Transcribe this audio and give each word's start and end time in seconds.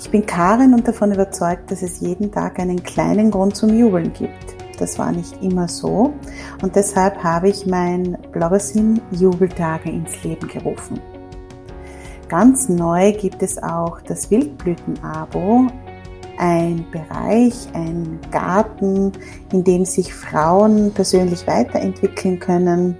Ich 0.00 0.10
bin 0.10 0.24
Karin 0.24 0.74
und 0.74 0.86
davon 0.86 1.12
überzeugt, 1.12 1.72
dass 1.72 1.82
es 1.82 1.98
jeden 2.00 2.30
Tag 2.30 2.60
einen 2.60 2.82
kleinen 2.82 3.32
Grund 3.32 3.56
zum 3.56 3.76
Jubeln 3.76 4.12
gibt. 4.12 4.54
Das 4.78 4.96
war 4.96 5.10
nicht 5.10 5.42
immer 5.42 5.66
so 5.66 6.14
und 6.62 6.76
deshalb 6.76 7.22
habe 7.24 7.48
ich 7.48 7.66
mein 7.66 8.16
Bloggersim 8.30 9.00
Jubeltage 9.10 9.90
ins 9.90 10.22
Leben 10.22 10.46
gerufen. 10.46 11.00
Ganz 12.28 12.68
neu 12.68 13.12
gibt 13.12 13.42
es 13.42 13.60
auch 13.60 14.00
das 14.02 14.30
Wildblüten-Abo, 14.30 15.66
ein 16.38 16.86
Bereich, 16.92 17.66
ein 17.72 18.20
Garten, 18.30 19.10
in 19.52 19.64
dem 19.64 19.84
sich 19.84 20.14
Frauen 20.14 20.92
persönlich 20.92 21.44
weiterentwickeln 21.48 22.38
können, 22.38 22.96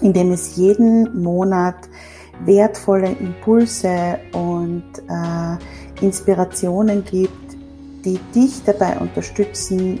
in 0.00 0.14
dem 0.14 0.32
es 0.32 0.56
jeden 0.56 1.22
Monat 1.22 1.76
wertvolle 2.44 3.10
Impulse 3.10 4.18
und 4.32 4.84
äh, 5.08 5.58
Inspirationen 6.00 7.04
gibt, 7.04 7.56
die 8.04 8.18
dich 8.34 8.62
dabei 8.64 8.98
unterstützen, 8.98 10.00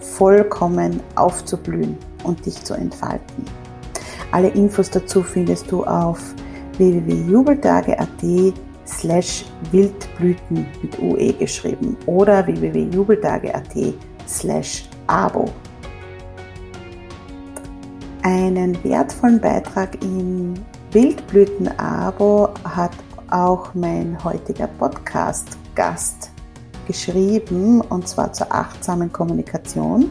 vollkommen 0.00 1.00
aufzublühen 1.16 1.96
und 2.24 2.44
dich 2.46 2.62
zu 2.62 2.74
entfalten. 2.74 3.44
Alle 4.30 4.48
Infos 4.48 4.90
dazu 4.90 5.22
findest 5.22 5.70
du 5.70 5.84
auf 5.84 6.20
www.jubeltage.at 6.76 8.54
slash 8.86 9.44
Wildblüten 9.70 10.66
mit 10.82 10.98
UE 10.98 11.32
geschrieben 11.34 11.96
oder 12.06 12.46
www.jubeltage.at 12.46 13.94
slash 14.26 14.88
Abo. 15.06 15.46
Einen 18.22 18.82
wertvollen 18.84 19.40
Beitrag 19.40 20.02
im 20.02 20.54
Wildblüten-Abo 20.92 22.50
hat 22.64 22.92
auch 23.30 23.74
mein 23.74 24.22
heutiger 24.24 24.66
Podcast-Gast 24.66 26.30
geschrieben, 26.86 27.80
und 27.80 28.08
zwar 28.08 28.32
zur 28.32 28.52
achtsamen 28.52 29.12
Kommunikation. 29.12 30.10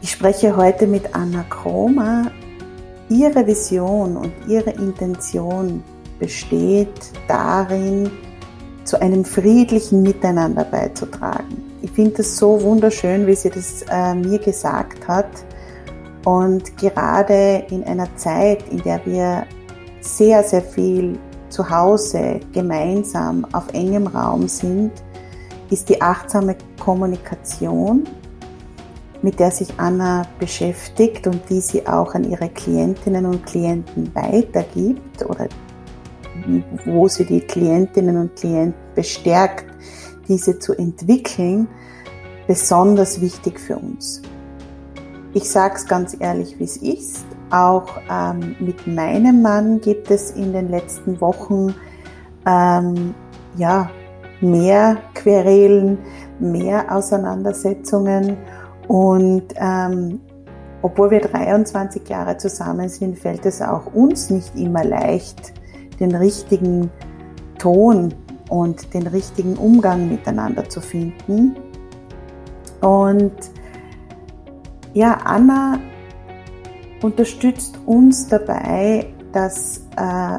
Ich 0.00 0.10
spreche 0.10 0.56
heute 0.56 0.86
mit 0.86 1.14
Anna 1.14 1.44
Kromer. 1.44 2.30
Ihre 3.08 3.46
Vision 3.46 4.16
und 4.16 4.32
ihre 4.48 4.70
Intention 4.70 5.82
besteht 6.18 7.12
darin, 7.28 8.10
zu 8.84 9.00
einem 9.00 9.24
friedlichen 9.24 10.02
Miteinander 10.02 10.64
beizutragen. 10.64 11.62
Ich 11.82 11.90
finde 11.92 12.22
es 12.22 12.36
so 12.36 12.60
wunderschön, 12.62 13.26
wie 13.26 13.34
sie 13.34 13.50
das 13.50 13.82
äh, 13.90 14.14
mir 14.14 14.38
gesagt 14.38 15.06
hat. 15.06 15.28
Und 16.24 16.76
gerade 16.78 17.64
in 17.70 17.84
einer 17.84 18.14
Zeit, 18.16 18.68
in 18.70 18.82
der 18.82 19.04
wir 19.04 19.46
sehr, 20.02 20.42
sehr 20.42 20.62
viel 20.62 21.18
zu 21.48 21.68
Hause 21.68 22.40
gemeinsam 22.52 23.46
auf 23.52 23.72
engem 23.72 24.06
Raum 24.06 24.48
sind, 24.48 24.92
ist 25.70 25.88
die 25.88 26.00
achtsame 26.00 26.56
Kommunikation, 26.78 28.04
mit 29.22 29.38
der 29.38 29.50
sich 29.50 29.68
Anna 29.78 30.26
beschäftigt 30.38 31.26
und 31.26 31.48
die 31.48 31.60
sie 31.60 31.86
auch 31.86 32.14
an 32.14 32.28
ihre 32.28 32.48
Klientinnen 32.48 33.24
und 33.24 33.46
Klienten 33.46 34.12
weitergibt 34.14 35.24
oder 35.24 35.48
wo 36.84 37.08
sie 37.08 37.24
die 37.24 37.40
Klientinnen 37.40 38.16
und 38.16 38.36
Klienten 38.36 38.74
bestärkt, 38.94 39.66
diese 40.28 40.58
zu 40.58 40.74
entwickeln, 40.74 41.68
besonders 42.46 43.20
wichtig 43.20 43.60
für 43.60 43.76
uns. 43.76 44.22
Ich 45.34 45.48
sage 45.48 45.76
es 45.76 45.86
ganz 45.86 46.16
ehrlich, 46.18 46.58
wie 46.58 46.64
es 46.64 46.76
ist. 46.76 47.24
Auch 47.52 48.00
ähm, 48.10 48.56
mit 48.60 48.86
meinem 48.86 49.42
Mann 49.42 49.80
gibt 49.80 50.10
es 50.10 50.30
in 50.30 50.52
den 50.54 50.70
letzten 50.70 51.20
Wochen 51.20 51.74
ähm, 52.46 53.14
ja, 53.56 53.90
mehr 54.40 54.96
Querelen, 55.14 55.98
mehr 56.40 56.90
Auseinandersetzungen 56.90 58.38
und 58.88 59.44
ähm, 59.56 60.20
obwohl 60.80 61.10
wir 61.10 61.20
23 61.20 62.08
Jahre 62.08 62.38
zusammen 62.38 62.88
sind, 62.88 63.18
fällt 63.18 63.46
es 63.46 63.62
auch 63.62 63.86
uns 63.94 64.30
nicht 64.30 64.56
immer 64.56 64.82
leicht, 64.82 65.52
den 66.00 66.14
richtigen 66.14 66.90
Ton 67.58 68.12
und 68.48 68.92
den 68.92 69.06
richtigen 69.06 69.56
Umgang 69.56 70.08
miteinander 70.08 70.68
zu 70.68 70.80
finden. 70.80 71.54
Und 72.80 73.32
ja, 74.92 75.18
Anna 75.24 75.78
unterstützt 77.02 77.78
uns 77.86 78.28
dabei, 78.28 79.06
dass 79.32 79.86
äh, 79.96 80.38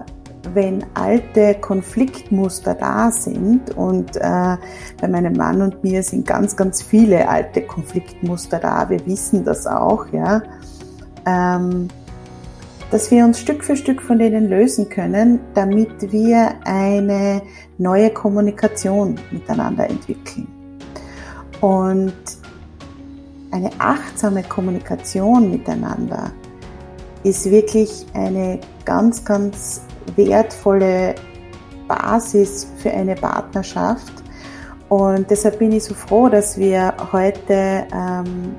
wenn 0.54 0.86
alte 0.94 1.56
Konfliktmuster 1.56 2.76
da 2.76 3.12
sind 3.12 3.76
und 3.76 4.16
äh, 4.18 4.58
bei 5.00 5.08
meinem 5.08 5.34
Mann 5.34 5.62
und 5.62 5.84
mir 5.84 6.04
sind 6.04 6.28
ganz, 6.28 6.56
ganz 6.56 6.82
viele 6.82 7.28
alte 7.28 7.62
Konfliktmuster 7.62 8.60
da, 8.60 8.90
wir 8.90 9.06
wissen 9.06 9.46
das 9.46 9.66
auch, 9.66 10.08
ja, 10.12 10.44
ähm, 11.26 11.88
dass 12.92 13.10
wir 13.10 13.26
uns 13.26 13.40
Stück 13.40 13.64
für 13.64 13.76
Stück 13.76 14.02
von 14.02 14.20
denen 14.20 14.50
lösen 14.50 14.90
können, 14.90 15.40
damit 15.56 16.12
wir 16.12 16.54
eine 16.66 17.42
neue 17.78 18.12
Kommunikation 18.12 19.18
miteinander 19.32 19.90
entwickeln. 19.90 20.48
Und 21.60 22.14
eine 23.50 23.72
achtsame 23.80 24.44
Kommunikation 24.44 25.50
miteinander 25.50 26.32
ist 27.24 27.50
wirklich 27.50 28.06
eine 28.14 28.60
ganz, 28.86 29.24
ganz 29.24 29.82
wertvolle 30.16 31.16
Basis 31.88 32.68
für 32.78 32.92
eine 32.92 33.16
Partnerschaft. 33.16 34.14
Und 34.90 35.30
deshalb 35.30 35.60
bin 35.60 35.72
ich 35.72 35.86
so 35.86 35.94
froh, 35.94 36.30
dass 36.30 36.58
wir 36.58 36.94
heute 37.12 37.88
ähm, 37.94 38.56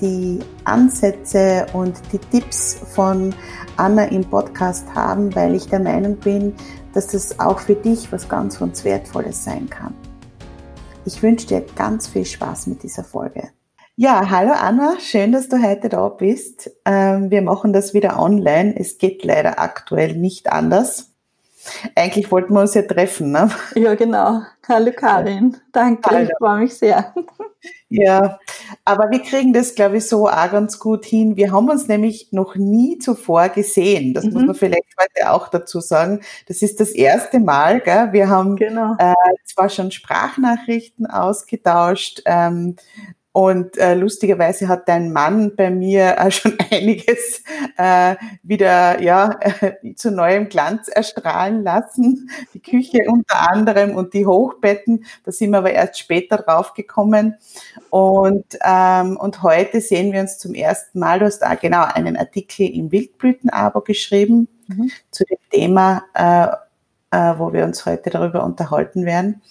die 0.00 0.38
Ansätze 0.64 1.66
und 1.72 2.00
die 2.12 2.18
Tipps 2.18 2.80
von 2.94 3.34
Anna 3.76 4.04
im 4.04 4.24
Podcast 4.24 4.86
haben, 4.94 5.34
weil 5.34 5.54
ich 5.54 5.68
der 5.68 5.80
Meinung 5.80 6.16
bin, 6.16 6.54
dass 6.92 7.08
das 7.08 7.38
auch 7.40 7.58
für 7.58 7.74
dich 7.74 8.10
was 8.12 8.28
ganz, 8.28 8.58
ganz 8.58 8.84
Wertvolles 8.84 9.44
sein 9.44 9.68
kann. 9.68 9.94
Ich 11.04 11.22
wünsche 11.22 11.46
dir 11.46 11.64
ganz 11.76 12.06
viel 12.06 12.24
Spaß 12.24 12.68
mit 12.68 12.82
dieser 12.82 13.04
Folge. 13.04 13.50
Ja, 13.96 14.28
hallo 14.28 14.50
Anna, 14.52 14.98
schön, 14.98 15.30
dass 15.30 15.48
du 15.48 15.62
heute 15.62 15.88
da 15.88 16.08
bist. 16.08 16.68
Ähm, 16.84 17.30
wir 17.30 17.42
machen 17.42 17.72
das 17.72 17.94
wieder 17.94 18.18
online. 18.18 18.74
Es 18.76 18.98
geht 18.98 19.24
leider 19.24 19.60
aktuell 19.60 20.16
nicht 20.16 20.50
anders. 20.50 21.12
Eigentlich 21.94 22.32
wollten 22.32 22.54
wir 22.54 22.62
uns 22.62 22.74
ja 22.74 22.82
treffen, 22.82 23.30
ne? 23.30 23.50
Ja, 23.76 23.94
genau. 23.94 24.40
Hallo 24.66 24.90
Karin. 24.90 25.58
Danke, 25.70 26.10
Hallo. 26.10 26.24
ich 26.24 26.30
freue 26.38 26.58
mich 26.62 26.74
sehr. 26.74 27.14
Ja, 27.88 28.40
aber 28.84 29.12
wir 29.12 29.22
kriegen 29.22 29.52
das, 29.52 29.76
glaube 29.76 29.98
ich, 29.98 30.08
so 30.08 30.28
auch 30.28 30.50
ganz 30.50 30.80
gut 30.80 31.04
hin. 31.04 31.36
Wir 31.36 31.52
haben 31.52 31.70
uns 31.70 31.86
nämlich 31.86 32.32
noch 32.32 32.56
nie 32.56 32.98
zuvor 32.98 33.48
gesehen. 33.48 34.12
Das 34.12 34.24
mhm. 34.24 34.32
muss 34.32 34.42
man 34.44 34.54
vielleicht 34.56 34.92
heute 35.00 35.30
auch 35.30 35.48
dazu 35.48 35.78
sagen. 35.78 36.20
Das 36.48 36.62
ist 36.62 36.80
das 36.80 36.90
erste 36.90 37.38
Mal. 37.38 37.80
Gell? 37.80 38.12
Wir 38.12 38.28
haben 38.28 38.56
genau. 38.56 38.96
äh, 38.98 39.14
zwar 39.44 39.68
schon 39.68 39.92
Sprachnachrichten 39.92 41.06
ausgetauscht, 41.06 42.22
ähm, 42.26 42.74
und 43.34 43.76
äh, 43.78 43.94
lustigerweise 43.94 44.68
hat 44.68 44.88
dein 44.88 45.12
Mann 45.12 45.56
bei 45.56 45.68
mir 45.68 46.16
äh, 46.18 46.30
schon 46.30 46.56
einiges 46.70 47.42
äh, 47.76 48.14
wieder 48.44 49.02
ja 49.02 49.36
äh, 49.40 49.92
zu 49.96 50.12
neuem 50.12 50.48
Glanz 50.48 50.86
erstrahlen 50.86 51.64
lassen. 51.64 52.30
Die 52.54 52.62
Küche 52.62 53.00
unter 53.08 53.50
anderem 53.50 53.96
und 53.96 54.14
die 54.14 54.24
Hochbetten. 54.24 55.04
Da 55.24 55.32
sind 55.32 55.50
wir 55.50 55.58
aber 55.58 55.72
erst 55.72 55.98
später 55.98 56.36
draufgekommen. 56.36 57.36
Und 57.90 58.56
ähm, 58.64 59.16
und 59.16 59.42
heute 59.42 59.80
sehen 59.80 60.12
wir 60.12 60.20
uns 60.20 60.38
zum 60.38 60.54
ersten 60.54 61.00
Mal. 61.00 61.18
Du 61.18 61.24
hast 61.24 61.40
da 61.40 61.56
genau 61.56 61.82
einen 61.82 62.16
Artikel 62.16 62.68
im 62.68 62.92
Wildblütenabo 62.92 63.80
geschrieben 63.80 64.46
mhm. 64.68 64.92
zu 65.10 65.24
dem 65.24 65.38
Thema, 65.50 66.04
äh, 66.14 66.46
äh, 67.10 67.36
wo 67.36 67.52
wir 67.52 67.64
uns 67.64 67.84
heute 67.84 68.10
darüber 68.10 68.44
unterhalten 68.44 69.04
werden. 69.04 69.42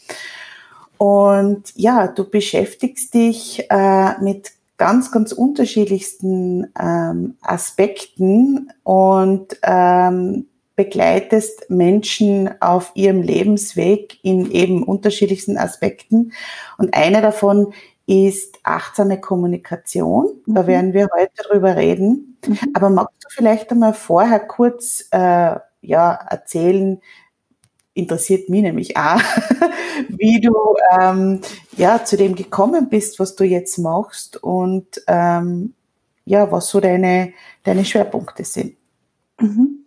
Und 1.03 1.73
ja, 1.75 2.07
du 2.07 2.23
beschäftigst 2.23 3.13
dich 3.13 3.69
äh, 3.69 4.17
mit 4.21 4.53
ganz, 4.77 5.11
ganz 5.11 5.33
unterschiedlichsten 5.33 6.71
ähm, 6.79 7.35
Aspekten 7.41 8.71
und 8.83 9.57
ähm, 9.63 10.47
begleitest 10.77 11.69
Menschen 11.69 12.49
auf 12.61 12.93
ihrem 12.93 13.21
Lebensweg 13.21 14.17
in 14.23 14.49
eben 14.49 14.81
unterschiedlichsten 14.81 15.57
Aspekten. 15.57 16.31
Und 16.77 16.93
einer 16.93 17.21
davon 17.21 17.73
ist 18.05 18.59
achtsame 18.63 19.19
Kommunikation. 19.19 20.29
Mhm. 20.45 20.53
Da 20.53 20.67
werden 20.67 20.93
wir 20.93 21.09
heute 21.13 21.49
drüber 21.49 21.75
reden. 21.75 22.37
Mhm. 22.47 22.59
Aber 22.75 22.89
magst 22.89 23.25
du 23.25 23.27
vielleicht 23.29 23.71
einmal 23.71 23.93
vorher 23.93 24.39
kurz 24.39 25.09
äh, 25.11 25.57
ja, 25.81 26.13
erzählen, 26.29 27.01
interessiert 27.93 28.49
mich 28.49 28.61
nämlich 28.61 28.97
auch, 28.97 29.21
wie 30.09 30.41
du 30.41 30.53
ähm, 30.99 31.41
ja 31.77 32.03
zu 32.03 32.17
dem 32.17 32.35
gekommen 32.35 32.89
bist, 32.89 33.19
was 33.19 33.35
du 33.35 33.43
jetzt 33.43 33.77
machst 33.77 34.41
und 34.41 35.01
ähm, 35.07 35.73
ja, 36.25 36.51
was 36.51 36.69
so 36.69 36.79
deine, 36.79 37.33
deine 37.63 37.85
Schwerpunkte 37.85 38.43
sind. 38.43 38.75
Mhm. 39.39 39.79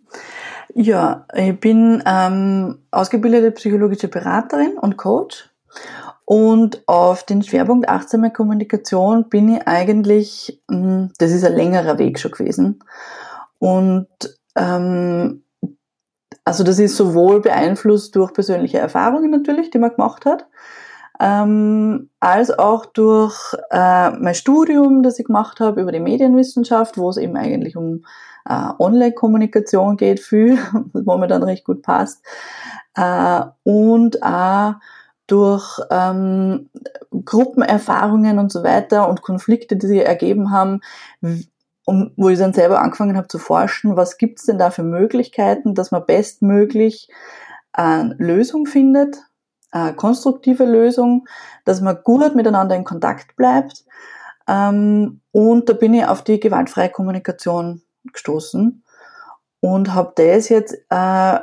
Ja, 0.75 1.25
ich 1.33 1.59
bin 1.59 2.03
ähm, 2.05 2.79
ausgebildete 2.91 3.51
psychologische 3.51 4.07
Beraterin 4.07 4.77
und 4.77 4.97
Coach 4.97 5.49
und 6.25 6.87
auf 6.87 7.23
den 7.23 7.41
Schwerpunkt 7.41 7.89
achtsame 7.89 8.31
Kommunikation 8.31 9.29
bin 9.29 9.55
ich 9.55 9.67
eigentlich, 9.67 10.61
hm, 10.69 11.11
das 11.17 11.31
ist 11.31 11.43
ein 11.43 11.55
längerer 11.55 11.97
Weg 11.97 12.19
schon 12.19 12.31
gewesen 12.31 12.83
und 13.59 14.07
ähm, 14.55 15.43
also 16.47 16.63
das 16.63 16.79
ist 16.79 16.95
sowohl 16.95 17.41
beeinflusst 17.41 18.15
durch 18.15 18.31
persönliche 18.31 18.77
Erfahrungen 18.77 19.31
natürlich, 19.31 19.69
die 19.69 19.79
man 19.79 19.91
gemacht 19.91 20.25
hat, 20.25 20.47
ähm, 21.19 22.09
als 22.21 22.57
auch 22.57 22.85
durch 22.85 23.53
äh, 23.69 24.11
mein 24.11 24.33
Studium, 24.33 25.03
das 25.03 25.19
ich 25.19 25.25
gemacht 25.25 25.59
habe 25.59 25.81
über 25.81 25.91
die 25.91 25.99
Medienwissenschaft, 25.99 26.97
wo 26.97 27.09
es 27.09 27.17
eben 27.17 27.35
eigentlich 27.35 27.75
um 27.75 28.05
äh, 28.47 28.69
Online-Kommunikation 28.79 29.97
geht, 29.97 30.21
viel, 30.21 30.57
wo 30.93 31.17
mir 31.17 31.27
dann 31.27 31.43
recht 31.43 31.65
gut 31.65 31.81
passt, 31.81 32.25
äh, 32.95 33.41
und 33.63 34.23
auch 34.23 34.75
durch 35.27 35.81
ähm, 35.91 36.69
Gruppenerfahrungen 37.25 38.39
und 38.39 38.53
so 38.53 38.63
weiter 38.63 39.09
und 39.09 39.21
Konflikte, 39.21 39.75
die 39.75 39.87
sich 39.87 40.05
ergeben 40.05 40.51
haben, 40.51 40.79
und 41.87 42.11
wo 42.17 42.27
ich 42.27 42.37
dann 42.37 42.51
selber 42.51 42.81
angefangen 42.81 43.15
habe 43.15 43.29
zu 43.29 43.39
forschen, 43.39 43.95
was 43.95 44.17
gibt's 44.17 44.45
denn 44.45 44.57
da 44.57 44.71
für 44.71 44.83
Möglichkeiten, 44.83 45.73
dass 45.73 45.91
man 45.91 46.05
bestmöglich 46.05 47.07
eine 47.71 48.13
Lösung 48.17 48.65
findet, 48.65 49.15
eine 49.71 49.95
konstruktive 49.95 50.65
Lösung, 50.65 51.29
dass 51.63 51.79
man 51.79 51.99
gut 52.03 52.35
miteinander 52.35 52.75
in 52.75 52.83
Kontakt 52.83 53.37
bleibt. 53.37 53.85
Ähm, 54.49 55.21
und 55.31 55.69
da 55.69 55.73
bin 55.73 55.93
ich 55.93 56.05
auf 56.05 56.25
die 56.25 56.41
gewaltfreie 56.41 56.89
Kommunikation 56.89 57.81
gestoßen 58.11 58.83
und 59.61 59.93
habe 59.93 60.11
das 60.17 60.49
jetzt 60.49 60.75
äh, 60.89 61.39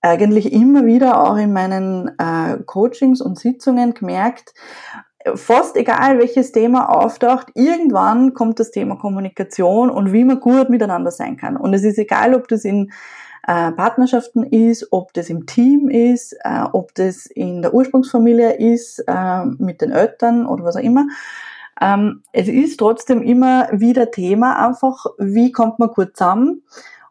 eigentlich 0.00 0.52
immer 0.52 0.86
wieder 0.86 1.24
auch 1.24 1.36
in 1.36 1.52
meinen 1.52 2.16
äh, 2.18 2.62
Coachings 2.66 3.20
und 3.20 3.36
Sitzungen 3.36 3.94
gemerkt, 3.94 4.54
fast 5.34 5.76
egal 5.76 6.18
welches 6.18 6.52
Thema 6.52 6.88
auftaucht, 6.88 7.48
irgendwann 7.54 8.34
kommt 8.34 8.58
das 8.58 8.70
Thema 8.70 8.96
Kommunikation 8.96 9.90
und 9.90 10.12
wie 10.12 10.24
man 10.24 10.40
gut 10.40 10.70
miteinander 10.70 11.10
sein 11.10 11.36
kann. 11.36 11.56
Und 11.56 11.74
es 11.74 11.84
ist 11.84 11.98
egal, 11.98 12.34
ob 12.34 12.48
das 12.48 12.64
in 12.64 12.90
äh, 13.46 13.72
Partnerschaften 13.72 14.44
ist, 14.44 14.88
ob 14.92 15.12
das 15.12 15.30
im 15.30 15.46
Team 15.46 15.88
ist, 15.88 16.36
äh, 16.44 16.64
ob 16.72 16.94
das 16.94 17.26
in 17.26 17.62
der 17.62 17.74
Ursprungsfamilie 17.74 18.52
ist, 18.52 19.04
äh, 19.06 19.44
mit 19.58 19.80
den 19.80 19.92
Eltern 19.92 20.46
oder 20.46 20.64
was 20.64 20.76
auch 20.76 20.80
immer. 20.80 21.06
Ähm, 21.80 22.22
es 22.32 22.48
ist 22.48 22.78
trotzdem 22.78 23.22
immer 23.22 23.68
wieder 23.72 24.10
Thema 24.10 24.66
einfach, 24.66 25.06
wie 25.18 25.52
kommt 25.52 25.78
man 25.78 25.88
gut 25.90 26.16
zusammen 26.16 26.62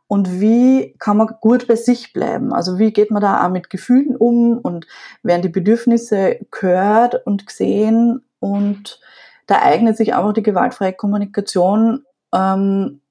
und 0.10 0.42
wie 0.42 0.96
kann 0.98 1.18
man 1.18 1.36
gut 1.40 1.68
bei 1.68 1.76
sich 1.76 2.14
bleiben? 2.14 2.52
Also 2.52 2.80
wie 2.80 2.92
geht 2.92 3.12
man 3.12 3.22
da 3.22 3.46
auch 3.46 3.52
mit 3.52 3.70
Gefühlen 3.70 4.16
um 4.16 4.58
und 4.58 4.88
werden 5.22 5.44
die 5.44 5.50
Bedürfnisse 5.50 6.40
gehört 6.50 7.28
und 7.28 7.46
gesehen 7.46 8.26
und 8.40 9.00
da 9.46 9.62
eignet 9.62 9.98
sich 9.98 10.16
einfach 10.16 10.34
die 10.34 10.42
gewaltfreie 10.42 10.94
Kommunikation 10.94 12.06
ähm, 12.34 13.02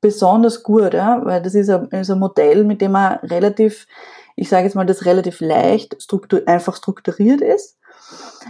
besonders 0.00 0.62
gut, 0.62 0.94
ja? 0.94 1.20
weil 1.26 1.42
das 1.42 1.54
ist 1.54 1.68
ein, 1.68 1.88
ist 1.88 2.10
ein 2.10 2.18
Modell, 2.18 2.64
mit 2.64 2.80
dem 2.80 2.92
man 2.92 3.18
relativ, 3.18 3.86
ich 4.34 4.48
sage 4.48 4.64
jetzt 4.64 4.76
mal, 4.76 4.86
das 4.86 5.04
relativ 5.04 5.40
leicht 5.40 6.02
struktur, 6.02 6.40
einfach 6.46 6.74
strukturiert 6.74 7.42
ist 7.42 7.77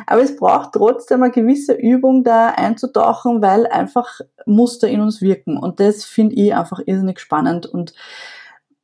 aber 0.06 0.23
es 0.23 0.37
braucht 0.37 0.73
trotzdem 0.73 1.23
eine 1.23 1.32
gewisse 1.32 1.75
Übung, 1.75 2.25
da 2.25 2.50
einzutauchen, 2.50 3.43
weil 3.43 3.67
einfach 3.67 4.20
Muster 4.46 4.88
in 4.88 5.00
uns 5.00 5.20
wirken. 5.20 5.56
Und 5.56 5.81
das 5.81 6.05
finde 6.05 6.37
ich 6.37 6.55
einfach 6.55 6.81
irrsinnig 6.85 7.20
spannend. 7.20 7.67
Und 7.67 7.94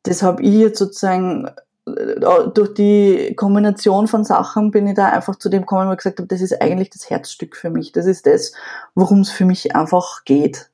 das 0.03 0.23
habe 0.23 0.43
ich 0.43 0.55
jetzt 0.55 0.79
sozusagen 0.79 1.51
äh, 1.87 2.49
durch 2.55 2.75
die 2.75 3.35
Kombination 3.37 4.07
von 4.07 4.25
Sachen 4.25 4.71
bin 4.71 4.87
ich 4.87 4.95
da 4.95 5.09
einfach 5.09 5.37
zu 5.37 5.49
dem 5.49 5.63
gekommen, 5.63 5.89
wo 5.89 5.93
ich 5.93 5.99
gesagt 5.99 6.19
habe, 6.19 6.29
das 6.29 6.41
ist 6.41 6.61
eigentlich 6.61 6.91
das 6.91 7.11
Herzstück 7.11 7.57
für 7.57 7.71
mich. 7.71 7.93
Das 7.93 8.07
ist 8.07 8.27
das, 8.27 8.53
worum 8.95 9.21
es 9.21 9.31
für 9.31 9.45
mich 9.45 9.75
einfach 9.75 10.25
geht. 10.25 10.71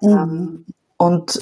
Mhm. 0.00 0.10
Ähm, 0.10 0.64
und 0.98 1.38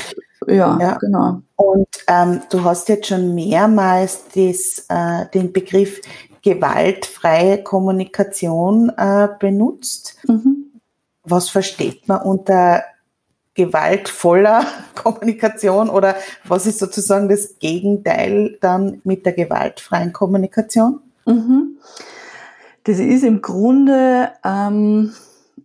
ja, 0.46 0.78
ja, 0.80 0.98
genau. 0.98 1.42
Und 1.56 1.88
ähm, 2.06 2.42
du 2.50 2.64
hast 2.64 2.88
jetzt 2.88 3.06
schon 3.06 3.34
mehrmals 3.34 4.24
das, 4.34 4.84
äh, 4.88 5.26
den 5.32 5.52
Begriff 5.52 6.00
gewaltfreie 6.44 7.62
Kommunikation 7.62 8.92
äh, 8.96 9.28
benutzt. 9.40 10.16
Mhm. 10.28 10.80
Was 11.24 11.48
versteht 11.48 12.06
man 12.06 12.20
unter 12.20 12.84
gewaltvoller 13.54 14.66
Kommunikation 14.94 15.88
oder 15.88 16.16
was 16.46 16.66
ist 16.66 16.78
sozusagen 16.78 17.28
das 17.28 17.58
Gegenteil 17.58 18.58
dann 18.60 19.00
mit 19.04 19.24
der 19.24 19.32
gewaltfreien 19.32 20.12
Kommunikation? 20.12 21.00
Mhm. 21.24 21.78
Das 22.84 22.98
ist 22.98 23.24
im 23.24 23.40
Grunde, 23.40 24.30
ähm, 24.44 25.14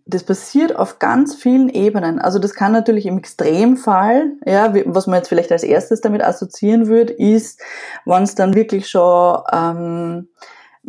das 0.05 0.23
passiert 0.23 0.73
auf 0.77 0.99
ganz 0.99 1.35
vielen 1.35 1.67
Ebenen. 1.67 2.19
Also 2.19 2.39
das 2.39 2.53
kann 2.53 2.71
natürlich 2.71 3.05
im 3.05 3.17
Extremfall, 3.17 4.31
ja, 4.45 4.73
was 4.85 5.07
man 5.07 5.17
jetzt 5.17 5.27
vielleicht 5.27 5.51
als 5.51 5.63
erstes 5.63 5.99
damit 5.99 6.23
assoziieren 6.23 6.87
würde, 6.87 7.11
ist, 7.11 7.59
wenn 8.05 8.23
es 8.23 8.35
dann 8.35 8.53
wirklich 8.53 8.87
schon 8.89 9.41
ähm, 9.51 10.29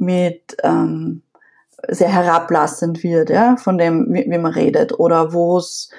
mit 0.00 0.56
ähm, 0.62 1.22
sehr 1.88 2.08
herablassend 2.08 3.02
wird, 3.02 3.30
ja, 3.30 3.56
von 3.56 3.78
dem, 3.78 4.12
wie, 4.12 4.26
wie 4.28 4.38
man 4.38 4.52
redet, 4.52 4.98
oder 4.98 5.32
wo 5.32 5.58
es, 5.58 5.90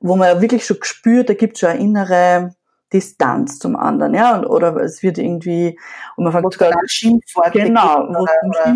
wo 0.00 0.16
man 0.16 0.40
wirklich 0.40 0.64
schon 0.64 0.78
spürt, 0.82 1.28
da 1.28 1.34
gibt 1.34 1.54
es 1.54 1.60
schon 1.60 1.70
eine 1.70 1.80
innere 1.80 2.54
Distanz 2.92 3.58
zum 3.58 3.76
anderen, 3.76 4.14
ja, 4.14 4.36
und, 4.36 4.46
oder 4.46 4.76
es 4.76 5.02
wird 5.02 5.18
irgendwie, 5.18 5.78
und 6.16 6.24
man 6.24 6.32
fängt 6.32 6.52
sogar, 6.52 6.72
Schimpfworte 6.86 7.60
genau, 7.60 8.08
wo 8.08 8.24
es 8.24 8.30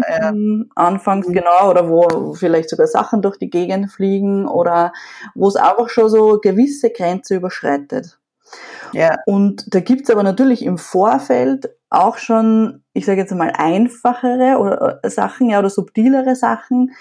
ja. 0.08 0.32
anfängt, 0.76 1.28
mhm. 1.28 1.32
genau, 1.32 1.70
oder 1.70 1.88
wo 1.88 2.34
vielleicht 2.34 2.70
sogar 2.70 2.86
Sachen 2.86 3.22
durch 3.22 3.38
die 3.38 3.50
Gegend 3.50 3.90
fliegen, 3.90 4.46
oder 4.46 4.92
wo 5.34 5.48
es 5.48 5.56
einfach 5.56 5.88
schon 5.88 6.08
so 6.08 6.38
gewisse 6.40 6.90
Grenze 6.90 7.36
überschreitet. 7.36 8.18
Ja. 8.92 9.16
Und 9.26 9.74
da 9.74 9.80
gibt's 9.80 10.10
aber 10.10 10.22
natürlich 10.22 10.64
im 10.64 10.78
Vorfeld 10.78 11.70
auch 11.94 12.18
schon, 12.18 12.82
ich 12.92 13.06
sage 13.06 13.20
jetzt 13.20 13.34
mal, 13.34 13.52
einfachere 13.56 14.58
oder 14.58 15.00
äh, 15.02 15.10
Sachen, 15.10 15.50
ja, 15.50 15.58
oder 15.58 15.70
subtilere 15.70 16.34
Sachen, 16.36 16.92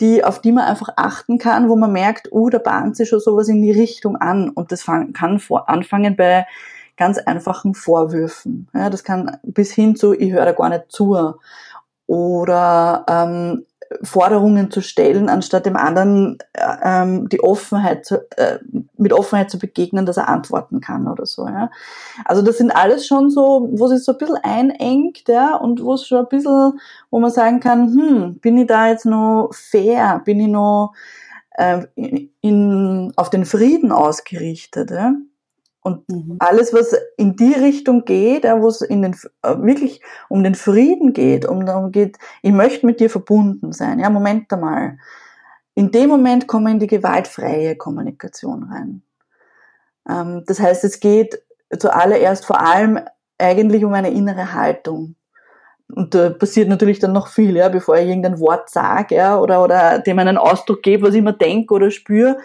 die, 0.00 0.24
auf 0.24 0.40
die 0.40 0.52
man 0.52 0.64
einfach 0.64 0.90
achten 0.96 1.38
kann, 1.38 1.68
wo 1.68 1.76
man 1.76 1.92
merkt, 1.92 2.28
oh, 2.32 2.48
da 2.48 2.58
bahnt 2.58 2.96
sich 2.96 3.08
schon 3.08 3.20
sowas 3.20 3.48
in 3.48 3.62
die 3.62 3.70
Richtung 3.70 4.16
an. 4.16 4.48
Und 4.50 4.72
das 4.72 4.82
fang, 4.82 5.12
kann 5.12 5.38
vor, 5.38 5.68
anfangen 5.68 6.16
bei 6.16 6.46
ganz 6.96 7.18
einfachen 7.18 7.74
Vorwürfen. 7.74 8.68
Ja, 8.74 8.90
das 8.90 9.04
kann 9.04 9.38
bis 9.42 9.72
hin 9.72 9.96
zu, 9.96 10.12
ich 10.12 10.32
höre 10.32 10.44
da 10.44 10.52
gar 10.52 10.68
nicht 10.68 10.90
zu. 10.90 11.34
Oder 12.06 13.04
ähm, 13.08 13.64
Forderungen 14.02 14.70
zu 14.70 14.80
stellen, 14.80 15.28
anstatt 15.28 15.66
dem 15.66 15.76
anderen 15.76 16.38
äh, 16.52 16.76
ähm, 16.82 17.28
die 17.28 17.42
Offenheit 17.42 18.04
zu, 18.04 18.16
äh, 18.36 18.58
mit 19.02 19.12
Offenheit 19.12 19.50
zu 19.50 19.58
begegnen, 19.58 20.06
dass 20.06 20.16
er 20.16 20.28
antworten 20.28 20.80
kann 20.80 21.08
oder 21.08 21.26
so. 21.26 21.46
Ja. 21.46 21.70
Also 22.24 22.42
das 22.42 22.58
sind 22.58 22.70
alles 22.70 23.06
schon 23.06 23.30
so, 23.30 23.68
wo 23.72 23.86
sich 23.88 24.02
so 24.04 24.12
ein 24.12 24.18
bisschen 24.18 24.38
einengt, 24.42 25.28
ja, 25.28 25.56
und 25.56 25.82
wo 25.82 25.94
es 25.94 26.06
schon 26.06 26.20
ein 26.20 26.28
bisschen, 26.28 26.80
wo 27.10 27.20
man 27.20 27.30
sagen 27.30 27.60
kann, 27.60 27.88
hm, 27.88 28.38
bin 28.40 28.58
ich 28.58 28.66
da 28.66 28.88
jetzt 28.88 29.06
noch 29.06 29.50
fair, 29.52 30.22
bin 30.24 30.40
ich 30.40 30.48
noch 30.48 30.94
äh, 31.50 31.82
in, 32.40 33.12
auf 33.16 33.30
den 33.30 33.44
Frieden 33.44 33.92
ausgerichtet, 33.92 34.90
ja. 34.90 35.14
Und 35.84 36.08
mhm. 36.08 36.36
alles, 36.38 36.72
was 36.72 36.94
in 37.16 37.34
die 37.34 37.54
Richtung 37.54 38.04
geht, 38.04 38.44
wo 38.44 38.68
es 38.68 38.82
in 38.82 39.02
den, 39.02 39.16
äh, 39.42 39.56
wirklich 39.58 40.00
um 40.28 40.44
den 40.44 40.54
Frieden 40.54 41.12
geht, 41.12 41.44
um 41.44 41.66
darum 41.66 41.90
geht, 41.90 42.18
ich 42.42 42.52
möchte 42.52 42.86
mit 42.86 43.00
dir 43.00 43.10
verbunden 43.10 43.72
sein. 43.72 43.98
Ja, 43.98 44.08
Moment 44.08 44.52
einmal. 44.52 44.98
In 45.74 45.90
dem 45.90 46.08
Moment 46.08 46.46
kommen 46.46 46.66
wir 46.66 46.72
in 46.72 46.78
die 46.80 46.86
gewaltfreie 46.86 47.76
Kommunikation 47.76 48.64
rein. 48.64 49.02
Ähm, 50.08 50.44
das 50.46 50.60
heißt, 50.60 50.84
es 50.84 51.00
geht 51.00 51.42
zuallererst 51.78 52.44
vor 52.44 52.60
allem 52.60 53.00
eigentlich 53.38 53.84
um 53.84 53.94
eine 53.94 54.10
innere 54.10 54.52
Haltung. 54.52 55.16
Und 55.94 56.14
da 56.14 56.30
passiert 56.30 56.68
natürlich 56.68 56.98
dann 56.98 57.12
noch 57.12 57.28
viel, 57.28 57.56
ja, 57.56 57.68
bevor 57.68 57.96
ich 57.96 58.08
irgendein 58.08 58.40
Wort 58.40 58.70
sage, 58.70 59.16
ja, 59.16 59.38
oder, 59.38 59.62
oder 59.62 59.98
dem 59.98 60.18
einen 60.18 60.38
Ausdruck 60.38 60.82
gebe, 60.82 61.08
was 61.08 61.14
ich 61.14 61.22
mir 61.22 61.34
denke 61.34 61.74
oder 61.74 61.90
spüre 61.90 62.38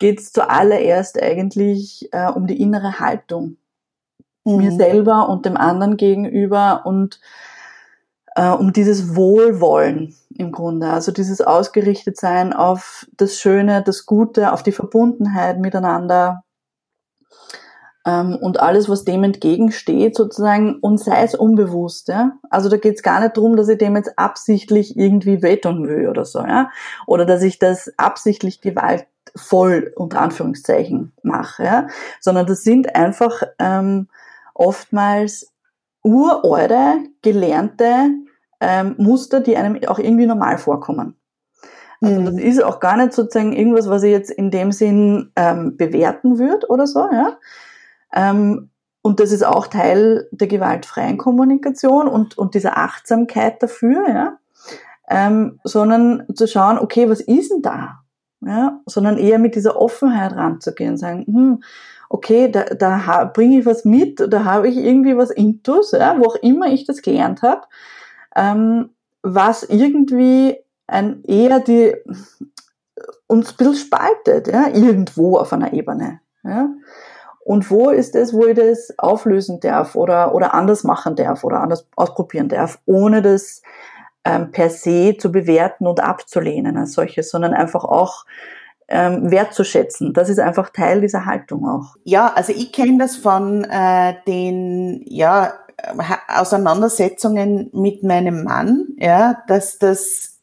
geht 0.00 0.18
es 0.18 0.32
zuallererst 0.32 1.22
eigentlich 1.22 2.08
äh, 2.10 2.28
um 2.28 2.48
die 2.48 2.60
innere 2.60 2.98
Haltung. 2.98 3.58
Mhm. 4.44 4.56
Mir 4.56 4.72
selber 4.72 5.28
und 5.28 5.46
dem 5.46 5.56
anderen 5.56 5.96
gegenüber 5.96 6.82
und 6.84 7.20
äh, 8.34 8.48
um 8.48 8.72
dieses 8.72 9.14
Wohlwollen 9.14 10.16
im 10.40 10.52
Grunde. 10.52 10.88
Also 10.88 11.12
dieses 11.12 11.40
Ausgerichtetsein 11.40 12.52
auf 12.52 13.06
das 13.16 13.36
Schöne, 13.38 13.82
das 13.82 14.06
Gute, 14.06 14.52
auf 14.52 14.62
die 14.62 14.72
Verbundenheit 14.72 15.60
miteinander 15.60 16.42
ähm, 18.06 18.36
und 18.36 18.58
alles, 18.60 18.88
was 18.88 19.04
dem 19.04 19.22
entgegensteht, 19.22 20.16
sozusagen, 20.16 20.78
und 20.80 20.98
sei 20.98 21.22
es 21.22 21.34
unbewusst. 21.34 22.08
Ja? 22.08 22.32
Also 22.48 22.68
da 22.68 22.78
geht 22.78 22.96
es 22.96 23.02
gar 23.02 23.20
nicht 23.20 23.36
darum, 23.36 23.56
dass 23.56 23.68
ich 23.68 23.78
dem 23.78 23.96
jetzt 23.96 24.18
absichtlich 24.18 24.96
irgendwie 24.96 25.42
wehtun 25.42 25.86
will 25.86 26.08
oder 26.08 26.24
so, 26.24 26.40
ja. 26.40 26.70
Oder 27.06 27.26
dass 27.26 27.42
ich 27.42 27.58
das 27.58 27.92
absichtlich 27.98 28.60
Gewalt 28.60 29.06
voll 29.36 29.92
unter 29.94 30.20
Anführungszeichen 30.22 31.12
mache, 31.22 31.64
ja? 31.64 31.86
sondern 32.20 32.46
das 32.46 32.62
sind 32.62 32.96
einfach 32.96 33.42
ähm, 33.58 34.08
oftmals 34.54 35.52
uralte, 36.02 37.04
gelernte 37.22 38.10
ähm, 38.60 38.94
Muster, 38.98 39.40
die 39.40 39.56
einem 39.56 39.82
auch 39.86 39.98
irgendwie 39.98 40.26
normal 40.26 40.58
vorkommen. 40.58 41.16
Also 42.00 42.22
das 42.22 42.34
mhm. 42.34 42.38
ist 42.38 42.62
auch 42.62 42.80
gar 42.80 42.96
nicht 42.96 43.12
sozusagen 43.12 43.52
irgendwas, 43.52 43.88
was 43.88 44.02
ich 44.02 44.10
jetzt 44.10 44.30
in 44.30 44.50
dem 44.50 44.72
Sinn 44.72 45.32
ähm, 45.36 45.76
bewerten 45.76 46.38
würde 46.38 46.66
oder 46.68 46.86
so, 46.86 47.00
ja. 47.00 47.36
Ähm, 48.12 48.70
und 49.02 49.18
das 49.18 49.32
ist 49.32 49.44
auch 49.44 49.66
Teil 49.66 50.28
der 50.30 50.46
gewaltfreien 50.46 51.16
Kommunikation 51.16 52.06
und, 52.06 52.36
und 52.36 52.54
dieser 52.54 52.76
Achtsamkeit 52.76 53.62
dafür, 53.62 54.08
ja. 54.08 54.38
Ähm, 55.08 55.58
sondern 55.64 56.24
zu 56.34 56.46
schauen, 56.46 56.78
okay, 56.78 57.08
was 57.08 57.20
ist 57.20 57.50
denn 57.50 57.62
da? 57.62 58.00
ja, 58.42 58.80
sondern 58.86 59.18
eher 59.18 59.38
mit 59.38 59.54
dieser 59.54 59.80
Offenheit 59.80 60.32
ranzugehen, 60.32 60.96
sagen, 60.96 61.24
hm, 61.26 61.62
okay, 62.08 62.50
da, 62.50 62.64
da 62.64 63.24
bringe 63.24 63.60
ich 63.60 63.66
was 63.66 63.84
mit, 63.84 64.20
da 64.32 64.44
habe 64.44 64.68
ich 64.68 64.76
irgendwie 64.76 65.16
was 65.16 65.30
intus, 65.30 65.92
ja, 65.92 66.18
wo 66.18 66.26
auch 66.26 66.36
immer 66.36 66.66
ich 66.66 66.84
das 66.84 67.02
gelernt 67.02 67.42
habe, 67.42 67.62
ähm, 68.36 68.90
was 69.22 69.62
irgendwie 69.64 70.58
ein 70.86 71.22
eher 71.24 71.60
die 71.60 71.94
uns 73.26 73.52
ein 73.52 73.56
bisschen 73.56 73.74
spaltet, 73.74 74.48
ja, 74.48 74.68
irgendwo 74.68 75.38
auf 75.38 75.52
einer 75.52 75.72
Ebene. 75.72 76.20
Ja. 76.42 76.68
Und 77.44 77.70
wo 77.70 77.90
ist 77.90 78.14
es, 78.16 78.32
wo 78.32 78.46
ich 78.46 78.56
das 78.56 78.94
auflösen 78.98 79.60
darf 79.60 79.94
oder, 79.94 80.34
oder 80.34 80.52
anders 80.54 80.84
machen 80.84 81.16
darf 81.16 81.42
oder 81.44 81.60
anders 81.60 81.86
ausprobieren 81.96 82.48
darf, 82.48 82.78
ohne 82.86 83.22
das 83.22 83.62
ähm, 84.24 84.50
per 84.50 84.68
se 84.68 85.16
zu 85.18 85.32
bewerten 85.32 85.86
und 85.86 86.00
abzulehnen 86.00 86.76
als 86.76 86.92
solches, 86.92 87.30
sondern 87.30 87.54
einfach 87.54 87.84
auch 87.84 88.26
ähm, 88.88 89.30
wertzuschätzen. 89.30 90.12
Das 90.12 90.28
ist 90.28 90.40
einfach 90.40 90.70
Teil 90.70 91.00
dieser 91.00 91.24
Haltung 91.24 91.66
auch. 91.66 91.96
Ja, 92.04 92.32
also 92.34 92.52
ich 92.52 92.72
kenne 92.72 92.98
das 92.98 93.16
von 93.16 93.64
äh, 93.64 94.14
den 94.26 95.02
ja, 95.06 95.54
Auseinandersetzungen 96.28 97.70
mit 97.72 98.02
meinem 98.02 98.44
Mann, 98.44 98.88
ja, 98.98 99.42
dass 99.46 99.78
das 99.78 100.40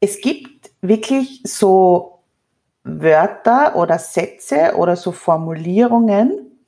es 0.00 0.20
gibt 0.20 0.70
wirklich 0.80 1.42
so 1.44 2.20
Wörter 2.82 3.76
oder 3.76 3.98
Sätze 3.98 4.74
oder 4.76 4.96
so 4.96 5.12
Formulierungen, 5.12 6.62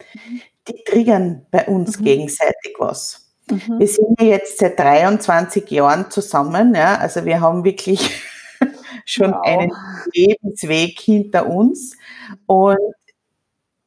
die 0.69 0.85
triggern 0.85 1.47
bei 1.51 1.67
uns 1.67 1.99
mhm. 1.99 2.05
gegenseitig 2.05 2.75
was. 2.79 3.33
Mhm. 3.51 3.79
Wir 3.79 3.89
sind 3.89 4.21
ja 4.21 4.27
jetzt 4.27 4.59
seit 4.59 4.79
23 4.79 5.69
Jahren 5.71 6.11
zusammen, 6.11 6.75
ja, 6.75 6.97
also 6.97 7.25
wir 7.25 7.41
haben 7.41 7.65
wirklich 7.65 8.23
schon 9.07 9.33
wow. 9.33 9.41
einen 9.45 9.73
Lebensweg 10.13 11.01
hinter 11.01 11.47
uns 11.49 11.97
und 12.47 12.79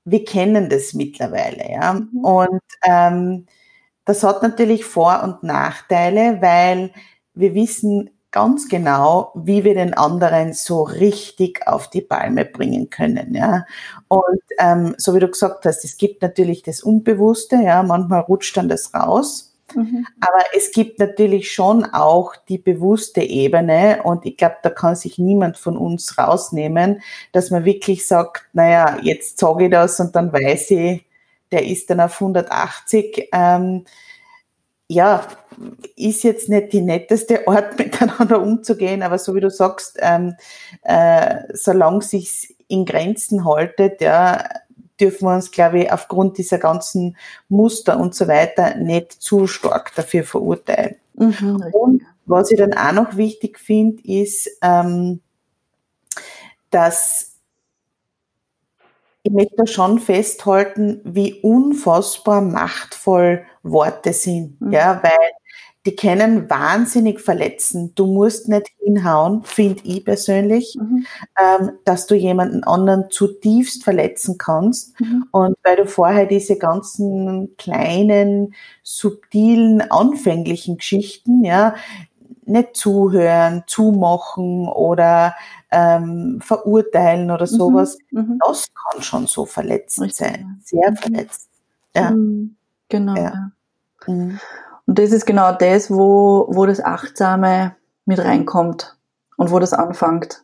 wir 0.03 0.24
kennen 0.25 0.70
das 0.70 0.94
mittlerweile, 0.94 1.72
ja. 1.72 1.94
Mhm. 1.94 2.25
Und 2.25 2.62
ähm, 2.84 3.46
das 4.05 4.24
hat 4.24 4.43
natürlich 4.43 4.85
Vor- 4.85 5.24
und 5.24 5.43
Nachteile, 5.43 6.41
weil 6.41 6.91
wir 7.33 7.53
wissen 7.53 8.12
ganz 8.31 8.67
genau, 8.67 9.31
wie 9.33 9.63
wir 9.63 9.75
den 9.75 9.93
anderen 9.93 10.51
so 10.51 10.83
richtig 10.83 11.67
auf 11.67 11.89
die 11.89 12.01
Palme 12.01 12.43
bringen 12.43 12.89
können, 12.89 13.33
ja. 13.33 13.65
Und 14.09 14.41
ähm, 14.59 14.93
so 14.97 15.15
wie 15.15 15.19
du 15.19 15.29
gesagt 15.29 15.65
hast, 15.65 15.85
es 15.85 15.97
gibt 15.97 16.21
natürlich 16.21 16.62
das 16.63 16.81
Unbewusste, 16.83 17.55
ja. 17.55 17.81
Manchmal 17.81 18.21
rutscht 18.21 18.57
dann 18.57 18.67
das 18.67 18.93
raus. 18.93 19.53
Mhm. 19.74 20.05
Aber 20.19 20.43
es 20.55 20.71
gibt 20.71 21.00
natürlich 21.00 21.51
schon 21.51 21.85
auch 21.85 22.35
die 22.50 22.57
bewusste 22.57 23.21
Ebene 23.21 24.01
und 24.03 24.25
ich 24.25 24.38
glaube, 24.38 24.57
da 24.63 24.69
kann 24.69 24.95
sich 24.95 25.17
niemand 25.17 25.57
von 25.57 25.77
uns 25.77 26.17
rausnehmen, 26.17 27.01
dass 27.31 27.51
man 27.51 27.65
wirklich 27.65 28.05
sagt, 28.05 28.50
naja, 28.53 28.97
jetzt 29.01 29.39
sage 29.39 29.65
ich 29.65 29.71
das 29.71 30.00
und 30.00 30.15
dann 30.15 30.31
weiß 30.31 30.71
ich, 30.71 31.05
der 31.55 31.65
ist 31.65 31.89
dann 31.89 32.01
auf 32.01 32.15
180. 32.15 33.29
Ähm, 33.31 33.85
ja, 34.88 35.25
ist 35.95 36.24
jetzt 36.24 36.50
nicht 36.50 36.74
die 36.74 36.81
netteste 36.81 37.47
Art, 37.47 37.79
miteinander 37.79 38.41
umzugehen, 38.41 39.01
aber 39.03 39.17
so 39.17 39.33
wie 39.35 39.39
du 39.39 39.50
sagst, 39.50 39.97
ähm, 40.01 40.35
äh, 40.83 41.43
solange 41.53 42.01
sich 42.01 42.55
in 42.67 42.83
Grenzen 42.83 43.45
haltet, 43.45 44.01
ja, 44.01 44.43
dürfen 45.00 45.27
wir 45.27 45.35
uns, 45.35 45.51
glaube 45.51 45.83
ich, 45.83 45.91
aufgrund 45.91 46.38
dieser 46.38 46.57
ganzen 46.57 47.15
Muster 47.47 47.97
und 47.97 48.13
so 48.15 48.27
weiter 48.27 48.75
nicht 48.75 49.13
zu 49.13 49.47
stark 49.47 49.95
dafür 49.95 50.25
verurteilen. 50.25 50.95
Mhm, 51.13 51.63
und 51.71 52.03
was 52.25 52.51
ich 52.51 52.57
dann 52.57 52.74
auch 52.74 52.91
noch 52.91 53.15
wichtig 53.15 53.59
finde, 53.59 54.03
ist, 54.03 54.50
ähm, 54.62 55.21
dass 56.69 57.35
ich 59.25 59.32
möchte 59.32 59.65
schon 59.65 59.98
festhalten, 59.98 61.01
wie 61.03 61.41
unfassbar 61.41 62.41
machtvoll 62.41 63.44
Worte 63.63 64.13
sind, 64.13 64.62
mhm. 64.62 64.72
ja, 64.72 65.01
weil 65.01 65.32
die 65.88 65.96
können 65.96 66.48
wahnsinnig 66.48 67.20
verletzen. 67.20 67.94
Du 67.96 68.05
musst 68.05 68.50
nicht 68.50 68.67
hinhauen, 68.79 69.44
finde 69.44 69.82
ich 69.84 70.05
persönlich, 70.05 70.75
mhm. 70.79 71.05
ähm, 71.39 71.72
dass 71.86 72.05
du 72.05 72.13
jemanden 72.13 72.63
anderen 72.63 73.05
zutiefst 73.10 73.84
verletzen 73.84 74.38
kannst. 74.38 75.00
Mhm. 75.00 75.25
Und 75.32 75.55
weil 75.63 75.77
du 75.77 75.88
vorher 75.88 76.27
diese 76.27 76.58
ganzen 76.58 77.55
kleinen, 77.58 78.53
subtilen, 78.84 79.82
anfänglichen 79.82 80.77
Geschichten, 80.77 81.44
ja, 81.44 81.74
nicht 82.46 82.75
zuhören, 82.75 83.63
zumachen 83.65 84.67
oder 84.67 85.34
ähm, 85.75 86.39
verurteilen 86.41 87.32
oder 87.32 87.46
mhm. 87.46 87.58
sowas, 87.58 87.98
mhm. 88.12 88.39
das 88.48 88.67
kann 88.74 89.01
schon 89.01 89.27
so 89.27 89.46
verletzend 89.46 90.08
Richtig. 90.08 90.27
sein. 90.27 90.62
Sehr 90.63 90.91
mhm. 90.91 90.96
verletzend. 90.96 91.50
Ja. 91.94 92.12
Mhm. 92.12 92.55
Genau. 92.88 93.15
Ja. 93.15 93.51
Ja. 94.08 94.29
Und 94.88 95.00
das 95.00 95.12
ist 95.12 95.25
genau 95.25 95.51
das, 95.51 95.91
wo, 95.91 96.48
wo 96.50 96.65
das 96.65 96.79
Achtsame 96.79 97.75
mit 98.05 98.20
reinkommt 98.20 98.96
und 99.36 99.51
wo 99.51 99.60
das 99.60 99.74
anfängt. 99.74 100.44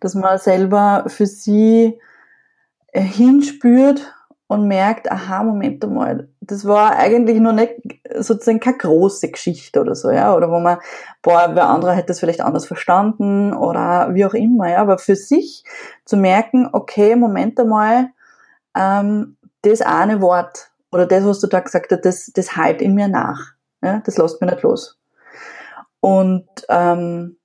Dass 0.00 0.14
man 0.14 0.38
selber 0.38 1.04
für 1.06 1.26
sie 1.26 1.98
äh, 2.88 3.00
hinspürt 3.00 4.12
und 4.52 4.68
merkt, 4.68 5.10
aha, 5.10 5.42
Moment 5.42 5.82
einmal, 5.82 6.28
das 6.40 6.66
war 6.66 6.96
eigentlich 6.96 7.40
noch 7.40 7.52
nicht 7.52 7.74
sozusagen 8.18 8.60
keine 8.60 8.76
große 8.76 9.30
Geschichte 9.30 9.80
oder 9.80 9.94
so, 9.94 10.10
ja, 10.10 10.34
oder 10.34 10.50
wo 10.50 10.60
man, 10.60 10.78
boah, 11.22 11.50
wer 11.54 11.68
andere 11.68 11.94
hätte 11.94 12.08
das 12.08 12.20
vielleicht 12.20 12.42
anders 12.42 12.66
verstanden 12.66 13.54
oder 13.54 14.14
wie 14.14 14.26
auch 14.26 14.34
immer, 14.34 14.70
ja, 14.70 14.78
aber 14.78 14.98
für 14.98 15.16
sich 15.16 15.64
zu 16.04 16.16
merken, 16.16 16.68
okay, 16.72 17.16
Moment 17.16 17.58
einmal, 17.58 18.10
ähm, 18.76 19.36
das 19.62 19.80
eine 19.80 20.20
Wort 20.20 20.70
oder 20.90 21.06
das, 21.06 21.24
was 21.24 21.40
du 21.40 21.46
da 21.46 21.60
gesagt 21.60 21.90
hast, 21.90 22.04
das, 22.04 22.30
das 22.34 22.56
halt 22.56 22.82
in 22.82 22.94
mir 22.94 23.08
nach. 23.08 23.52
Ja? 23.82 24.02
Das 24.04 24.18
lässt 24.18 24.40
mir 24.40 24.48
nicht 24.48 24.62
los. 24.62 24.98
Und, 26.00 26.48
ähm, 26.68 27.38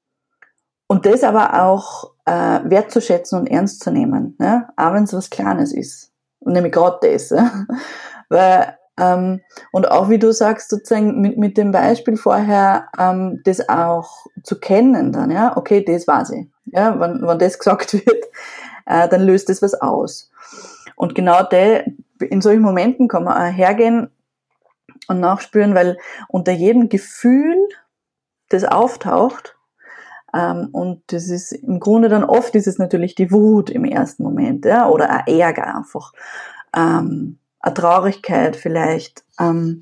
und 0.88 1.06
das 1.06 1.24
aber 1.24 1.64
auch 1.64 2.12
äh, 2.26 2.60
wertzuschätzen 2.64 3.40
und 3.40 3.48
ernst 3.48 3.82
zu 3.82 3.92
nehmen, 3.92 4.36
ja? 4.42 4.70
auch 4.76 4.94
wenn 4.94 5.04
es 5.04 5.14
was 5.14 5.30
Kleines 5.30 5.74
ist. 5.74 6.07
Und 6.48 6.54
nämlich 6.54 6.72
gerade 6.72 6.98
das. 7.02 7.30
Ja? 7.30 7.66
Weil, 8.30 8.78
ähm, 8.98 9.42
und 9.74 9.92
auch 9.92 10.08
wie 10.08 10.18
du 10.18 10.32
sagst, 10.32 10.70
sozusagen 10.70 11.20
mit, 11.20 11.38
mit 11.38 11.58
dem 11.58 11.74
Beispiel 11.74 12.16
vorher, 12.16 12.88
ähm, 12.98 13.42
das 13.44 13.68
auch 13.68 14.26
zu 14.44 14.58
kennen 14.58 15.12
dann, 15.12 15.30
ja, 15.30 15.58
okay, 15.58 15.84
das 15.84 16.08
weiß 16.08 16.30
ich. 16.32 16.48
Ja, 16.68 16.98
wenn, 17.02 17.22
wenn 17.22 17.38
das 17.38 17.60
gesagt 17.60 17.94
wird, 17.94 18.26
äh, 18.86 19.10
dann 19.10 19.24
löst 19.24 19.50
das 19.50 19.62
was 19.62 19.74
aus. 19.74 20.32
Und 20.96 21.16
genau 21.16 21.44
der, 21.44 21.86
in 22.22 22.40
solchen 22.42 22.62
Momenten 22.62 23.10
kann 23.10 23.26
man 23.26 23.34
auch 23.36 23.54
hergehen 23.54 24.10
und 25.10 25.20
nachspüren, 25.20 25.76
weil 25.76 25.98
unter 26.30 26.54
jedem 26.54 26.88
Gefühl, 26.88 27.58
das 28.48 28.64
auftaucht, 28.64 29.57
und 30.34 31.02
das 31.08 31.30
ist 31.30 31.54
im 31.54 31.80
Grunde 31.80 32.10
dann 32.10 32.24
oft 32.24 32.54
ist 32.56 32.68
es 32.68 32.78
natürlich 32.78 33.16
die 33.16 33.32
Wut 33.32 33.70
im 33.70 33.86
ersten 33.86 34.24
Moment, 34.24 34.66
ja, 34.66 34.90
oder 34.90 35.10
ein 35.10 35.28
Ärger 35.28 35.76
einfach, 35.76 36.12
ähm, 36.76 37.40
eine 37.60 37.74
Traurigkeit 37.74 38.56
vielleicht. 38.56 39.24
Ähm, 39.40 39.82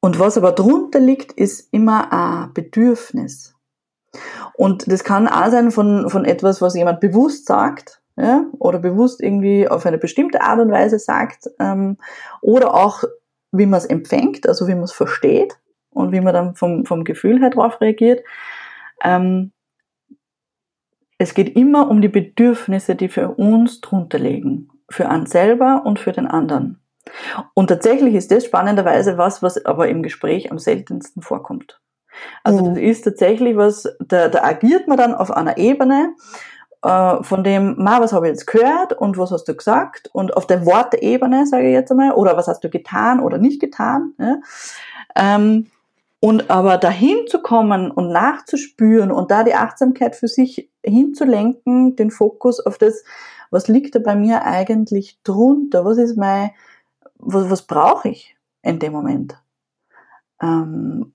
und 0.00 0.18
was 0.18 0.36
aber 0.36 0.52
drunter 0.52 1.00
liegt, 1.00 1.32
ist 1.32 1.72
immer 1.72 2.12
ein 2.12 2.52
Bedürfnis. 2.52 3.54
Und 4.54 4.90
das 4.90 5.02
kann 5.02 5.26
auch 5.26 5.50
sein 5.50 5.70
von, 5.70 6.08
von 6.08 6.24
etwas, 6.24 6.60
was 6.60 6.74
jemand 6.74 7.00
bewusst 7.00 7.46
sagt, 7.46 8.00
ja, 8.16 8.44
oder 8.58 8.78
bewusst 8.78 9.20
irgendwie 9.20 9.68
auf 9.68 9.84
eine 9.86 9.98
bestimmte 9.98 10.42
Art 10.42 10.60
und 10.60 10.70
Weise 10.70 11.00
sagt, 11.00 11.50
ähm, 11.58 11.98
oder 12.40 12.74
auch 12.74 13.02
wie 13.50 13.66
man 13.66 13.78
es 13.78 13.86
empfängt, 13.86 14.48
also 14.48 14.68
wie 14.68 14.74
man 14.74 14.84
es 14.84 14.92
versteht 14.92 15.58
und 15.94 16.12
wie 16.12 16.20
man 16.20 16.34
dann 16.34 16.54
vom, 16.54 16.84
vom 16.84 17.04
Gefühl 17.04 17.40
her 17.40 17.50
drauf 17.50 17.80
reagiert. 17.80 18.24
Ähm, 19.02 19.52
es 21.18 21.34
geht 21.34 21.56
immer 21.56 21.88
um 21.88 22.02
die 22.02 22.08
Bedürfnisse, 22.08 22.96
die 22.96 23.08
für 23.08 23.30
uns 23.30 23.80
drunter 23.80 24.18
liegen, 24.18 24.68
für 24.90 25.08
einen 25.08 25.26
selber 25.26 25.82
und 25.84 25.98
für 25.98 26.12
den 26.12 26.26
anderen. 26.26 26.80
Und 27.54 27.68
tatsächlich 27.68 28.14
ist 28.14 28.30
das 28.30 28.44
spannenderweise 28.44 29.18
was, 29.18 29.42
was 29.42 29.64
aber 29.64 29.88
im 29.88 30.02
Gespräch 30.02 30.50
am 30.50 30.58
seltensten 30.58 31.22
vorkommt. 31.22 31.80
Also 32.42 32.64
mhm. 32.64 32.70
das 32.70 32.78
ist 32.78 33.02
tatsächlich 33.02 33.56
was, 33.56 33.88
da, 34.00 34.28
da 34.28 34.42
agiert 34.42 34.88
man 34.88 34.96
dann 34.96 35.14
auf 35.14 35.30
einer 35.30 35.56
Ebene, 35.58 36.14
äh, 36.84 37.22
von 37.22 37.42
dem, 37.42 37.76
ma, 37.82 38.00
was 38.00 38.12
habe 38.12 38.26
ich 38.26 38.32
jetzt 38.32 38.46
gehört 38.46 38.92
und 38.92 39.18
was 39.18 39.30
hast 39.30 39.46
du 39.46 39.54
gesagt 39.54 40.10
und 40.12 40.36
auf 40.36 40.46
der 40.46 40.66
Wortebene, 40.66 41.46
sage 41.46 41.68
ich 41.68 41.72
jetzt 41.72 41.90
einmal, 41.90 42.12
oder 42.12 42.36
was 42.36 42.46
hast 42.46 42.62
du 42.62 42.68
getan 42.68 43.20
oder 43.20 43.38
nicht 43.38 43.60
getan. 43.60 44.12
Ja? 44.18 44.36
Ähm, 45.16 45.70
und 46.24 46.48
aber 46.48 46.78
dahin 46.78 47.26
zu 47.26 47.42
kommen 47.42 47.90
und 47.90 48.08
nachzuspüren 48.08 49.10
und 49.10 49.30
da 49.30 49.44
die 49.44 49.54
Achtsamkeit 49.54 50.16
für 50.16 50.26
sich 50.26 50.70
hinzulenken, 50.82 51.96
den 51.96 52.10
Fokus 52.10 52.64
auf 52.64 52.78
das, 52.78 53.04
was 53.50 53.68
liegt 53.68 53.94
da 53.94 53.98
bei 53.98 54.16
mir 54.16 54.42
eigentlich 54.42 55.20
drunter, 55.22 55.84
was 55.84 55.98
ist 55.98 56.16
mein, 56.16 56.52
was, 57.16 57.50
was 57.50 57.66
brauche 57.66 58.08
ich 58.08 58.38
in 58.62 58.78
dem 58.78 58.94
Moment? 58.94 59.38
Ähm, 60.40 61.12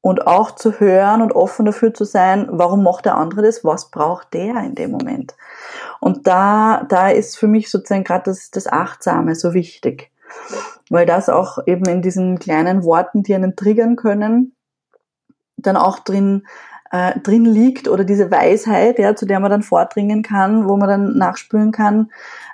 und 0.00 0.26
auch 0.26 0.50
zu 0.56 0.80
hören 0.80 1.22
und 1.22 1.30
offen 1.30 1.64
dafür 1.64 1.94
zu 1.94 2.02
sein, 2.02 2.48
warum 2.50 2.82
macht 2.82 3.04
der 3.04 3.18
andere 3.18 3.42
das, 3.42 3.64
was 3.64 3.92
braucht 3.92 4.34
der 4.34 4.56
in 4.56 4.74
dem 4.74 4.90
Moment. 4.90 5.36
Und 6.00 6.26
da, 6.26 6.84
da 6.88 7.10
ist 7.10 7.38
für 7.38 7.46
mich 7.46 7.70
sozusagen 7.70 8.02
gerade 8.02 8.24
das, 8.24 8.50
das 8.50 8.66
Achtsame 8.66 9.36
so 9.36 9.54
wichtig, 9.54 10.11
weil 10.90 11.06
das 11.06 11.28
auch 11.28 11.58
eben 11.66 11.86
in 11.86 12.02
diesen 12.02 12.38
kleinen 12.38 12.84
Worten, 12.84 13.22
die 13.22 13.34
einen 13.34 13.56
triggern 13.56 13.96
können, 13.96 14.54
dann 15.56 15.76
auch 15.76 15.98
drin, 16.00 16.46
äh, 16.90 17.18
drin 17.20 17.44
liegt 17.44 17.88
oder 17.88 18.04
diese 18.04 18.30
Weisheit, 18.30 18.98
ja, 18.98 19.16
zu 19.16 19.26
der 19.26 19.40
man 19.40 19.50
dann 19.50 19.62
vordringen 19.62 20.22
kann, 20.22 20.68
wo 20.68 20.76
man 20.76 20.88
dann 20.88 21.16
nachspüren 21.16 21.72
kann, 21.72 22.10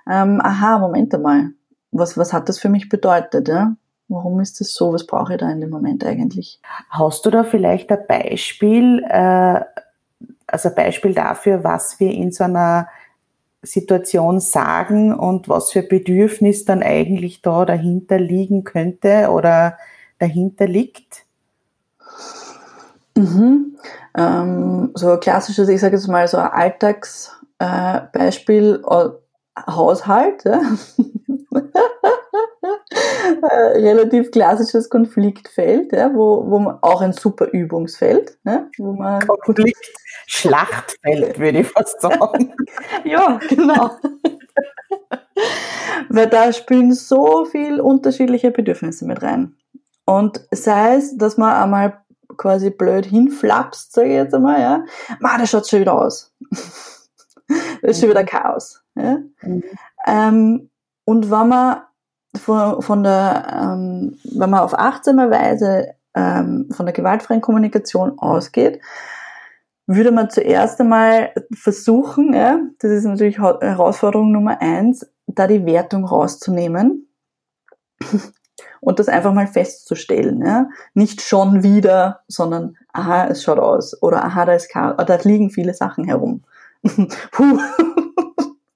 ähm, 0.09 0.41
aha, 0.43 0.79
Moment 0.79 1.15
einmal, 1.15 1.51
was, 1.91 2.17
was 2.17 2.33
hat 2.33 2.49
das 2.49 2.59
für 2.59 2.69
mich 2.69 2.89
bedeutet, 2.89 3.49
ja? 3.49 3.75
Warum 4.11 4.41
ist 4.41 4.61
das 4.61 4.73
so? 4.73 4.95
Was 4.95 5.07
brauche 5.07 5.35
ich 5.35 5.39
da 5.39 5.51
in 5.51 5.61
dem 5.61 5.69
Moment 5.69 6.03
eigentlich? 6.05 6.61
Hast 6.89 7.27
du 7.27 7.31
da 7.31 7.45
vielleicht 7.45 7.93
ein 7.93 8.07
Beispiel, 8.09 9.05
äh, 9.07 9.61
also 10.47 10.71
ein 10.71 10.75
Beispiel 10.75 11.13
dafür, 11.13 11.63
was 11.63 12.01
wir 12.01 12.11
in 12.11 12.33
so 12.33 12.45
einer 12.45 12.89
Situation 13.63 14.41
sagen 14.41 15.15
und 15.15 15.49
was 15.49 15.71
für 15.73 15.83
Bedürfnis 15.83 16.65
dann 16.65 16.83
eigentlich 16.83 17.43
da 17.43 17.65
dahinter 17.65 18.19
liegen 18.19 18.65
könnte 18.65 19.29
oder 19.31 19.79
dahinter 20.19 20.67
liegt? 20.67 21.25
Mhm. 23.17 23.77
Ähm, 24.17 24.91
so 24.95 25.13
ein 25.13 25.21
klassisches, 25.21 25.69
ich 25.69 25.81
sage 25.81 25.97
jetzt 25.97 26.09
mal 26.09 26.27
so 26.29 26.39
ein 26.39 26.51
Alltagsbeispiel, 26.51 28.83
äh, 28.89 29.09
Haushalt. 29.67 30.45
Ja? 30.45 30.63
Äh, 33.43 33.79
relativ 33.79 34.31
klassisches 34.31 34.89
Konfliktfeld, 34.89 35.93
ja, 35.93 36.13
wo, 36.15 36.51
wo 36.51 36.59
man 36.59 36.79
auch 36.83 37.01
ein 37.01 37.13
super 37.13 37.47
Übungsfeld, 37.47 38.39
ja, 38.45 38.67
wo 38.79 38.93
man 38.93 39.27
Konflikt, 39.27 39.77
Schlachtfeld, 40.31 41.39
würde 41.39 41.61
ich 41.61 41.69
fast 41.69 42.03
sagen. 42.03 42.55
ja, 43.05 43.41
genau. 43.49 43.93
Weil 46.11 46.27
da 46.27 46.53
spielen 46.53 46.93
so 46.93 47.47
viel 47.47 47.81
unterschiedliche 47.81 48.51
Bedürfnisse 48.51 49.07
mit 49.07 49.23
rein. 49.23 49.57
Und 50.05 50.47
sei 50.51 50.97
es, 50.97 51.17
dass 51.17 51.39
man 51.39 51.55
einmal 51.55 52.03
quasi 52.37 52.69
blöd 52.69 53.07
hinflapst, 53.07 53.95
sage 53.95 54.09
ich 54.09 54.15
jetzt 54.15 54.35
einmal, 54.35 54.61
ja, 54.61 54.85
Ma, 55.19 55.39
das 55.39 55.51
schaut 55.51 55.67
schon 55.67 55.81
wieder 55.81 55.95
aus. 55.95 56.31
das 56.51 57.93
ist 57.93 58.01
schon 58.01 58.11
wieder 58.11 58.25
Chaos. 58.25 58.83
Ja? 58.97 59.19
Mhm. 59.41 59.65
Ähm, 60.07 60.71
und 61.07 61.31
wenn 61.31 61.49
man 61.49 61.83
von, 62.37 62.83
von 62.83 63.03
der, 63.03 63.47
ähm, 63.51 64.19
wenn 64.25 64.51
man 64.51 64.61
auf 64.61 64.79
achtsame 64.79 65.31
Weise 65.31 65.95
ähm, 66.15 66.69
von 66.71 66.85
der 66.85 66.93
gewaltfreien 66.93 67.41
Kommunikation 67.41 68.19
ausgeht, 68.19 68.83
würde 69.89 70.13
man 70.13 70.29
zuerst 70.29 70.81
einmal 70.81 71.33
versuchen, 71.53 72.35
ja, 72.35 72.61
das 72.79 72.91
ist 72.91 73.05
natürlich 73.05 73.39
Herausforderung 73.39 74.31
Nummer 74.31 74.61
eins, 74.61 75.11
da 75.27 75.47
die 75.47 75.65
Wertung 75.65 76.05
rauszunehmen 76.05 77.09
und 78.81 78.99
das 78.99 79.09
einfach 79.09 79.33
mal 79.33 79.47
festzustellen. 79.47 80.45
Ja. 80.45 80.69
Nicht 80.93 81.23
schon 81.23 81.63
wieder, 81.63 82.21
sondern 82.29 82.77
aha, 82.93 83.29
es 83.29 83.43
schaut 83.43 83.59
aus 83.59 84.01
oder 84.03 84.25
aha, 84.25 84.45
da 84.45 84.53
ist 84.53 84.71
Chaos, 84.71 84.95
da 85.07 85.19
liegen 85.23 85.51
viele 85.51 85.73
Sachen 85.73 86.05
herum. 86.05 86.45
Puh, 87.33 87.59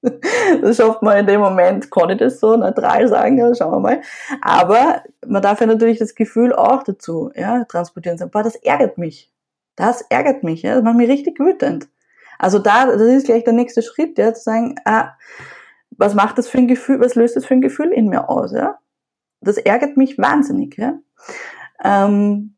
das 0.63 0.77
schafft 0.79 1.03
man 1.03 1.19
in 1.19 1.27
dem 1.27 1.41
Moment, 1.41 1.91
kann 1.91 2.09
ich 2.09 2.19
das 2.19 2.41
so 2.41 2.57
neutral 2.57 3.07
sagen, 3.09 3.37
ja, 3.37 3.55
schauen 3.55 3.73
wir 3.73 3.81
mal. 3.81 4.01
Aber 4.41 5.03
man 5.27 5.43
darf 5.43 5.61
ja 5.61 5.67
natürlich 5.67 5.99
das 5.99 6.15
Gefühl 6.15 6.55
auch 6.55 6.83
dazu 6.83 7.31
ja, 7.35 7.65
transportieren. 7.65 8.19
Boah, 8.31 8.43
das 8.43 8.57
ärgert 8.57 8.97
mich. 8.97 9.32
Das 9.77 10.03
ärgert 10.03 10.43
mich, 10.43 10.63
ja, 10.63 10.75
das 10.75 10.85
macht 10.85 10.97
mich 10.97 11.09
richtig 11.09 11.39
wütend. 11.41 11.89
Also 12.39 12.59
da, 12.59 12.87
das 12.87 13.01
ist 13.01 13.27
gleich 13.27 13.45
der 13.45 13.53
nächste 13.53 13.83
Schritt, 13.83 14.19
ja, 14.19 14.35
zu 14.35 14.43
sagen, 14.43 14.75
ah, 14.85 15.13
was 15.91 16.15
macht 16.15 16.39
das 16.39 16.49
für 16.49 16.59
ein 16.59 16.69
Gefühl, 16.69 17.01
was 17.01 17.15
löst 17.15 17.37
das 17.37 17.47
für 17.47 17.55
ein 17.55 17.61
Gefühl 17.61 17.93
in 17.93 18.09
mir 18.09 18.29
aus, 18.29 18.53
ja? 18.53 18.79
Das 19.41 19.59
ärgert 19.59 19.97
mich 19.97 20.19
wahnsinnig, 20.19 20.77
ja. 20.77 20.99
Ähm, 21.85 22.57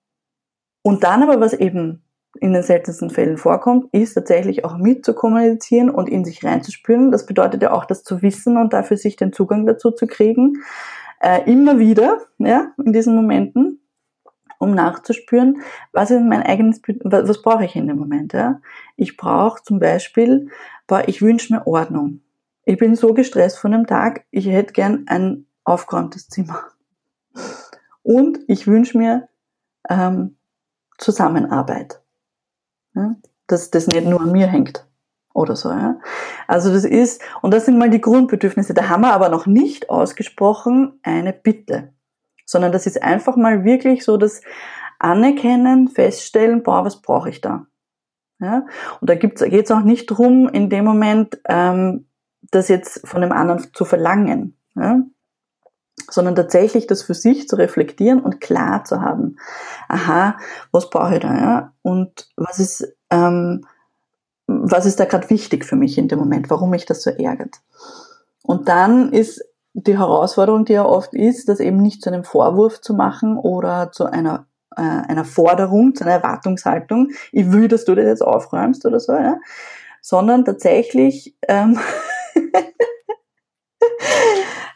und 0.82 1.04
dann 1.04 1.22
aber, 1.22 1.40
was 1.40 1.52
eben 1.52 2.04
in 2.40 2.52
den 2.52 2.62
seltensten 2.62 3.10
Fällen 3.10 3.38
vorkommt, 3.38 3.86
ist 3.92 4.14
tatsächlich 4.14 4.64
auch 4.64 4.76
mit 4.76 5.04
zu 5.04 5.14
kommunizieren 5.14 5.88
und 5.88 6.08
in 6.08 6.24
sich 6.24 6.44
reinzuspüren. 6.44 7.10
Das 7.10 7.26
bedeutet 7.26 7.62
ja 7.62 7.72
auch, 7.72 7.84
das 7.84 8.02
zu 8.02 8.22
wissen 8.22 8.56
und 8.56 8.72
dafür 8.72 8.96
sich 8.96 9.16
den 9.16 9.32
Zugang 9.32 9.66
dazu 9.66 9.92
zu 9.92 10.06
kriegen. 10.06 10.62
Äh, 11.20 11.50
immer 11.50 11.78
wieder, 11.78 12.18
ja, 12.38 12.72
in 12.84 12.92
diesen 12.92 13.14
Momenten, 13.14 13.80
um 14.58 14.74
nachzuspüren, 14.74 15.62
was 15.92 16.10
ist 16.10 16.22
mein 16.22 16.42
eigenes, 16.42 16.80
was, 17.02 17.42
brauche 17.42 17.64
ich 17.64 17.76
in 17.76 17.86
dem 17.86 17.98
Moment, 17.98 18.32
ja. 18.32 18.60
Ich 18.96 19.16
brauche 19.16 19.62
zum 19.62 19.78
Beispiel, 19.78 20.48
boah, 20.86 21.02
ich 21.06 21.22
wünsche 21.22 21.52
mir 21.52 21.66
Ordnung. 21.66 22.20
Ich 22.64 22.78
bin 22.78 22.94
so 22.94 23.14
gestresst 23.14 23.58
von 23.58 23.72
dem 23.72 23.86
Tag, 23.86 24.24
ich 24.30 24.46
hätte 24.46 24.72
gern 24.72 25.04
ein 25.06 25.46
aufgeräumtes 25.64 26.28
Zimmer. 26.28 26.62
Und 28.02 28.40
ich 28.48 28.66
wünsche 28.66 28.98
mir 28.98 29.28
ähm, 29.88 30.36
Zusammenarbeit. 30.98 32.00
Ja? 32.94 33.16
Dass 33.46 33.70
das 33.70 33.86
nicht 33.86 34.06
nur 34.06 34.20
an 34.20 34.32
mir 34.32 34.46
hängt 34.46 34.86
oder 35.32 35.56
so. 35.56 35.70
Ja? 35.70 35.98
Also 36.46 36.72
das 36.72 36.84
ist, 36.84 37.22
und 37.42 37.52
das 37.52 37.66
sind 37.66 37.78
mal 37.78 37.90
die 37.90 38.00
Grundbedürfnisse. 38.00 38.74
Da 38.74 38.88
haben 38.88 39.02
wir 39.02 39.12
aber 39.12 39.30
noch 39.30 39.46
nicht 39.46 39.90
ausgesprochen 39.90 41.00
eine 41.02 41.32
Bitte, 41.32 41.93
sondern 42.44 42.72
das 42.72 42.86
ist 42.86 43.02
einfach 43.02 43.36
mal 43.36 43.64
wirklich 43.64 44.04
so 44.04 44.16
das 44.16 44.40
Anerkennen, 44.98 45.88
feststellen, 45.88 46.62
boah, 46.62 46.84
was 46.84 47.02
brauche 47.02 47.30
ich 47.30 47.40
da? 47.40 47.66
Ja? 48.40 48.66
Und 49.00 49.10
da 49.10 49.14
geht 49.14 49.40
es 49.42 49.70
auch 49.70 49.82
nicht 49.82 50.06
drum, 50.06 50.48
in 50.48 50.70
dem 50.70 50.84
Moment 50.84 51.40
ähm, 51.48 52.06
das 52.50 52.68
jetzt 52.68 53.06
von 53.06 53.20
dem 53.20 53.32
anderen 53.32 53.72
zu 53.72 53.84
verlangen. 53.84 54.56
Ja? 54.76 55.02
sondern 56.10 56.34
tatsächlich 56.34 56.86
das 56.86 57.02
für 57.02 57.14
sich 57.14 57.48
zu 57.48 57.56
reflektieren 57.56 58.20
und 58.20 58.40
klar 58.40 58.84
zu 58.84 59.00
haben. 59.00 59.36
Aha, 59.88 60.36
was 60.72 60.90
brauche 60.90 61.14
ich 61.14 61.20
da? 61.20 61.34
Ja? 61.34 61.72
Und 61.82 62.28
was 62.36 62.58
ist, 62.58 62.96
ähm, 63.10 63.66
was 64.46 64.86
ist 64.86 65.00
da 65.00 65.04
gerade 65.04 65.30
wichtig 65.30 65.64
für 65.64 65.76
mich 65.76 65.96
in 65.96 66.08
dem 66.08 66.18
Moment, 66.18 66.50
warum 66.50 66.70
mich 66.70 66.84
das 66.84 67.02
so 67.02 67.10
ärgert? 67.10 67.60
Und 68.42 68.68
dann 68.68 69.12
ist 69.12 69.42
die 69.74 69.98
Herausforderung, 69.98 70.64
die 70.64 70.74
ja 70.74 70.84
oft 70.84 71.14
ist, 71.14 71.48
das 71.48 71.60
eben 71.60 71.78
nicht 71.78 72.00
zu 72.00 72.10
einem 72.10 72.24
Vorwurf 72.24 72.80
zu 72.80 72.94
machen 72.94 73.36
oder 73.36 73.90
zu 73.92 74.06
einer, 74.06 74.46
äh, 74.76 74.80
einer 74.80 75.24
Forderung, 75.24 75.94
zu 75.94 76.04
einer 76.04 76.14
Erwartungshaltung, 76.14 77.10
ich 77.32 77.50
will, 77.50 77.68
dass 77.68 77.84
du 77.84 77.94
das 77.94 78.06
jetzt 78.06 78.22
aufräumst 78.22 78.86
oder 78.86 79.00
so, 79.00 79.12
ja? 79.12 79.38
sondern 80.00 80.44
tatsächlich 80.44 81.36
ähm, 81.48 81.78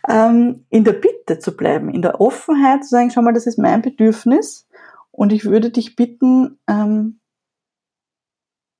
ähm, 0.08 0.66
in 0.68 0.82
der 0.82 0.94
Bitte 0.94 1.38
zu 1.38 1.56
bleiben, 1.56 1.90
in 1.90 2.02
der 2.02 2.20
Offenheit 2.20 2.82
zu 2.82 2.90
sagen, 2.90 3.10
schau 3.10 3.22
mal, 3.22 3.32
das 3.32 3.46
ist 3.46 3.58
mein 3.58 3.82
Bedürfnis 3.82 4.66
und 5.12 5.32
ich 5.32 5.44
würde 5.44 5.70
dich 5.70 5.94
bitten, 5.94 6.58
ähm, 6.68 7.20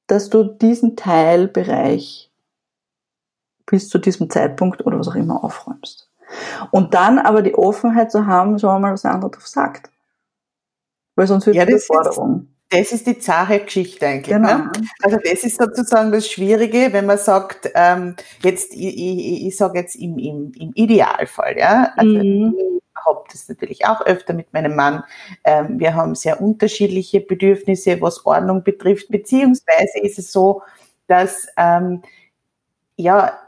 dass 0.09 0.31
du 0.31 0.42
diesen 0.42 0.96
Teilbereich 0.96 2.33
bis 3.66 3.88
zu 3.88 3.98
diesem 3.98 4.31
Zeitpunkt 4.31 4.85
oder 4.85 4.98
was 4.98 5.09
auch 5.09 5.14
immer 5.14 5.44
aufräumst. 5.44 6.07
Und 6.70 6.94
dann 6.94 7.18
aber 7.18 7.42
die 7.42 7.55
Offenheit 7.55 8.11
zu 8.11 8.27
haben, 8.27 8.59
schauen 8.59 8.77
wir 8.77 8.88
mal, 8.88 8.92
was 8.92 9.03
der 9.03 9.12
andere 9.12 9.31
drauf 9.31 9.46
sagt. 9.46 9.90
Weil 11.16 11.27
sonst 11.27 11.46
wird 11.46 11.57
ja, 11.57 11.66
das 11.66 11.87
Forderung. 11.87 12.48
Das 12.70 12.92
ist 12.92 13.07
die 13.07 13.18
zahre 13.18 13.61
Geschichte 13.61 14.07
eigentlich. 14.07 14.37
Ne? 14.37 14.40
Genau. 14.40 14.59
Ne? 14.59 14.72
Also 15.03 15.16
das 15.16 15.42
ist 15.42 15.59
sozusagen 15.59 16.12
das 16.12 16.29
Schwierige, 16.29 16.92
wenn 16.92 17.07
man 17.07 17.18
sagt, 17.18 17.70
ähm, 17.74 18.14
jetzt, 18.42 18.74
ich, 18.74 18.96
ich, 18.96 19.46
ich 19.46 19.57
sage 19.57 19.79
jetzt 19.79 19.96
im, 19.96 20.18
im, 20.18 20.53
im 20.53 20.72
Idealfall, 20.74 21.57
ja. 21.59 21.92
Also 21.96 22.12
mhm. 22.12 22.55
ich 22.59 23.07
habe 23.07 23.24
das 23.33 23.48
natürlich 23.48 23.87
auch 23.87 24.03
öfter 24.03 24.35
mit 24.35 24.53
meinem 24.53 24.77
Mann. 24.77 25.03
Ähm, 25.44 25.81
wir 25.81 25.94
haben 25.94 26.14
sehr 26.14 26.42
unterschiedliche 26.42 27.20
Bedürfnisse, 27.20 28.01
was 28.03 28.27
Ordnung 28.27 28.62
betrifft, 28.62 29.09
beziehungsweise 29.09 30.01
ist 30.03 30.18
es 30.18 30.31
so, 30.31 30.62
dass 31.07 31.46
ähm, 31.57 32.03
ja, 32.96 33.38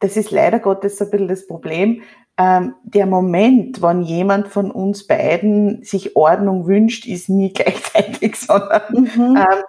das 0.00 0.16
ist 0.16 0.32
leider 0.32 0.58
Gottes 0.58 1.00
ein 1.00 1.10
bisschen 1.10 1.28
das 1.28 1.46
Problem 1.46 2.02
ähm, 2.36 2.74
der 2.82 3.06
Moment, 3.06 3.80
wann 3.80 4.02
jemand 4.02 4.48
von 4.48 4.70
uns 4.70 5.06
beiden 5.06 5.84
sich 5.84 6.16
Ordnung 6.16 6.66
wünscht, 6.66 7.06
ist 7.06 7.28
nie 7.28 7.52
gleichzeitig, 7.52 8.36
sondern 8.36 8.82
mhm. 8.92 9.36
ähm, 9.36 9.62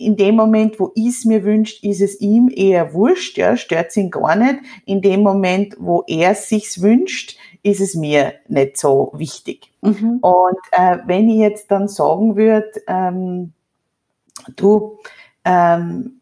in 0.00 0.16
dem 0.16 0.36
Moment, 0.36 0.78
wo 0.78 0.92
ich 0.94 1.08
es 1.08 1.24
mir 1.24 1.42
wünscht, 1.42 1.82
ist 1.82 2.00
es 2.00 2.20
ihm 2.20 2.48
eher 2.54 2.94
wurscht, 2.94 3.36
ja, 3.36 3.56
stört 3.56 3.96
ihn 3.96 4.10
gar 4.10 4.36
nicht. 4.36 4.60
In 4.86 5.02
dem 5.02 5.22
Moment, 5.22 5.74
wo 5.78 6.04
er 6.06 6.32
es 6.32 6.48
sich 6.48 6.80
wünscht, 6.80 7.36
ist 7.64 7.80
es 7.80 7.96
mir 7.96 8.34
nicht 8.46 8.76
so 8.76 9.12
wichtig. 9.14 9.72
Mhm. 9.82 10.18
Und 10.20 10.58
äh, 10.70 10.98
wenn 11.06 11.28
ich 11.28 11.38
jetzt 11.38 11.70
dann 11.72 11.88
sagen 11.88 12.36
würde, 12.36 12.70
ähm, 12.86 13.52
du, 14.54 14.98
ähm, 15.44 16.17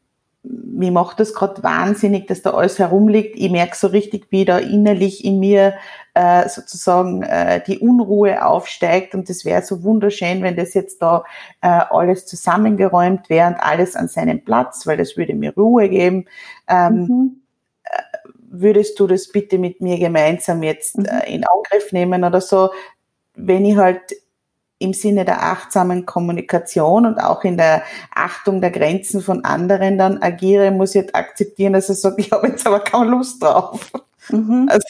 mir 0.48 0.92
macht 0.92 1.18
das 1.20 1.34
gerade 1.34 1.62
wahnsinnig, 1.62 2.26
dass 2.26 2.42
da 2.42 2.50
alles 2.50 2.78
herumliegt. 2.78 3.36
Ich 3.36 3.50
merke 3.50 3.76
so 3.76 3.88
richtig, 3.88 4.26
wie 4.30 4.44
da 4.44 4.58
innerlich 4.58 5.24
in 5.24 5.40
mir 5.40 5.74
äh, 6.14 6.48
sozusagen 6.48 7.22
äh, 7.22 7.62
die 7.66 7.78
Unruhe 7.78 8.44
aufsteigt 8.44 9.14
und 9.14 9.28
das 9.28 9.44
wäre 9.44 9.62
so 9.62 9.82
wunderschön, 9.82 10.42
wenn 10.42 10.56
das 10.56 10.74
jetzt 10.74 11.02
da 11.02 11.24
äh, 11.62 11.68
alles 11.68 12.26
zusammengeräumt 12.26 13.28
wäre 13.28 13.48
und 13.48 13.56
alles 13.56 13.96
an 13.96 14.08
seinem 14.08 14.44
Platz, 14.44 14.86
weil 14.86 14.96
das 14.96 15.16
würde 15.16 15.34
mir 15.34 15.54
Ruhe 15.54 15.88
geben. 15.88 16.26
Ähm, 16.68 16.94
mhm. 16.94 17.40
Äh, 17.84 18.28
würdest 18.48 19.00
du 19.00 19.06
das 19.06 19.28
bitte 19.28 19.58
mit 19.58 19.80
mir 19.80 19.98
gemeinsam 19.98 20.62
jetzt 20.62 20.98
mhm. 20.98 21.06
äh, 21.06 21.34
in 21.34 21.44
Angriff 21.44 21.92
nehmen 21.92 22.24
oder 22.24 22.40
so? 22.40 22.70
Wenn 23.34 23.64
ich 23.64 23.76
halt 23.76 24.00
im 24.78 24.92
Sinne 24.92 25.24
der 25.24 25.42
achtsamen 25.42 26.04
Kommunikation 26.04 27.06
und 27.06 27.18
auch 27.18 27.44
in 27.44 27.56
der 27.56 27.82
Achtung 28.14 28.60
der 28.60 28.70
Grenzen 28.70 29.22
von 29.22 29.44
anderen 29.44 29.96
dann 29.96 30.22
agiere, 30.22 30.70
muss 30.70 30.90
ich 30.90 31.02
jetzt 31.02 31.14
akzeptieren, 31.14 31.72
dass 31.72 31.88
er 31.88 31.94
sagt, 31.94 32.18
ich 32.18 32.30
habe 32.32 32.48
jetzt 32.48 32.66
aber 32.66 32.80
keine 32.80 33.10
Lust 33.10 33.42
drauf. 33.42 33.90
Mhm. 34.28 34.68
Also, 34.70 34.86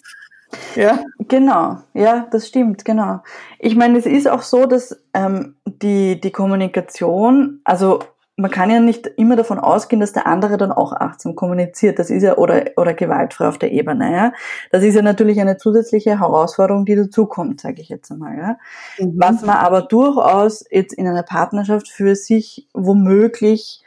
ja. 0.75 1.01
Genau, 1.29 1.79
ja, 1.94 2.27
das 2.31 2.49
stimmt, 2.49 2.85
genau. 2.85 3.20
Ich 3.59 3.77
meine, 3.77 3.99
es 3.99 4.07
ist 4.07 4.29
auch 4.29 4.42
so, 4.42 4.66
dass 4.66 4.99
ähm, 5.14 5.57
die, 5.64 6.20
die 6.20 6.31
Kommunikation, 6.31 7.61
also 7.64 8.01
man 8.37 8.51
kann 8.51 8.68
ja 8.68 8.81
nicht 8.81 9.07
immer 9.16 9.35
davon 9.35 9.59
ausgehen, 9.59 10.01
dass 10.01 10.12
der 10.12 10.27
andere 10.27 10.59
dann 10.59 10.70
auch 10.70 10.92
achtsam 10.92 11.35
kommuniziert. 11.35 11.99
Das 11.99 12.11
ist 12.11 12.22
ja, 12.22 12.37
oder, 12.37 12.66
oder 12.77 12.92
gewaltfrei 12.92 13.49
auf 13.49 13.59
der 13.59 13.72
Ebene, 13.72 14.12
ja. 14.12 14.33
Das 14.70 14.83
ist 14.83 14.94
ja 14.94 15.01
natürlich 15.01 15.40
eine 15.40 15.57
zusätzliche 15.57 16.20
Herausforderung, 16.20 16.85
die 16.85 16.96
dazukommt, 16.96 17.62
sage 17.62 17.81
ich 17.81 17.88
jetzt 17.88 18.11
einmal, 18.12 18.37
ja. 18.37 18.59
Mhm. 18.99 19.14
Was 19.16 19.40
man 19.40 19.57
aber 19.57 19.83
durchaus 19.83 20.64
jetzt 20.70 20.92
in 20.92 21.09
einer 21.09 21.22
Partnerschaft 21.22 21.88
für 21.88 22.14
sich 22.14 22.68
womöglich 22.75 23.83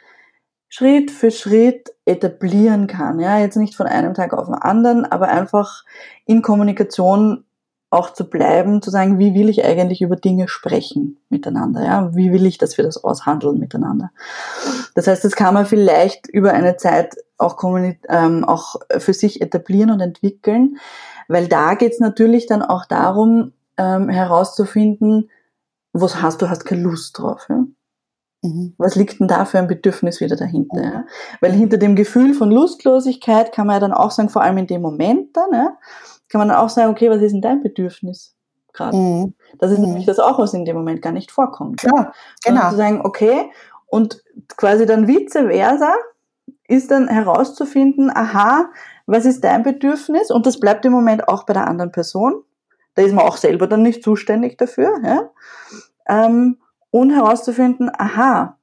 Schritt 0.68 1.10
für 1.10 1.30
Schritt 1.30 1.90
etablieren 2.04 2.88
kann, 2.88 3.20
ja. 3.20 3.38
Jetzt 3.38 3.56
nicht 3.56 3.76
von 3.76 3.86
einem 3.86 4.14
Tag 4.14 4.34
auf 4.34 4.46
den 4.46 4.54
anderen, 4.54 5.04
aber 5.04 5.28
einfach 5.28 5.84
in 6.26 6.42
Kommunikation 6.42 7.44
auch 7.90 8.12
zu 8.12 8.24
bleiben, 8.24 8.82
zu 8.82 8.90
sagen, 8.90 9.18
wie 9.18 9.34
will 9.34 9.48
ich 9.48 9.64
eigentlich 9.64 10.00
über 10.00 10.14
Dinge 10.14 10.46
sprechen 10.46 11.18
miteinander, 11.28 11.84
ja, 11.84 12.14
wie 12.14 12.32
will 12.32 12.46
ich, 12.46 12.56
dass 12.56 12.78
wir 12.78 12.84
das 12.84 13.02
aushandeln 13.02 13.58
miteinander. 13.58 14.10
Das 14.94 15.08
heißt, 15.08 15.24
das 15.24 15.34
kann 15.34 15.54
man 15.54 15.66
vielleicht 15.66 16.28
über 16.28 16.52
eine 16.52 16.76
Zeit 16.76 17.16
auch, 17.36 17.56
ähm, 18.08 18.44
auch 18.44 18.76
für 18.98 19.12
sich 19.12 19.40
etablieren 19.40 19.90
und 19.90 20.00
entwickeln, 20.00 20.78
weil 21.26 21.48
da 21.48 21.74
geht 21.74 21.92
es 21.92 22.00
natürlich 22.00 22.46
dann 22.46 22.62
auch 22.62 22.86
darum, 22.86 23.52
ähm, 23.76 24.08
herauszufinden, 24.08 25.28
was 25.92 26.22
hast 26.22 26.42
du, 26.42 26.48
hast 26.48 26.64
keine 26.64 26.82
Lust 26.82 27.18
drauf. 27.18 27.46
Ja? 27.48 27.64
Mhm. 28.42 28.74
Was 28.78 28.94
liegt 28.94 29.18
denn 29.18 29.28
da 29.28 29.44
für 29.44 29.58
ein 29.58 29.66
Bedürfnis 29.66 30.20
wieder 30.20 30.36
dahinter? 30.36 30.82
Ja? 30.82 31.04
Weil 31.40 31.52
hinter 31.52 31.76
dem 31.76 31.96
Gefühl 31.96 32.34
von 32.34 32.50
Lustlosigkeit 32.50 33.52
kann 33.52 33.66
man 33.66 33.76
ja 33.76 33.80
dann 33.80 33.92
auch 33.92 34.12
sagen, 34.12 34.28
vor 34.28 34.42
allem 34.42 34.58
in 34.58 34.66
dem 34.66 34.82
Moment 34.82 35.36
dann, 35.36 35.52
ja, 35.52 35.78
kann 36.30 36.38
man 36.38 36.48
dann 36.48 36.58
auch 36.58 36.70
sagen, 36.70 36.90
okay, 36.90 37.10
was 37.10 37.20
ist 37.20 37.32
denn 37.32 37.42
dein 37.42 37.62
Bedürfnis 37.62 38.34
gerade? 38.72 38.96
Mhm. 38.96 39.34
Das 39.58 39.70
ist 39.70 39.78
mhm. 39.78 39.86
nämlich 39.86 40.06
das 40.06 40.18
auch, 40.18 40.38
was 40.38 40.54
in 40.54 40.64
dem 40.64 40.76
Moment 40.76 41.02
gar 41.02 41.12
nicht 41.12 41.30
vorkommt. 41.30 41.80
Klar, 41.80 42.14
genau. 42.44 42.64
Und 42.64 42.70
zu 42.70 42.76
sagen, 42.76 43.00
okay, 43.04 43.50
und 43.86 44.22
quasi 44.56 44.86
dann 44.86 45.08
vice 45.08 45.32
versa 45.32 45.94
ist 46.68 46.90
dann 46.92 47.08
herauszufinden, 47.08 48.10
aha, 48.14 48.70
was 49.06 49.24
ist 49.24 49.42
dein 49.42 49.64
Bedürfnis? 49.64 50.30
Und 50.30 50.46
das 50.46 50.60
bleibt 50.60 50.84
im 50.84 50.92
Moment 50.92 51.28
auch 51.28 51.42
bei 51.42 51.52
der 51.52 51.66
anderen 51.66 51.90
Person. 51.90 52.44
Da 52.94 53.02
ist 53.02 53.12
man 53.12 53.26
auch 53.26 53.36
selber 53.36 53.66
dann 53.66 53.82
nicht 53.82 54.04
zuständig 54.04 54.56
dafür. 54.56 55.00
Ja? 55.02 55.30
Ähm, 56.08 56.58
und 56.90 57.10
herauszufinden, 57.10 57.90
aha, 57.98 58.56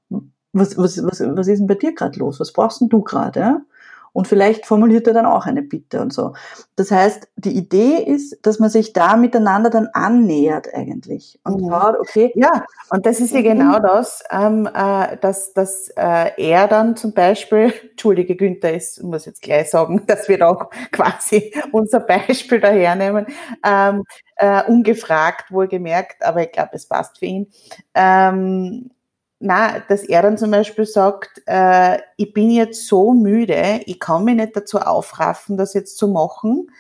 was, 0.54 0.78
was, 0.78 1.04
was, 1.04 1.22
was 1.22 1.48
ist 1.48 1.60
denn 1.60 1.68
bei 1.68 1.76
dir 1.76 1.94
gerade 1.94 2.18
los? 2.18 2.40
Was 2.40 2.54
brauchst 2.54 2.80
denn 2.80 2.88
du 2.90 3.02
gerade? 3.02 3.40
Ja? 3.40 3.62
Und 4.18 4.28
vielleicht 4.28 4.66
formuliert 4.66 5.06
er 5.06 5.14
dann 5.14 5.28
auch 5.28 5.46
eine 5.46 5.62
Bitte 5.62 6.02
und 6.02 6.12
so. 6.12 6.34
Das 6.76 6.90
heißt, 6.90 7.30
die 7.36 7.56
Idee 7.56 7.98
ist, 7.98 8.44
dass 8.48 8.58
man 8.58 8.72
sich 8.72 8.92
da 8.92 9.16
miteinander 9.16 9.70
dann 9.70 9.90
annähert 9.94 10.74
eigentlich 10.74 11.40
und 11.44 11.62
mhm. 11.62 11.70
schaut, 11.70 12.00
okay. 12.00 12.32
Ja, 12.34 12.66
und 12.90 13.06
das 13.06 13.20
ist 13.20 13.32
ja 13.32 13.44
genau 13.44 13.78
das, 13.78 14.24
ähm, 14.32 14.68
äh, 14.74 15.18
dass, 15.18 15.54
dass 15.54 15.90
äh, 15.90 16.32
er 16.36 16.68
dann 16.68 16.96
zum 16.96 17.14
Beispiel, 17.14 17.72
Entschuldige 17.92 18.36
Günther, 18.36 18.74
ich 18.74 19.00
muss 19.04 19.28
jetzt 19.28 19.44
gleich 19.44 19.70
sagen, 19.70 20.02
dass 20.08 20.28
wir 20.28 20.40
da 20.40 20.48
auch 20.48 20.72
quasi 20.92 21.54
unser 21.72 22.00
Beispiel 22.00 22.60
dahernehmen, 22.60 23.28
ähm, 23.64 24.04
äh, 24.38 24.64
ungefragt 24.64 25.52
wohlgemerkt, 25.52 26.26
aber 26.26 26.42
ich 26.42 26.52
glaube, 26.52 26.72
es 26.74 26.88
passt 26.88 27.20
für 27.20 27.28
ihn. 27.28 27.52
Ähm, 27.94 28.90
na, 29.40 29.80
dass 29.88 30.04
er 30.04 30.22
dann 30.24 30.38
zum 30.38 30.52
Beispiel 30.52 30.86
sagt, 30.86 31.44
äh, 31.46 32.00
ich 32.18 32.34
bin 32.34 32.50
jetzt 32.50 32.88
so 32.88 33.14
müde, 33.14 33.82
ich 33.86 34.00
kann 34.00 34.24
mich 34.24 34.36
nicht 34.36 34.56
dazu 34.56 34.80
aufraffen, 34.80 35.58
das 35.58 35.74
jetzt 35.74 35.98
zu 35.98 36.08
machen. 36.08 36.72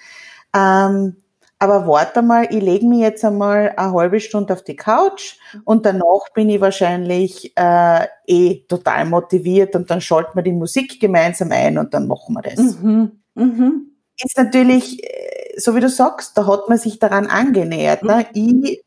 Ähm, 0.55 1.17
aber 1.59 1.87
warte 1.87 2.21
mal, 2.21 2.47
ich 2.49 2.61
lege 2.61 2.85
mich 2.85 2.99
jetzt 2.99 3.25
einmal 3.25 3.73
eine 3.75 3.91
halbe 3.91 4.19
Stunde 4.19 4.53
auf 4.53 4.63
die 4.63 4.75
Couch 4.75 5.37
und 5.65 5.85
danach 5.85 6.29
bin 6.35 6.49
ich 6.49 6.61
wahrscheinlich 6.61 7.51
äh, 7.57 8.05
eh 8.27 8.65
total 8.67 9.05
motiviert 9.05 9.75
und 9.75 9.89
dann 9.89 10.01
schalten 10.01 10.35
wir 10.35 10.43
die 10.43 10.51
Musik 10.51 10.99
gemeinsam 10.99 11.51
ein 11.51 11.79
und 11.79 11.93
dann 11.95 12.07
machen 12.07 12.35
wir 12.35 12.43
das. 12.43 12.59
Mhm. 12.59 13.23
Mhm. 13.33 13.91
Ist 14.23 14.37
natürlich, 14.37 15.03
äh, 15.03 15.59
so 15.59 15.75
wie 15.75 15.79
du 15.79 15.89
sagst, 15.89 16.37
da 16.37 16.45
hat 16.45 16.69
man 16.69 16.77
sich 16.77 16.99
daran 16.99 17.25
angenähert. 17.25 18.03
Ne? 18.03 18.27
Mhm. 18.35 18.63
Ich 18.63 18.83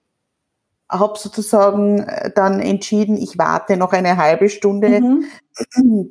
habe 0.90 1.18
sozusagen 1.18 2.00
äh, 2.00 2.31
dann 2.35 2.61
entschieden, 2.61 3.16
ich 3.16 3.38
warte 3.38 3.76
noch 3.76 3.92
eine 3.92 4.16
halbe 4.16 4.48
Stunde, 4.48 5.00
mhm. 5.00 5.24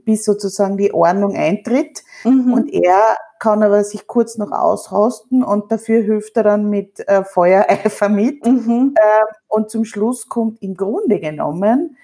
bis 0.05 0.25
sozusagen 0.25 0.77
die 0.77 0.93
Ordnung 0.93 1.35
eintritt. 1.35 2.03
Mhm. 2.23 2.53
Und 2.53 2.73
er 2.73 3.17
kann 3.39 3.63
aber 3.63 3.83
sich 3.83 4.07
kurz 4.07 4.37
noch 4.37 4.51
ausrosten 4.51 5.43
und 5.43 5.71
dafür 5.71 6.01
hilft 6.01 6.35
er 6.37 6.43
dann 6.43 6.69
mit 6.69 7.07
äh, 7.07 7.23
Feuereifer 7.23 8.09
mit. 8.09 8.45
Mhm. 8.45 8.93
Äh, 8.95 9.33
und 9.47 9.69
zum 9.69 9.85
Schluss 9.85 10.27
kommt 10.27 10.61
im 10.61 10.75
Grunde 10.75 11.19
genommen 11.19 11.97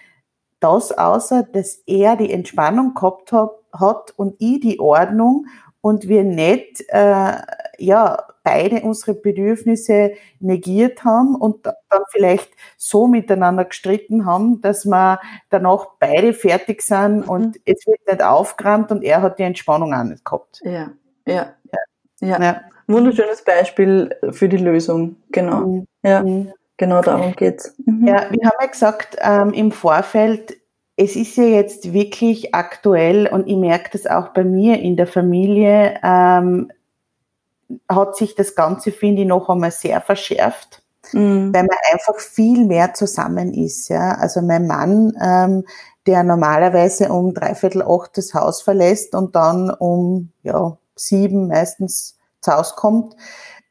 das 0.59 0.91
außer, 0.91 1.43
dass 1.43 1.81
er 1.85 2.15
die 2.15 2.31
Entspannung 2.31 2.93
gehabt 2.93 3.31
hat, 3.31 3.51
hat 3.73 4.13
und 4.15 4.35
ich 4.39 4.61
die 4.61 4.79
Ordnung 4.79 5.47
und 5.81 6.07
wir 6.07 6.23
nicht, 6.23 6.83
äh, 6.87 7.33
ja, 7.77 8.23
beide 8.45 8.81
unsere 8.81 9.15
Bedürfnisse 9.15 10.13
negiert 10.39 11.03
haben 11.03 11.35
und 11.35 11.65
dann 11.65 12.03
vielleicht 12.11 12.49
so 12.77 13.07
miteinander 13.07 13.65
gestritten 13.65 14.25
haben, 14.25 14.61
dass 14.61 14.85
wir 14.85 15.19
danach 15.49 15.87
beide 15.99 16.31
fertig 16.33 16.83
sind 16.83 17.23
mhm. 17.25 17.29
und 17.29 17.59
es 17.65 17.85
wird 17.87 17.99
nicht 18.07 18.23
aufgeräumt 18.23 18.91
und 18.91 19.03
er 19.03 19.21
hat 19.21 19.39
die 19.39 19.43
Entspannung 19.43 19.93
auch 19.93 20.03
nicht 20.03 20.23
gehabt. 20.23 20.61
Ja, 20.63 20.91
ja, 21.25 21.53
ja. 21.71 21.79
ja. 22.21 22.41
ja. 22.41 22.61
Wunderschönes 22.87 23.43
Beispiel 23.43 24.15
für 24.29 24.47
die 24.47 24.57
Lösung, 24.57 25.15
genau. 25.31 25.61
Mhm. 25.61 25.87
Ja, 26.03 26.21
mhm. 26.21 26.53
genau 26.77 27.01
darum 27.01 27.35
geht's. 27.35 27.75
Mhm. 27.83 28.07
Ja, 28.07 28.27
wir 28.29 28.47
haben 28.47 28.57
ja 28.61 28.67
gesagt 28.67 29.17
ähm, 29.21 29.53
im 29.53 29.71
Vorfeld, 29.71 30.55
es 30.97 31.15
ist 31.15 31.35
ja 31.35 31.45
jetzt 31.45 31.93
wirklich 31.93 32.53
aktuell 32.53 33.27
und 33.27 33.47
ich 33.47 33.57
merke 33.57 33.89
das 33.91 34.05
auch 34.05 34.29
bei 34.29 34.43
mir 34.43 34.79
in 34.79 34.95
der 34.95 35.07
Familie, 35.07 35.99
ähm, 36.03 36.71
hat 37.89 38.15
sich 38.15 38.35
das 38.35 38.55
Ganze, 38.55 38.91
finde 38.91 39.23
ich, 39.23 39.27
noch 39.27 39.49
einmal 39.49 39.71
sehr 39.71 40.01
verschärft, 40.01 40.83
mhm. 41.13 41.53
weil 41.53 41.63
man 41.63 41.77
einfach 41.91 42.19
viel 42.19 42.65
mehr 42.65 42.93
zusammen 42.93 43.53
ist. 43.53 43.89
Ja? 43.89 44.15
Also 44.15 44.41
mein 44.41 44.67
Mann, 44.67 45.13
ähm, 45.21 45.63
der 46.05 46.23
normalerweise 46.23 47.09
um 47.09 47.33
dreiviertel 47.33 47.81
acht 47.81 48.17
das 48.17 48.33
Haus 48.33 48.61
verlässt 48.61 49.15
und 49.15 49.35
dann 49.35 49.71
um 49.71 50.31
ja, 50.43 50.77
sieben 50.95 51.47
meistens 51.47 52.17
zu 52.41 52.51
Hause 52.51 52.73
kommt, 52.75 53.15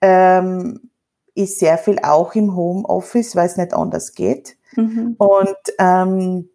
ähm, 0.01 0.91
ist 1.35 1.59
sehr 1.59 1.79
viel 1.79 1.99
auch 2.03 2.35
im 2.35 2.57
Homeoffice, 2.57 3.37
weil 3.37 3.47
es 3.47 3.57
nicht 3.57 3.75
anders 3.75 4.15
geht. 4.15 4.57
Mhm. 4.77 5.15
Und 5.19 5.57
ähm, 5.79 6.51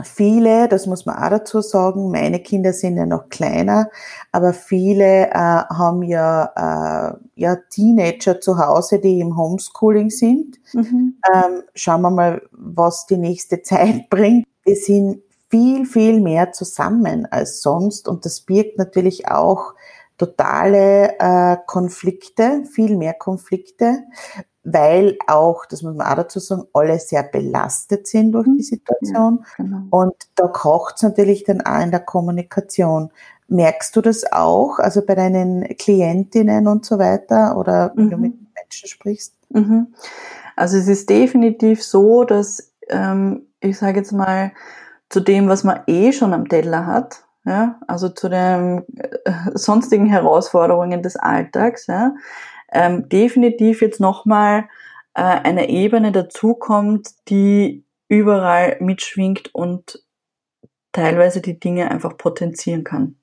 Viele, 0.00 0.68
das 0.68 0.86
muss 0.86 1.04
man 1.04 1.16
auch 1.16 1.28
dazu 1.28 1.60
sagen, 1.60 2.10
meine 2.10 2.40
Kinder 2.40 2.72
sind 2.72 2.96
ja 2.96 3.04
noch 3.04 3.28
kleiner, 3.28 3.90
aber 4.30 4.54
viele 4.54 5.28
äh, 5.28 5.34
haben 5.34 6.02
ja, 6.02 6.44
äh, 6.56 7.14
ja 7.34 7.56
Teenager 7.68 8.40
zu 8.40 8.56
Hause, 8.56 9.00
die 9.00 9.20
im 9.20 9.36
Homeschooling 9.36 10.08
sind. 10.08 10.58
Mhm. 10.72 11.18
Ähm, 11.30 11.62
schauen 11.74 12.00
wir 12.00 12.10
mal, 12.10 12.42
was 12.52 13.04
die 13.04 13.18
nächste 13.18 13.60
Zeit 13.62 14.08
bringt. 14.08 14.46
Wir 14.64 14.76
sind 14.76 15.20
viel, 15.50 15.84
viel 15.84 16.20
mehr 16.22 16.52
zusammen 16.52 17.26
als 17.30 17.60
sonst 17.60 18.08
und 18.08 18.24
das 18.24 18.40
birgt 18.40 18.78
natürlich 18.78 19.28
auch 19.28 19.74
totale 20.16 21.18
äh, 21.18 21.58
Konflikte, 21.66 22.64
viel 22.64 22.96
mehr 22.96 23.12
Konflikte, 23.12 24.04
weil 24.64 25.16
auch, 25.26 25.66
das 25.66 25.82
muss 25.82 25.94
man 25.94 26.06
auch 26.06 26.16
dazu 26.16 26.38
sagen, 26.38 26.64
alle 26.72 26.98
sehr 26.98 27.24
belastet 27.24 28.06
sind 28.06 28.32
durch 28.32 28.46
die 28.46 28.50
mhm. 28.50 28.60
Situation. 28.60 29.38
Ja, 29.58 29.64
genau. 29.64 29.82
Und 29.90 30.14
da 30.36 30.46
kocht 30.46 30.96
es 30.96 31.02
natürlich 31.02 31.44
dann 31.44 31.60
auch 31.62 31.80
in 31.80 31.90
der 31.90 32.00
Kommunikation. 32.00 33.10
Merkst 33.48 33.94
du 33.96 34.00
das 34.00 34.32
auch, 34.32 34.78
also 34.78 35.04
bei 35.04 35.14
deinen 35.14 35.76
Klientinnen 35.76 36.68
und 36.68 36.84
so 36.84 36.98
weiter 36.98 37.56
oder 37.56 37.92
wenn 37.96 38.06
mhm. 38.06 38.10
du 38.10 38.16
mit 38.18 38.34
Menschen 38.54 38.88
sprichst? 38.88 39.34
Mhm. 39.50 39.88
Also 40.56 40.78
es 40.78 40.88
ist 40.88 41.10
definitiv 41.10 41.82
so, 41.82 42.24
dass 42.24 42.72
ähm, 42.88 43.46
ich 43.60 43.78
sage 43.78 43.98
jetzt 43.98 44.12
mal, 44.12 44.52
zu 45.08 45.20
dem, 45.20 45.48
was 45.48 45.62
man 45.64 45.80
eh 45.86 46.12
schon 46.12 46.32
am 46.32 46.48
Teller 46.48 46.86
hat, 46.86 47.24
ja, 47.44 47.78
also 47.86 48.08
zu 48.08 48.28
den 48.28 48.84
äh, 48.96 49.32
sonstigen 49.54 50.06
Herausforderungen 50.06 51.02
des 51.02 51.16
Alltags, 51.16 51.86
ja, 51.86 52.14
ähm, 52.72 53.08
definitiv 53.08 53.82
jetzt 53.82 54.00
nochmal 54.00 54.64
äh, 55.14 55.22
eine 55.22 55.68
Ebene 55.68 56.10
dazukommt, 56.10 57.08
die 57.28 57.84
überall 58.08 58.76
mitschwingt 58.80 59.54
und 59.54 60.02
teilweise 60.92 61.40
die 61.40 61.58
Dinge 61.58 61.90
einfach 61.90 62.16
potenzieren 62.16 62.84
kann. 62.84 63.16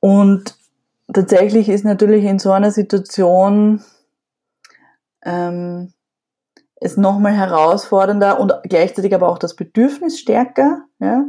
Und 0.00 0.56
tatsächlich 1.12 1.68
ist 1.68 1.84
natürlich 1.84 2.24
in 2.24 2.38
so 2.38 2.52
einer 2.52 2.70
Situation 2.70 3.82
ähm, 5.24 5.92
es 6.80 6.96
nochmal 6.96 7.34
herausfordernder 7.34 8.40
und 8.40 8.52
gleichzeitig 8.64 9.14
aber 9.14 9.28
auch 9.28 9.38
das 9.38 9.54
Bedürfnis 9.54 10.18
stärker, 10.18 10.84
ja, 10.98 11.24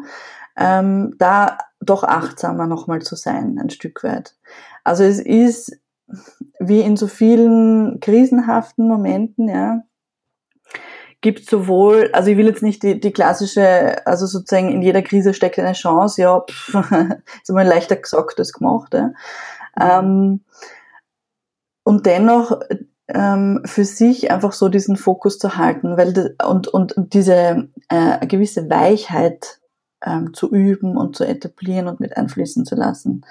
ähm, 0.57 1.15
da 1.19 1.57
doch 1.79 2.03
achtsamer 2.03 2.65
nochmal 2.65 3.01
zu 3.01 3.15
sein, 3.15 3.59
ein 3.59 3.69
Stück 3.69 4.03
weit. 4.03 4.35
Also 4.83 5.03
es 5.03 5.19
ist 5.19 5.79
wie 6.59 6.81
in 6.81 6.97
so 6.97 7.07
vielen 7.07 7.99
krisenhaften 7.99 8.87
Momenten, 8.87 9.47
ja, 9.47 9.83
gibt 11.21 11.49
sowohl, 11.49 12.09
also 12.13 12.29
ich 12.29 12.37
will 12.37 12.47
jetzt 12.47 12.61
nicht 12.61 12.83
die, 12.83 12.99
die 12.99 13.13
klassische, 13.13 14.05
also 14.05 14.25
sozusagen 14.25 14.69
in 14.69 14.81
jeder 14.81 15.01
Krise 15.01 15.33
steckt 15.33 15.57
eine 15.57 15.73
Chance, 15.73 16.21
ja, 16.21 16.41
pff, 16.41 16.75
ist 17.41 17.49
immer 17.49 17.63
leichter 17.63 17.95
gesagt 17.95 18.39
als 18.39 18.53
gemacht, 18.53 18.93
ja. 18.93 19.13
Ähm, 19.79 20.41
und 21.83 22.05
dennoch 22.05 22.59
ähm, 23.07 23.61
für 23.65 23.85
sich 23.85 24.31
einfach 24.31 24.53
so 24.53 24.69
diesen 24.69 24.97
Fokus 24.97 25.37
zu 25.37 25.57
halten, 25.57 25.97
weil 25.97 26.35
und, 26.45 26.67
und 26.67 26.93
diese 26.97 27.69
äh, 27.89 28.25
gewisse 28.27 28.69
Weichheit 28.69 29.59
ähm, 30.05 30.33
zu 30.33 30.51
üben 30.51 30.97
und 30.97 31.15
zu 31.15 31.23
etablieren 31.23 31.87
und 31.87 31.99
mit 31.99 32.17
einfließen 32.17 32.65
zu 32.65 32.75
lassen. 32.75 33.25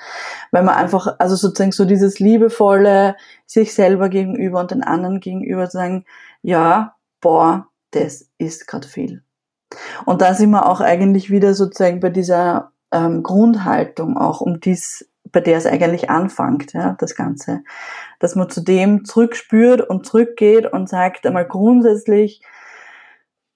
Weil 0.50 0.62
man 0.62 0.74
einfach, 0.74 1.16
also 1.18 1.36
sozusagen 1.36 1.72
so 1.72 1.84
dieses 1.84 2.18
liebevolle 2.18 3.16
sich 3.46 3.74
selber 3.74 4.08
gegenüber 4.08 4.60
und 4.60 4.70
den 4.70 4.82
anderen 4.82 5.20
gegenüber 5.20 5.68
zu 5.68 5.78
sagen, 5.78 6.04
ja, 6.42 6.96
boah, 7.20 7.66
das 7.90 8.28
ist 8.38 8.66
gerade 8.66 8.88
viel. 8.88 9.22
Und 10.04 10.20
da 10.20 10.34
sind 10.34 10.50
wir 10.50 10.66
auch 10.68 10.80
eigentlich 10.80 11.30
wieder 11.30 11.54
sozusagen 11.54 12.00
bei 12.00 12.10
dieser 12.10 12.72
ähm, 12.92 13.22
Grundhaltung 13.22 14.16
auch, 14.16 14.40
um 14.40 14.60
dies, 14.60 15.08
bei 15.30 15.40
der 15.40 15.56
es 15.56 15.66
eigentlich 15.66 16.10
anfängt, 16.10 16.72
ja, 16.74 16.94
das 16.98 17.14
Ganze. 17.14 17.62
Dass 18.18 18.34
man 18.34 18.50
zu 18.50 18.60
dem 18.60 19.04
zurückspürt 19.04 19.80
und 19.80 20.06
zurückgeht 20.06 20.70
und 20.70 20.88
sagt 20.88 21.26
einmal 21.26 21.46
grundsätzlich, 21.46 22.42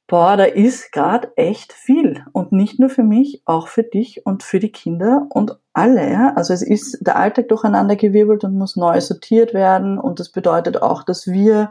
boah, 0.07 0.37
da 0.37 0.45
ist 0.45 0.93
gerade 0.93 1.33
echt 1.37 1.73
viel. 1.73 2.25
Und 2.33 2.53
nicht 2.53 2.79
nur 2.79 2.91
für 2.91 3.03
mich, 3.03 3.43
auch 3.45 3.69
für 3.69 3.83
dich 3.83 4.25
und 4.25 4.43
für 4.43 4.61
die 4.61 4.71
Kinder 4.71 5.27
und 5.31 5.59
alle. 5.73 6.11
Ja? 6.11 6.33
Also 6.37 6.55
es 6.55 6.63
ist 6.63 6.99
der 7.01 7.17
Alltag 7.17 7.49
durcheinandergewirbelt 7.49 8.45
und 8.45 8.57
muss 8.57 8.77
neu 8.77 9.01
sortiert 9.01 9.53
werden. 9.53 9.99
Und 9.99 10.21
das 10.21 10.31
bedeutet 10.31 10.81
auch, 10.81 11.03
dass 11.03 11.27
wir 11.27 11.71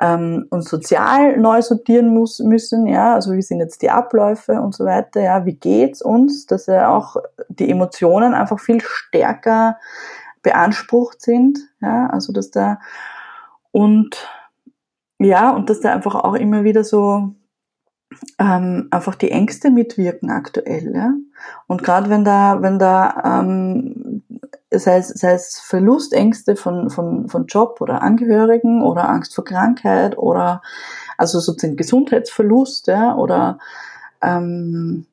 ähm, 0.00 0.46
uns 0.50 0.68
sozial 0.70 1.36
neu 1.36 1.62
sortieren 1.62 2.08
muss, 2.08 2.38
müssen. 2.38 2.86
Ja? 2.86 3.14
Also 3.14 3.32
wie 3.32 3.42
sind 3.42 3.60
jetzt 3.60 3.82
die 3.82 3.90
Abläufe 3.90 4.60
und 4.60 4.74
so 4.74 4.84
weiter. 4.86 5.20
Ja? 5.20 5.44
Wie 5.44 5.54
geht's 5.54 6.00
uns? 6.00 6.46
Dass 6.46 6.66
ja 6.66 6.88
auch 6.94 7.16
die 7.48 7.70
Emotionen 7.70 8.32
einfach 8.32 8.60
viel 8.60 8.80
stärker 8.80 9.78
beansprucht 10.42 11.20
sind. 11.20 11.58
Ja? 11.82 12.06
Also 12.06 12.32
dass 12.32 12.50
da 12.50 12.78
und 13.72 14.28
ja, 15.18 15.50
und 15.50 15.70
dass 15.70 15.80
da 15.80 15.92
einfach 15.92 16.16
auch 16.16 16.34
immer 16.34 16.64
wieder 16.64 16.84
so 16.84 17.34
ähm, 18.38 18.88
einfach 18.90 19.14
die 19.14 19.30
Ängste 19.30 19.70
mitwirken 19.70 20.30
aktuell. 20.30 20.92
Ja? 20.94 21.14
Und 21.66 21.82
gerade 21.82 22.10
wenn 22.10 22.24
da, 22.24 22.62
wenn 22.62 22.78
da 22.78 23.40
ähm, 23.40 24.22
sei, 24.70 24.98
es, 24.98 25.08
sei 25.08 25.32
es 25.32 25.60
Verlustängste 25.60 26.56
von, 26.56 26.90
von, 26.90 27.28
von 27.28 27.46
Job 27.46 27.80
oder 27.80 28.02
Angehörigen 28.02 28.82
oder 28.82 29.08
Angst 29.08 29.34
vor 29.34 29.44
Krankheit 29.44 30.18
oder 30.18 30.62
also 31.16 31.40
sozusagen 31.40 31.76
Gesundheitsverlust 31.76 32.88
ja, 32.88 33.14
oder 33.16 33.58
ähm, 34.22 35.06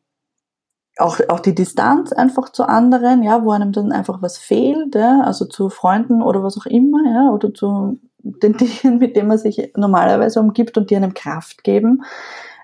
auch, 0.97 1.19
auch 1.29 1.39
die 1.39 1.55
Distanz 1.55 2.11
einfach 2.11 2.49
zu 2.49 2.63
anderen, 2.67 3.23
ja, 3.23 3.43
wo 3.43 3.51
einem 3.51 3.71
dann 3.71 3.91
einfach 3.91 4.21
was 4.21 4.37
fehlt, 4.37 4.95
ja, 4.95 5.21
also 5.21 5.45
zu 5.45 5.69
Freunden 5.69 6.21
oder 6.21 6.43
was 6.43 6.57
auch 6.57 6.65
immer, 6.65 6.99
ja, 7.05 7.31
oder 7.31 7.53
zu 7.53 7.99
den 8.19 8.53
Dingen, 8.57 8.99
mit 8.99 9.15
denen 9.15 9.27
man 9.27 9.37
sich 9.37 9.71
normalerweise 9.75 10.39
umgibt 10.39 10.77
und 10.77 10.89
die 10.89 10.95
einem 10.95 11.13
Kraft 11.13 11.63
geben 11.63 12.03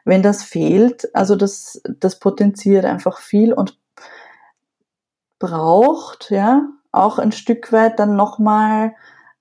wenn 0.08 0.24
das 0.24 0.42
fehlt, 0.42 1.14
also 1.14 1.36
das, 1.36 1.82
das 2.00 2.18
potenziert 2.20 2.86
einfach 2.86 3.20
viel 3.20 3.52
und 3.52 3.78
braucht 5.38 6.32
ja 6.32 6.70
auch 6.94 7.20
ein 7.20 7.34
Stück 7.34 7.74
weit 7.74 8.00
dann 8.00 8.16
nochmal 8.16 8.96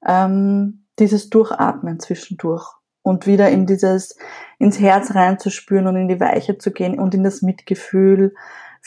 ähm, 0.05 0.85
dieses 0.99 1.31
Durchatmen 1.31 2.01
zwischendurch 2.01 2.75
und 3.03 3.29
wieder 3.29 3.49
in 3.49 3.67
dieses 3.67 4.19
ins 4.59 4.81
Herz 4.81 5.15
reinzuspüren 5.15 5.87
und 5.87 5.97
in 5.97 6.09
die 6.09 6.21
Weiche 6.21 6.59
zu 6.59 6.73
gehen 6.73 6.99
und 6.99 7.15
in 7.15 7.23
das 7.23 7.43
Mitgefühl 7.43 8.35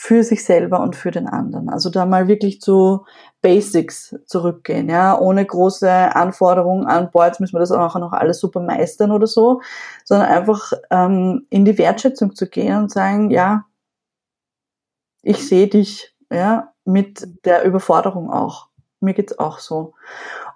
für 0.02 0.24
sich 0.24 0.46
selber 0.46 0.80
und 0.80 0.96
für 0.96 1.10
den 1.10 1.26
anderen. 1.26 1.68
Also 1.68 1.90
da 1.90 2.06
mal 2.06 2.26
wirklich 2.26 2.62
zu 2.62 3.04
Basics 3.42 4.16
zurückgehen, 4.24 4.88
ja, 4.88 5.18
ohne 5.18 5.44
große 5.44 5.90
Anforderungen 5.90 6.86
an, 6.86 7.10
jetzt 7.14 7.38
müssen 7.38 7.56
wir 7.56 7.60
das 7.60 7.70
auch 7.70 7.94
noch 7.96 8.14
alles 8.14 8.40
super 8.40 8.60
meistern 8.60 9.10
oder 9.10 9.26
so, 9.26 9.60
sondern 10.06 10.28
einfach 10.30 10.72
ähm, 10.90 11.46
in 11.50 11.66
die 11.66 11.76
Wertschätzung 11.76 12.34
zu 12.34 12.48
gehen 12.48 12.78
und 12.78 12.90
sagen, 12.90 13.30
ja, 13.30 13.66
ich 15.20 15.46
sehe 15.46 15.68
dich, 15.68 16.16
ja, 16.32 16.72
mit 16.86 17.44
der 17.44 17.64
Überforderung 17.64 18.30
auch. 18.30 18.68
Mir 19.00 19.12
geht's 19.12 19.38
auch 19.38 19.58
so. 19.58 19.92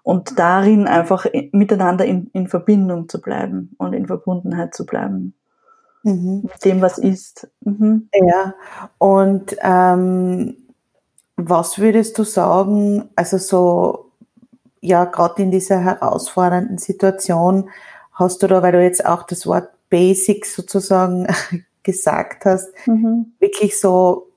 Und 0.02 0.38
darin 0.38 0.88
einfach 0.88 1.26
miteinander 1.52 2.07
in, 2.07 2.30
in 2.33 2.48
Verbindung 2.48 3.11
zu 3.11 3.20
bleiben 3.20 3.74
und 3.76 3.92
in 3.92 4.07
Verbundenheit 4.07 4.74
zu 4.74 4.87
bleiben 4.87 5.35
mhm. 6.05 6.43
mit 6.45 6.64
dem, 6.64 6.81
was 6.81 6.99
ist. 6.99 7.49
Mhm. 7.61 8.09
Ja, 8.14 8.55
und 8.99 9.57
ähm, 9.61 10.57
was 11.37 11.79
würdest 11.79 12.17
du 12.19 12.25
sagen, 12.25 13.09
also 13.17 13.38
so, 13.38 14.11
ja, 14.81 15.05
gerade 15.05 15.43
in 15.43 15.51
dieser 15.51 15.81
herausfordernden 15.81 16.79
Situation 16.79 17.71
hast 18.12 18.43
du 18.43 18.47
da, 18.47 18.62
weil 18.62 18.73
du 18.73 18.83
jetzt 18.83 19.05
auch 19.05 19.25
das 19.25 19.47
Wort 19.47 19.69
Basics 19.90 20.55
sozusagen 20.55 21.27
gesagt 21.83 22.45
hast, 22.45 22.69
mhm. 22.87 23.33
wirklich 23.40 23.81
so 23.81 24.29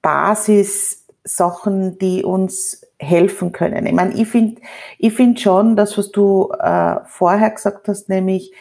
Basissachen, 0.00 1.98
die 1.98 2.24
uns 2.24 2.86
helfen 2.98 3.52
können. 3.52 3.86
Ich 3.86 3.92
meine, 3.92 4.14
ich 4.14 4.28
finde 4.28 4.60
ich 4.98 5.12
find 5.12 5.40
schon, 5.40 5.76
das, 5.76 5.98
was 5.98 6.10
du 6.12 6.52
äh, 6.58 6.96
vorher 7.06 7.50
gesagt 7.50 7.88
hast, 7.88 8.08
nämlich, 8.08 8.52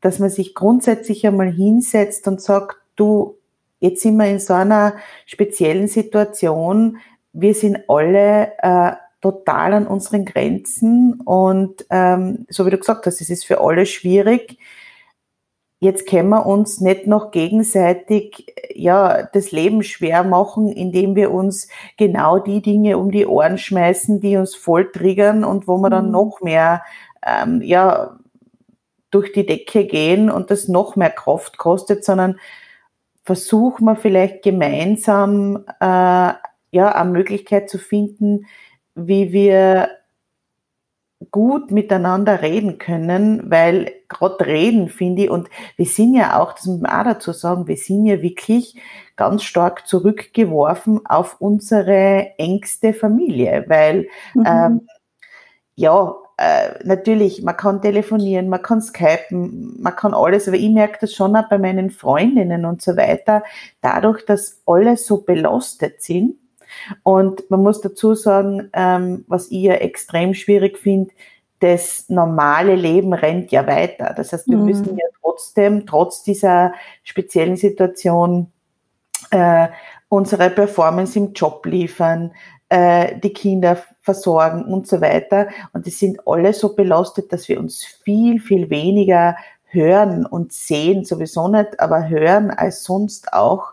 dass 0.00 0.18
man 0.18 0.30
sich 0.30 0.54
grundsätzlich 0.54 1.26
einmal 1.26 1.50
hinsetzt 1.50 2.28
und 2.28 2.40
sagt, 2.40 2.76
du, 2.96 3.36
jetzt 3.80 4.02
sind 4.02 4.16
wir 4.16 4.26
in 4.26 4.38
so 4.38 4.54
einer 4.54 4.94
speziellen 5.26 5.88
Situation, 5.88 6.98
wir 7.32 7.54
sind 7.54 7.78
alle 7.88 8.52
äh, 8.58 8.92
total 9.20 9.72
an 9.72 9.86
unseren 9.86 10.24
Grenzen 10.24 11.20
und 11.24 11.84
ähm, 11.90 12.46
so 12.48 12.66
wie 12.66 12.70
du 12.70 12.78
gesagt 12.78 13.06
hast, 13.06 13.20
es 13.20 13.30
ist 13.30 13.44
für 13.44 13.60
alle 13.60 13.86
schwierig. 13.86 14.58
Jetzt 15.80 16.08
können 16.08 16.28
wir 16.30 16.44
uns 16.46 16.80
nicht 16.80 17.06
noch 17.06 17.30
gegenseitig 17.30 18.52
ja 18.74 19.28
das 19.32 19.52
Leben 19.52 19.84
schwer 19.84 20.24
machen, 20.24 20.72
indem 20.72 21.14
wir 21.14 21.30
uns 21.32 21.68
genau 21.96 22.38
die 22.38 22.62
Dinge 22.62 22.98
um 22.98 23.12
die 23.12 23.26
Ohren 23.26 23.58
schmeißen, 23.58 24.20
die 24.20 24.36
uns 24.36 24.56
voll 24.56 24.90
triggern 24.90 25.44
und 25.44 25.68
wo 25.68 25.78
wir 25.78 25.90
dann 25.90 26.06
mhm. 26.06 26.12
noch 26.12 26.40
mehr 26.40 26.82
ähm, 27.24 27.62
ja 27.62 28.17
durch 29.10 29.32
die 29.32 29.46
Decke 29.46 29.86
gehen 29.86 30.30
und 30.30 30.50
das 30.50 30.68
noch 30.68 30.96
mehr 30.96 31.10
Kraft 31.10 31.58
kostet, 31.58 32.04
sondern 32.04 32.38
versuchen 33.24 33.84
wir 33.84 33.96
vielleicht 33.96 34.42
gemeinsam 34.42 35.64
äh, 35.80 36.32
ja 36.70 36.92
eine 36.94 37.10
Möglichkeit 37.10 37.70
zu 37.70 37.78
finden, 37.78 38.46
wie 38.94 39.32
wir 39.32 39.90
gut 41.30 41.70
miteinander 41.70 42.42
reden 42.42 42.78
können, 42.78 43.50
weil 43.50 43.92
gerade 44.08 44.46
reden 44.46 44.88
finde 44.88 45.24
ich, 45.24 45.30
und 45.30 45.48
wir 45.76 45.86
sind 45.86 46.14
ja 46.14 46.40
auch, 46.40 46.52
das 46.52 46.66
muss 46.66 46.80
man 46.80 46.92
auch 46.92 47.04
dazu 47.04 47.32
sagen, 47.32 47.66
wir 47.66 47.76
sind 47.76 48.06
ja 48.06 48.22
wirklich 48.22 48.76
ganz 49.16 49.42
stark 49.42 49.86
zurückgeworfen 49.86 51.04
auf 51.06 51.40
unsere 51.40 52.34
engste 52.38 52.94
Familie, 52.94 53.64
weil 53.66 54.08
mhm. 54.34 54.44
ähm, 54.46 54.88
ja, 55.74 56.14
äh, 56.38 56.84
natürlich, 56.84 57.42
man 57.42 57.56
kann 57.56 57.82
telefonieren, 57.82 58.48
man 58.48 58.62
kann 58.62 58.80
skypen, 58.80 59.80
man 59.80 59.94
kann 59.94 60.14
alles, 60.14 60.48
aber 60.48 60.56
ich 60.56 60.70
merke 60.70 60.98
das 61.00 61.12
schon 61.12 61.36
auch 61.36 61.48
bei 61.48 61.58
meinen 61.58 61.90
Freundinnen 61.90 62.64
und 62.64 62.80
so 62.80 62.96
weiter, 62.96 63.42
dadurch, 63.80 64.24
dass 64.24 64.62
alle 64.66 64.96
so 64.96 65.22
belastet 65.22 66.02
sind, 66.02 66.36
und 67.02 67.50
man 67.50 67.62
muss 67.62 67.80
dazu 67.80 68.14
sagen, 68.14 68.70
ähm, 68.72 69.24
was 69.28 69.50
ich 69.50 69.62
ja 69.62 69.74
extrem 69.74 70.34
schwierig 70.34 70.78
finde, 70.78 71.12
das 71.60 72.08
normale 72.08 72.76
Leben 72.76 73.12
rennt 73.12 73.50
ja 73.50 73.66
weiter. 73.66 74.14
Das 74.16 74.32
heißt, 74.32 74.48
wir 74.48 74.58
mhm. 74.58 74.64
müssen 74.64 74.96
ja 74.96 75.06
trotzdem, 75.20 75.86
trotz 75.86 76.22
dieser 76.22 76.72
speziellen 77.02 77.56
Situation, 77.56 78.52
äh, 79.30 79.68
unsere 80.08 80.50
Performance 80.50 81.18
im 81.18 81.32
Job 81.32 81.66
liefern, 81.66 82.32
äh, 82.68 83.18
die 83.18 83.32
Kinder 83.32 83.82
versorgen 84.02 84.64
und 84.64 84.86
so 84.86 85.00
weiter. 85.00 85.48
Und 85.72 85.86
die 85.86 85.90
sind 85.90 86.20
alle 86.26 86.52
so 86.52 86.74
belastet, 86.74 87.32
dass 87.32 87.48
wir 87.48 87.58
uns 87.58 87.84
viel, 87.84 88.40
viel 88.40 88.70
weniger 88.70 89.36
hören 89.64 90.26
und 90.26 90.52
sehen, 90.52 91.04
sowieso 91.04 91.48
nicht, 91.48 91.78
aber 91.80 92.08
hören 92.08 92.50
als 92.50 92.84
sonst 92.84 93.32
auch. 93.32 93.72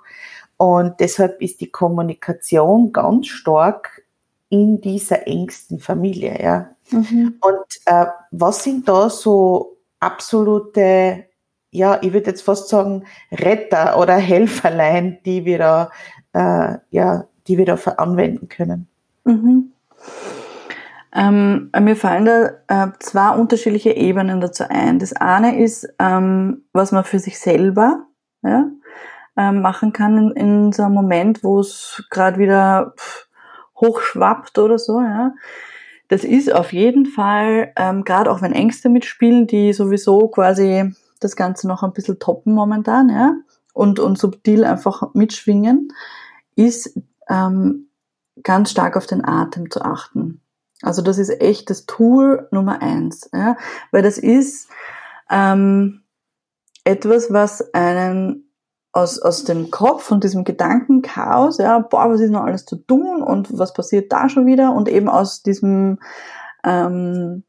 Und 0.58 1.00
deshalb 1.00 1.42
ist 1.42 1.62
die 1.62 1.72
Kommunikation 1.72 2.92
ganz 2.92 3.28
stark 3.28 4.04
in 4.50 4.80
dieser 4.82 5.28
engsten 5.28 5.80
Familie. 5.80 6.42
Ja. 6.42 6.70
Mhm. 6.92 7.36
Und 7.42 7.66
äh, 7.86 8.06
was 8.32 8.64
sind 8.64 8.88
da 8.88 9.10
so 9.10 9.78
absolute, 10.00 11.26
ja, 11.72 12.00
ich 12.02 12.14
würde 12.14 12.30
jetzt 12.30 12.44
fast 12.44 12.70
sagen, 12.70 13.06
Retter 13.32 14.00
oder 14.00 14.16
Helferlein, 14.18 15.20
die 15.26 15.46
wir 15.46 15.58
da, 15.58 15.92
äh, 16.34 16.78
ja, 16.92 17.28
die 17.48 17.58
wir 17.58 17.66
da 17.66 17.76
anwenden 17.76 18.50
können? 18.50 18.88
Mhm. 19.24 19.72
Ähm, 21.16 21.72
mir 21.80 21.96
fallen 21.96 22.26
da 22.26 22.50
äh, 22.68 22.92
zwei 23.00 23.30
unterschiedliche 23.36 23.92
Ebenen 23.92 24.42
dazu 24.42 24.66
ein. 24.68 25.00
Das 25.00 25.14
eine 25.14 25.64
ist, 25.64 25.88
ähm, 25.98 26.64
was 26.74 26.92
man 26.92 27.06
für 27.06 27.20
sich 27.20 27.40
selber, 27.40 28.06
ja, 28.44 28.66
ähm, 29.38 29.62
machen 29.62 29.94
kann 29.94 30.18
in, 30.18 30.32
in, 30.32 30.72
so 30.74 30.84
einem 30.84 30.94
Moment, 30.94 31.44
wo 31.44 31.62
es 31.62 32.04
gerade 32.10 32.38
wieder 32.38 32.94
hochschwappt 33.80 34.58
oder 34.58 34.78
so. 34.78 35.00
Ja. 35.00 35.34
Das 36.10 36.26
ist 36.26 36.54
auf 36.54 36.74
jeden 36.74 37.06
Fall, 37.06 37.72
ähm, 37.78 38.04
gerade 38.04 38.30
auch 38.30 38.42
wenn 38.42 38.52
Ängste 38.52 38.90
mitspielen, 38.90 39.48
die 39.48 39.72
sowieso 39.72 40.28
quasi 40.28 40.94
das 41.22 41.38
Ganze 41.38 41.68
noch 41.68 41.82
ein 41.82 41.94
bisschen 41.94 42.20
toppen 42.20 42.54
momentan, 42.54 43.10
ja, 43.10 43.36
und, 43.74 44.00
und 44.00 44.18
subtil 44.18 44.66
einfach 44.66 45.14
mitschwingen, 45.14 45.94
ist 46.56 47.00
ähm, 47.30 47.90
ganz 48.44 48.72
stark 48.72 48.98
auf 48.98 49.08
den 49.08 49.26
Atem 49.26 49.72
zu 49.72 49.82
achten. 49.82 50.42
Also 50.82 51.02
das 51.02 51.18
ist 51.18 51.42
echt 51.42 51.70
das 51.70 51.86
Tool 51.86 52.48
Nummer 52.52 52.82
eins, 52.82 53.30
ja, 53.34 53.58
weil 53.92 54.04
das 54.04 54.18
ist 54.18 54.70
ähm, 55.30 56.04
etwas, 56.84 57.32
was 57.32 57.74
einen 57.74 58.46
aus, 58.92 59.20
aus 59.20 59.44
dem 59.44 59.72
Kopf 59.72 60.10
und 60.12 60.24
diesem 60.24 60.46
Gedankenchaos, 60.46 61.58
ja, 61.58 61.80
boah, 61.80 62.10
was 62.10 62.22
ist 62.22 62.32
noch 62.32 62.46
alles 62.46 62.66
zu 62.66 62.78
tun 62.78 63.22
und 63.22 63.58
was 63.58 63.74
passiert 63.74 64.12
da 64.12 64.30
schon 64.30 64.46
wieder 64.46 64.74
und 64.74 64.88
eben 64.88 65.10
aus 65.10 65.44
diesem, 65.44 66.00
ähm, 66.64 67.44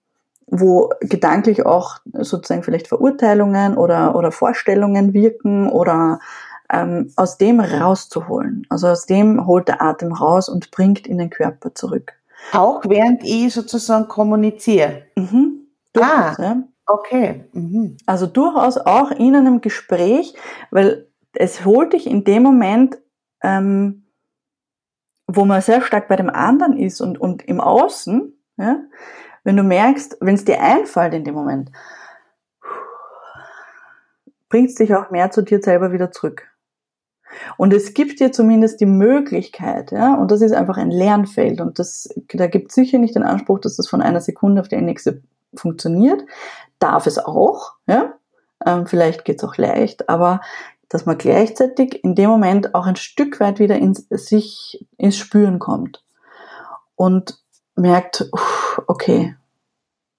wo 0.49 0.91
gedanklich 1.01 1.65
auch 1.65 1.99
sozusagen 2.15 2.65
vielleicht 2.65 2.89
Verurteilungen 2.89 3.77
oder, 3.77 4.17
oder 4.17 4.33
Vorstellungen 4.33 5.13
wirken 5.15 5.69
oder 5.69 6.19
ähm, 6.73 7.13
aus 7.17 7.39
dem 7.39 7.61
rauszuholen. 7.61 8.67
Also 8.69 8.89
aus 8.89 9.07
dem 9.07 9.47
holt 9.47 9.69
der 9.69 9.83
Atem 9.83 10.13
raus 10.13 10.49
und 10.49 10.71
bringt 10.71 11.07
in 11.07 11.19
den 11.19 11.31
Körper 11.31 11.75
zurück. 11.75 12.15
Auch 12.53 12.83
während 12.87 13.23
ich 13.25 13.53
sozusagen 13.53 14.09
kommuniziere. 14.09 15.05
Mhm. 15.17 15.67
Durchaus, 15.93 16.39
ah, 16.39 16.43
ja. 16.43 16.63
okay. 16.87 17.45
Mhm. 17.53 17.97
Also 18.07 18.27
durchaus 18.27 18.79
auch 18.79 19.11
in 19.11 19.35
einem 19.35 19.61
Gespräch, 19.61 20.35
weil 20.71 21.09
es 21.33 21.65
holt 21.65 21.93
dich 21.93 22.07
in 22.07 22.25
dem 22.25 22.43
Moment, 22.43 22.99
ähm, 23.43 24.07
wo 25.27 25.45
man 25.45 25.61
sehr 25.61 25.83
stark 25.83 26.09
bei 26.09 26.17
dem 26.17 26.31
anderen 26.31 26.77
ist 26.77 27.01
und, 27.01 27.19
und 27.21 27.43
im 27.43 27.61
Außen, 27.61 28.33
ja, 28.59 28.81
wenn 29.45 29.57
du 29.57 29.63
merkst, 29.63 30.19
wenn 30.21 30.35
es 30.35 30.45
dir 30.45 30.61
einfällt 30.61 31.15
in 31.15 31.25
dem 31.25 31.35
Moment, 31.35 31.71
bringt 34.49 34.71
es 34.71 34.75
dich 34.77 34.95
auch 34.95 35.11
mehr 35.11 35.31
zu 35.31 35.43
dir 35.43 35.63
selber 35.63 35.93
wieder 35.93 36.11
zurück. 36.11 36.49
Und 37.57 37.73
es 37.73 37.95
gibt 37.95 38.21
dir 38.21 38.33
zumindest 38.33 38.81
die 38.81 38.87
Möglichkeit, 38.87 39.93
ja, 39.93 40.15
und 40.15 40.31
das 40.31 40.41
ist 40.41 40.53
einfach 40.53 40.77
ein 40.77 40.91
Lernfeld 40.91 41.61
und 41.61 41.79
das, 41.79 42.09
da 42.33 42.47
gibt 42.47 42.71
es 42.71 42.75
sicher 42.75 42.99
nicht 42.99 43.15
den 43.15 43.23
Anspruch, 43.23 43.61
dass 43.61 43.77
das 43.77 43.89
von 43.89 44.03
einer 44.03 44.21
Sekunde 44.21 44.61
auf 44.61 44.69
die 44.69 44.77
nächste 44.77 45.23
funktioniert. 45.55 46.25
Darf 46.79 47.07
es 47.07 47.19
auch, 47.19 47.75
ja, 47.87 48.15
ähm, 48.65 48.87
vielleicht 48.87 49.25
geht's 49.25 49.45
auch 49.45 49.57
leicht, 49.57 50.09
aber 50.09 50.41
dass 50.89 51.07
man 51.07 51.19
gleichzeitig 51.19 52.05
in 52.05 52.15
dem 52.15 52.31
Moment 52.31 52.75
auch 52.75 52.87
ein 52.87 52.97
Stück 52.97 53.41
weit 53.41 53.59
wieder 53.59 53.77
ins 53.77 54.07
sich 54.09 54.87
ins 54.97 55.17
Spüren 55.17 55.59
kommt 55.59 56.05
und 56.95 57.39
merkt, 57.75 58.31
okay. 58.87 59.37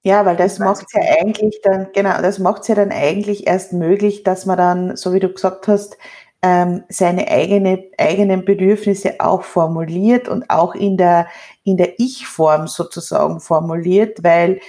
Ja, 0.04 0.26
weil 0.26 0.38
das 0.38 0.60
macht 0.60 0.86
ja 0.94 1.02
eigentlich 1.20 1.60
dann, 1.64 1.90
genau, 1.94 2.22
das 2.22 2.40
macht 2.40 2.68
ja 2.70 2.76
dann 2.76 2.92
eigentlich 2.92 3.46
erst 3.46 3.74
möglich, 3.74 4.24
dass 4.24 4.46
man 4.46 4.58
dann, 4.58 4.96
so 4.96 5.12
wie 5.12 5.20
du 5.20 5.28
gesagt 5.28 5.68
hast, 5.68 5.98
ähm, 6.42 6.84
seine 6.90 7.28
eigene, 7.28 7.86
eigenen 7.98 8.46
Bedürfnisse 8.46 9.16
auch 9.20 9.44
formuliert 9.44 10.28
und 10.30 10.50
auch 10.50 10.76
in 10.76 10.98
der, 10.98 11.28
in 11.64 11.78
der 11.78 12.00
Ich-Form 12.00 12.68
sozusagen 12.68 13.40
formuliert, 13.40 14.24
weil 14.24 14.60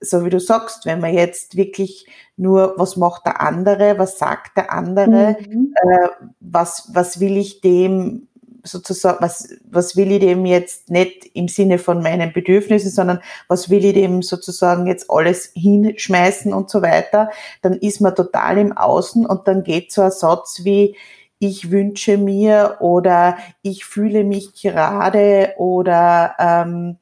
so 0.00 0.24
wie 0.24 0.30
du 0.30 0.38
sagst, 0.38 0.86
wenn 0.86 1.00
man 1.00 1.14
jetzt 1.14 1.56
wirklich 1.56 2.06
nur, 2.36 2.74
was 2.76 2.96
macht 2.96 3.26
der 3.26 3.40
andere, 3.40 3.98
was 3.98 4.18
sagt 4.18 4.56
der 4.56 4.72
andere, 4.72 5.36
mhm. 5.48 5.74
äh, 5.74 6.08
was, 6.40 6.90
was 6.92 7.18
will 7.18 7.36
ich 7.36 7.60
dem 7.60 8.28
sozusagen, 8.62 9.18
was, 9.20 9.48
was 9.70 9.96
will 9.96 10.12
ich 10.12 10.20
dem 10.20 10.44
jetzt 10.44 10.90
nicht 10.90 11.30
im 11.34 11.48
Sinne 11.48 11.78
von 11.78 12.02
meinen 12.02 12.32
Bedürfnissen, 12.32 12.90
sondern 12.90 13.20
was 13.48 13.70
will 13.70 13.84
ich 13.84 13.94
dem 13.94 14.22
sozusagen 14.22 14.86
jetzt 14.86 15.10
alles 15.10 15.52
hinschmeißen 15.54 16.52
und 16.52 16.68
so 16.68 16.82
weiter, 16.82 17.30
dann 17.62 17.74
ist 17.74 18.00
man 18.00 18.14
total 18.14 18.58
im 18.58 18.76
Außen 18.76 19.24
und 19.24 19.48
dann 19.48 19.62
geht 19.62 19.92
so 19.92 20.02
ein 20.02 20.10
Satz 20.10 20.60
wie, 20.64 20.96
ich 21.38 21.70
wünsche 21.70 22.16
mir 22.16 22.76
oder 22.80 23.36
ich 23.62 23.84
fühle 23.84 24.24
mich 24.24 24.54
gerade 24.60 25.52
oder 25.58 26.34
ähm, 26.38 26.96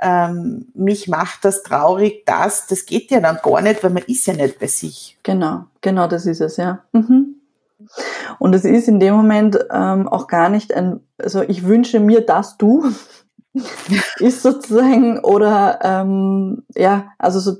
ähm, 0.00 0.68
mich 0.74 1.08
macht 1.08 1.44
das 1.44 1.62
traurig, 1.62 2.24
das, 2.24 2.66
das 2.66 2.86
geht 2.86 3.10
ja 3.10 3.20
dann 3.20 3.38
gar 3.42 3.60
nicht, 3.60 3.82
weil 3.82 3.90
man 3.90 4.02
ist 4.04 4.26
ja 4.26 4.34
nicht 4.34 4.58
bei 4.58 4.66
sich. 4.66 5.18
Genau, 5.22 5.64
genau, 5.80 6.06
das 6.06 6.26
ist 6.26 6.40
es, 6.40 6.56
ja. 6.56 6.80
Mhm. 6.92 7.36
Und 8.38 8.54
es 8.54 8.64
ist 8.64 8.88
in 8.88 9.00
dem 9.00 9.14
Moment 9.14 9.58
ähm, 9.70 10.08
auch 10.08 10.26
gar 10.26 10.48
nicht 10.48 10.72
ein, 10.72 11.00
also 11.18 11.42
ich 11.42 11.66
wünsche 11.66 12.00
mir, 12.00 12.24
dass 12.24 12.56
du, 12.56 12.90
ist 14.20 14.42
sozusagen 14.42 15.18
oder 15.20 15.80
ähm, 15.82 16.62
ja, 16.74 17.08
also 17.18 17.40
so, 17.40 17.56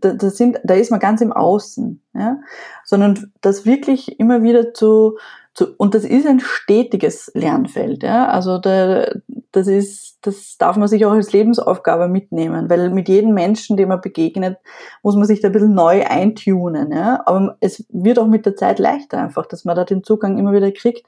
da, 0.00 0.12
da 0.12 0.30
sind, 0.30 0.60
da 0.62 0.74
ist 0.74 0.90
man 0.90 1.00
ganz 1.00 1.20
im 1.20 1.32
Außen, 1.32 2.00
ja, 2.14 2.38
sondern 2.84 3.32
das 3.40 3.66
wirklich 3.66 4.20
immer 4.20 4.42
wieder 4.42 4.72
zu 4.72 4.82
zu, 4.82 5.18
und 5.60 5.94
das 5.94 6.04
ist 6.04 6.26
ein 6.26 6.40
stetiges 6.40 7.30
Lernfeld, 7.34 8.02
ja. 8.02 8.28
Also 8.28 8.58
da, 8.58 9.06
das 9.52 9.66
ist, 9.66 10.18
das 10.22 10.56
darf 10.56 10.76
man 10.76 10.88
sich 10.88 11.04
auch 11.04 11.12
als 11.12 11.32
Lebensaufgabe 11.32 12.08
mitnehmen, 12.08 12.70
weil 12.70 12.88
mit 12.88 13.08
jedem 13.08 13.34
Menschen, 13.34 13.76
dem 13.76 13.90
man 13.90 14.00
begegnet, 14.00 14.58
muss 15.02 15.14
man 15.14 15.26
sich 15.26 15.40
da 15.40 15.48
ein 15.48 15.52
bisschen 15.52 15.74
neu 15.74 16.04
eintunen, 16.06 16.90
ja. 16.90 17.22
Aber 17.26 17.56
es 17.60 17.84
wird 17.90 18.18
auch 18.18 18.28
mit 18.28 18.46
der 18.46 18.56
Zeit 18.56 18.78
leichter 18.78 19.18
einfach, 19.18 19.44
dass 19.46 19.66
man 19.66 19.76
da 19.76 19.84
den 19.84 20.02
Zugang 20.04 20.38
immer 20.38 20.52
wieder 20.52 20.72
kriegt 20.72 21.06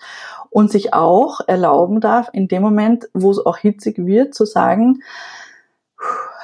und 0.50 0.70
sich 0.70 0.92
auch 0.92 1.40
erlauben 1.46 2.00
darf, 2.00 2.28
in 2.32 2.46
dem 2.48 2.62
Moment, 2.62 3.08
wo 3.14 3.30
es 3.30 3.44
auch 3.44 3.56
hitzig 3.56 3.96
wird, 3.98 4.34
zu 4.34 4.44
sagen, 4.44 5.02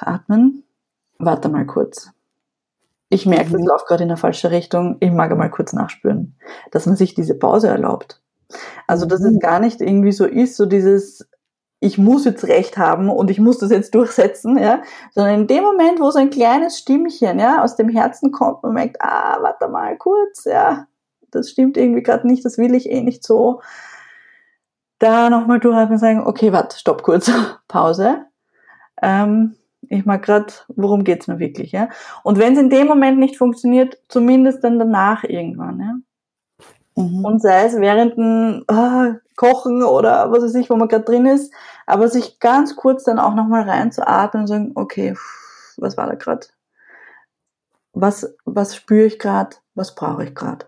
atmen, 0.00 0.64
warte 1.18 1.50
mal 1.50 1.66
kurz 1.66 2.10
ich 3.10 3.26
merke, 3.26 3.50
das 3.50 3.60
mhm. 3.60 3.66
läuft 3.66 3.86
gerade 3.86 4.04
in 4.04 4.10
eine 4.10 4.16
falsche 4.16 4.50
Richtung, 4.50 4.96
ich 5.00 5.10
mag 5.10 5.30
einmal 5.30 5.50
kurz 5.50 5.72
nachspüren, 5.72 6.36
dass 6.70 6.86
man 6.86 6.96
sich 6.96 7.14
diese 7.14 7.34
Pause 7.34 7.68
erlaubt. 7.68 8.22
Also, 8.86 9.04
dass 9.04 9.20
es 9.20 9.32
mhm. 9.32 9.40
gar 9.40 9.60
nicht 9.60 9.80
irgendwie 9.80 10.12
so 10.12 10.24
ist, 10.24 10.56
so 10.56 10.64
dieses, 10.64 11.28
ich 11.80 11.98
muss 11.98 12.24
jetzt 12.24 12.44
Recht 12.44 12.78
haben 12.78 13.10
und 13.10 13.30
ich 13.30 13.40
muss 13.40 13.58
das 13.58 13.70
jetzt 13.70 13.94
durchsetzen, 13.94 14.56
ja, 14.56 14.82
sondern 15.10 15.42
in 15.42 15.46
dem 15.48 15.64
Moment, 15.64 16.00
wo 16.00 16.10
so 16.10 16.20
ein 16.20 16.30
kleines 16.30 16.78
Stimmchen, 16.78 17.40
ja, 17.40 17.62
aus 17.62 17.74
dem 17.74 17.88
Herzen 17.88 18.30
kommt, 18.30 18.62
man 18.62 18.74
merkt, 18.74 18.96
ah, 19.00 19.38
warte 19.42 19.68
mal 19.68 19.98
kurz, 19.98 20.44
ja, 20.44 20.86
das 21.32 21.50
stimmt 21.50 21.76
irgendwie 21.76 22.02
gerade 22.02 22.26
nicht, 22.26 22.44
das 22.44 22.58
will 22.58 22.74
ich 22.74 22.88
eh 22.88 23.02
nicht 23.02 23.24
so. 23.24 23.60
Da 25.00 25.30
nochmal 25.30 25.58
durchatmen 25.58 25.94
und 25.94 25.98
sagen, 25.98 26.26
okay, 26.26 26.52
warte, 26.52 26.78
stopp 26.78 27.02
kurz, 27.02 27.30
Pause. 27.68 28.26
Ähm, 29.02 29.56
ich 29.88 30.04
mag 30.04 30.22
gerade, 30.22 30.52
worum 30.68 31.04
geht's 31.04 31.26
mir 31.26 31.38
wirklich, 31.38 31.72
ja? 31.72 31.88
Und 32.22 32.38
wenn 32.38 32.52
es 32.52 32.58
in 32.58 32.70
dem 32.70 32.86
Moment 32.86 33.18
nicht 33.18 33.36
funktioniert, 33.36 33.98
zumindest 34.08 34.62
dann 34.62 34.78
danach 34.78 35.24
irgendwann, 35.24 35.80
ja? 35.80 37.02
Mhm. 37.02 37.24
Und 37.24 37.42
sei 37.42 37.64
es 37.64 37.76
während 37.76 38.16
dem 38.16 38.64
oh, 38.68 39.14
Kochen 39.36 39.82
oder 39.82 40.30
was 40.30 40.42
weiß 40.42 40.54
ich, 40.56 40.70
wo 40.70 40.76
man 40.76 40.88
gerade 40.88 41.04
drin 41.04 41.26
ist, 41.26 41.52
aber 41.86 42.08
sich 42.08 42.40
ganz 42.40 42.76
kurz 42.76 43.04
dann 43.04 43.18
auch 43.18 43.34
nochmal 43.34 43.62
reinzuatmen 43.62 44.42
und 44.42 44.46
sagen, 44.46 44.72
okay, 44.74 45.16
was 45.76 45.96
war 45.96 46.06
da 46.06 46.14
gerade? 46.14 46.46
Was, 47.92 48.34
was 48.44 48.76
spüre 48.76 49.06
ich 49.06 49.18
gerade? 49.18 49.56
Was 49.74 49.94
brauche 49.94 50.24
ich 50.24 50.34
gerade? 50.34 50.66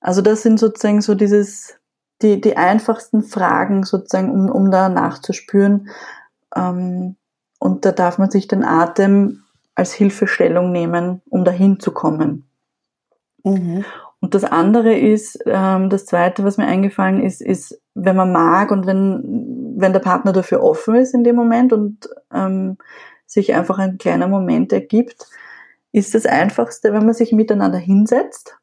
Also 0.00 0.20
das 0.20 0.42
sind 0.42 0.58
sozusagen 0.58 1.00
so 1.00 1.14
dieses, 1.14 1.78
die, 2.22 2.40
die 2.40 2.56
einfachsten 2.56 3.22
Fragen 3.22 3.84
sozusagen, 3.84 4.30
um, 4.30 4.50
um 4.50 4.70
da 4.70 4.88
nachzuspüren, 4.88 5.88
ähm, 6.56 7.16
und 7.62 7.84
da 7.84 7.92
darf 7.92 8.18
man 8.18 8.28
sich 8.28 8.48
den 8.48 8.64
Atem 8.64 9.44
als 9.76 9.92
Hilfestellung 9.92 10.72
nehmen, 10.72 11.22
um 11.30 11.44
dahin 11.44 11.78
zu 11.78 11.92
kommen. 11.92 12.50
Mhm. 13.44 13.84
Und 14.18 14.34
das 14.34 14.42
andere 14.42 14.98
ist, 14.98 15.38
ähm, 15.46 15.88
das 15.88 16.06
zweite, 16.06 16.42
was 16.42 16.56
mir 16.56 16.66
eingefallen 16.66 17.22
ist, 17.22 17.40
ist, 17.40 17.80
wenn 17.94 18.16
man 18.16 18.32
mag 18.32 18.72
und 18.72 18.84
wenn, 18.86 19.76
wenn 19.76 19.92
der 19.92 20.00
Partner 20.00 20.32
dafür 20.32 20.60
offen 20.60 20.96
ist 20.96 21.14
in 21.14 21.22
dem 21.22 21.36
Moment 21.36 21.72
und 21.72 22.08
ähm, 22.34 22.78
sich 23.26 23.54
einfach 23.54 23.78
ein 23.78 23.96
kleiner 23.96 24.26
Moment 24.26 24.72
ergibt, 24.72 25.28
ist 25.92 26.16
das 26.16 26.26
Einfachste, 26.26 26.92
wenn 26.92 27.06
man 27.06 27.14
sich 27.14 27.30
miteinander 27.30 27.78
hinsetzt 27.78 28.58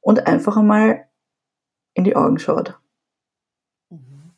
und 0.00 0.26
einfach 0.26 0.56
einmal 0.56 1.08
in 1.92 2.04
die 2.04 2.16
Augen 2.16 2.38
schaut. 2.38 2.78
Mhm. 3.90 4.30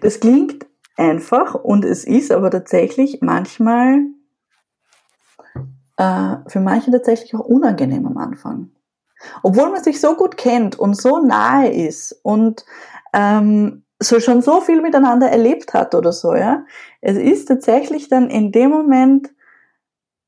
Das 0.00 0.20
klingt 0.20 0.64
einfach 0.96 1.54
und 1.54 1.84
es 1.84 2.04
ist 2.04 2.32
aber 2.32 2.50
tatsächlich 2.50 3.18
manchmal 3.20 4.00
äh, 5.96 6.36
für 6.46 6.60
manche 6.60 6.90
tatsächlich 6.90 7.34
auch 7.34 7.44
unangenehm 7.44 8.06
am 8.06 8.16
Anfang. 8.18 8.70
Obwohl 9.42 9.70
man 9.70 9.82
sich 9.82 10.00
so 10.00 10.14
gut 10.14 10.36
kennt 10.36 10.78
und 10.78 10.94
so 10.94 11.18
nahe 11.18 11.70
ist 11.70 12.18
und 12.22 12.64
ähm, 13.12 13.84
so 13.98 14.20
schon 14.20 14.42
so 14.42 14.60
viel 14.60 14.82
miteinander 14.82 15.30
erlebt 15.30 15.72
hat 15.72 15.94
oder 15.94 16.12
so, 16.12 16.34
ja. 16.34 16.64
Es 17.00 17.16
ist 17.16 17.46
tatsächlich 17.46 18.08
dann 18.08 18.28
in 18.28 18.52
dem 18.52 18.70
Moment, 18.70 19.30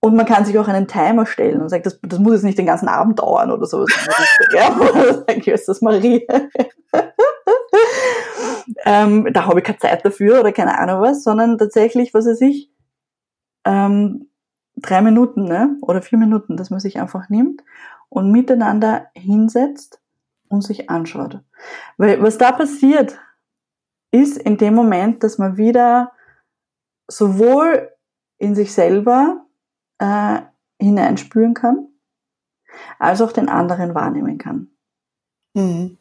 und 0.01 0.15
man 0.15 0.27
kann 0.27 0.45
sich 0.45 0.57
auch 0.59 0.69
einen 0.69 0.87
Timer 0.87 1.27
stellen 1.27 1.61
und 1.61 1.71
sagt, 1.71 1.87
das, 1.87 1.99
das 2.03 2.21
muss 2.21 2.35
jetzt 2.35 2.45
nicht 2.45 2.59
den 2.59 2.67
ganzen 2.67 2.89
Abend 2.89 3.19
dauern 3.19 3.51
oder 3.51 3.67
sowas. 3.67 3.89
ja, 4.55 4.75
oder 4.77 5.25
sagt, 5.27 5.69
das 5.69 5.81
Marie 5.83 6.27
ähm, 8.85 9.29
da 9.33 9.47
habe 9.47 9.61
ich 9.61 9.65
keine 9.65 9.79
Zeit 9.79 10.05
dafür 10.05 10.41
oder 10.41 10.53
keine 10.53 10.79
Ahnung 10.79 11.01
was, 11.03 11.23
sondern 11.23 11.59
tatsächlich, 11.59 12.15
was 12.15 12.27
weiß 12.27 12.41
ich, 12.43 12.71
ähm, 13.65 14.29
drei 14.77 15.03
Minuten 15.03 15.45
ne? 15.45 15.77
oder 15.83 16.03
vier 16.03 16.19
Minuten, 16.19 16.57
dass 16.57 16.71
man 16.71 16.81
sich 16.81 17.01
einfach 17.01 17.29
nimmt 17.29 17.63
und 18.09 18.31
miteinander 18.31 19.11
hinsetzt 19.15 20.01
und 20.49 20.63
sich 20.63 20.91
anschaut. 20.91 21.41
Weil 21.97 22.23
was 22.23 22.39
da 22.39 22.53
passiert, 22.53 23.19
ist 24.11 24.39
in 24.39 24.57
dem 24.57 24.75
Moment, 24.75 25.23
dass 25.23 25.39
man 25.39 25.57
wieder 25.57 26.13
sowohl 27.09 27.91
in 28.39 28.55
sich 28.55 28.73
selber 28.73 29.45
äh, 29.99 30.41
hineinspüren 30.81 31.55
kann, 31.55 31.89
als 32.99 33.21
auch 33.21 33.33
den 33.33 33.49
anderen 33.49 33.95
wahrnehmen 33.95 34.39
kann. 34.39 34.71
Mhm. 35.55 35.98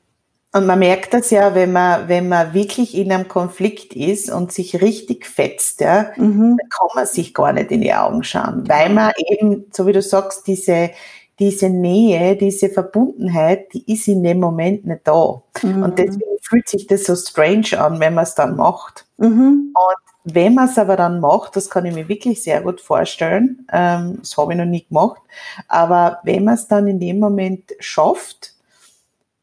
Und 0.57 0.65
man 0.65 0.79
merkt 0.79 1.13
das 1.13 1.29
ja, 1.29 1.53
wenn 1.53 1.71
man, 1.71 2.07
wenn 2.07 2.29
man 2.29 2.51
wirklich 2.55 2.95
in 2.95 3.11
einem 3.11 3.27
Konflikt 3.27 3.95
ist 3.95 4.31
und 4.31 4.51
sich 4.51 4.81
richtig 4.81 5.27
fetzt, 5.27 5.81
ja, 5.81 6.11
mhm. 6.15 6.57
dann 6.57 6.69
kann 6.69 6.87
man 6.95 7.05
sich 7.05 7.35
gar 7.35 7.53
nicht 7.53 7.69
in 7.69 7.81
die 7.81 7.93
Augen 7.93 8.23
schauen, 8.23 8.67
weil 8.67 8.89
man 8.89 9.11
eben, 9.29 9.65
so 9.71 9.85
wie 9.85 9.91
du 9.93 10.01
sagst, 10.01 10.47
diese, 10.47 10.89
diese 11.37 11.69
Nähe, 11.69 12.35
diese 12.35 12.69
Verbundenheit, 12.69 13.71
die 13.73 13.93
ist 13.93 14.07
in 14.07 14.23
dem 14.23 14.39
Moment 14.39 14.87
nicht 14.87 15.01
da. 15.03 15.43
Mhm. 15.61 15.83
Und 15.83 15.99
deswegen 15.99 16.39
fühlt 16.41 16.67
sich 16.67 16.87
das 16.87 17.03
so 17.03 17.15
strange 17.15 17.79
an, 17.79 17.99
wenn 17.99 18.15
man 18.15 18.23
es 18.23 18.33
dann 18.33 18.55
macht. 18.55 19.05
Mhm. 19.17 19.75
Und 19.75 20.33
wenn 20.33 20.55
man 20.55 20.69
es 20.69 20.79
aber 20.79 20.95
dann 20.95 21.19
macht, 21.19 21.55
das 21.55 21.69
kann 21.69 21.85
ich 21.85 21.93
mir 21.93 22.09
wirklich 22.09 22.41
sehr 22.41 22.61
gut 22.61 22.81
vorstellen, 22.81 23.67
ähm, 23.71 24.17
das 24.21 24.35
habe 24.37 24.53
ich 24.53 24.57
noch 24.57 24.65
nie 24.65 24.85
gemacht, 24.87 25.21
aber 25.67 26.17
wenn 26.23 26.45
man 26.45 26.55
es 26.55 26.67
dann 26.67 26.87
in 26.87 26.99
dem 26.99 27.19
Moment 27.19 27.73
schafft, 27.79 28.56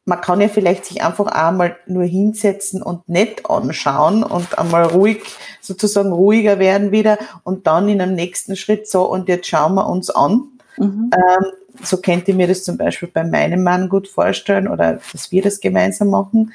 man 0.05 0.21
kann 0.21 0.39
ja 0.39 0.47
vielleicht 0.47 0.85
sich 0.85 1.03
einfach 1.03 1.25
einmal 1.27 1.77
nur 1.87 2.03
hinsetzen 2.03 2.81
und 2.81 3.09
nett 3.09 3.49
anschauen 3.49 4.23
und 4.23 4.57
einmal 4.57 4.83
ruhig, 4.83 5.23
sozusagen 5.61 6.11
ruhiger 6.11 6.59
werden 6.59 6.91
wieder 6.91 7.17
und 7.43 7.65
dann 7.65 7.89
in 7.89 7.99
einem 7.99 8.13
nächsten 8.13 8.55
Schritt 8.55 8.87
so, 8.87 9.09
und 9.09 9.27
jetzt 9.27 9.47
schauen 9.47 9.73
wir 9.73 9.87
uns 9.87 10.11
an. 10.11 10.43
Mhm. 10.77 11.09
Ähm, 11.13 11.45
so 11.83 11.97
könnte 11.97 12.31
ich 12.31 12.37
mir 12.37 12.47
das 12.47 12.63
zum 12.63 12.77
Beispiel 12.77 13.09
bei 13.11 13.23
meinem 13.23 13.63
Mann 13.63 13.89
gut 13.89 14.07
vorstellen 14.07 14.67
oder 14.67 14.99
dass 15.11 15.31
wir 15.31 15.41
das 15.41 15.59
gemeinsam 15.59 16.09
machen. 16.09 16.53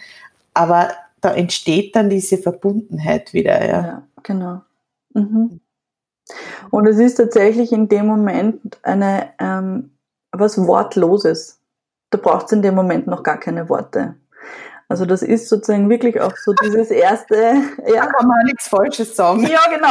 Aber 0.55 0.91
da 1.21 1.35
entsteht 1.35 1.97
dann 1.97 2.09
diese 2.09 2.39
Verbundenheit 2.39 3.35
wieder. 3.35 3.65
Ja, 3.67 3.81
ja 3.83 4.03
genau. 4.23 4.61
Mhm. 5.13 5.61
Und 6.71 6.87
es 6.87 6.99
ist 6.99 7.17
tatsächlich 7.17 7.73
in 7.73 7.89
dem 7.89 8.07
Moment 8.07 8.79
eine 8.83 9.31
ähm, 9.41 9.91
was 10.33 10.57
Wortloses 10.59 11.60
da 12.11 12.19
braucht 12.19 12.47
es 12.47 12.53
in 12.53 12.63
dem 12.63 12.75
Moment 12.75 13.07
noch 13.07 13.23
gar 13.23 13.39
keine 13.39 13.69
Worte. 13.69 14.17
Also 14.89 15.07
das 15.07 15.23
ist 15.23 15.49
sozusagen 15.49 15.89
wirklich 15.89 16.21
auch 16.21 16.37
so 16.37 16.53
dieses 16.65 16.91
erste. 16.91 17.37
Ja, 17.87 18.07
da 18.07 18.07
kann 18.07 18.27
man 18.27 18.45
nichts 18.45 18.69
Falsches 18.69 19.15
sagen. 19.15 19.47
Ja, 19.47 19.61
genau. 19.73 19.89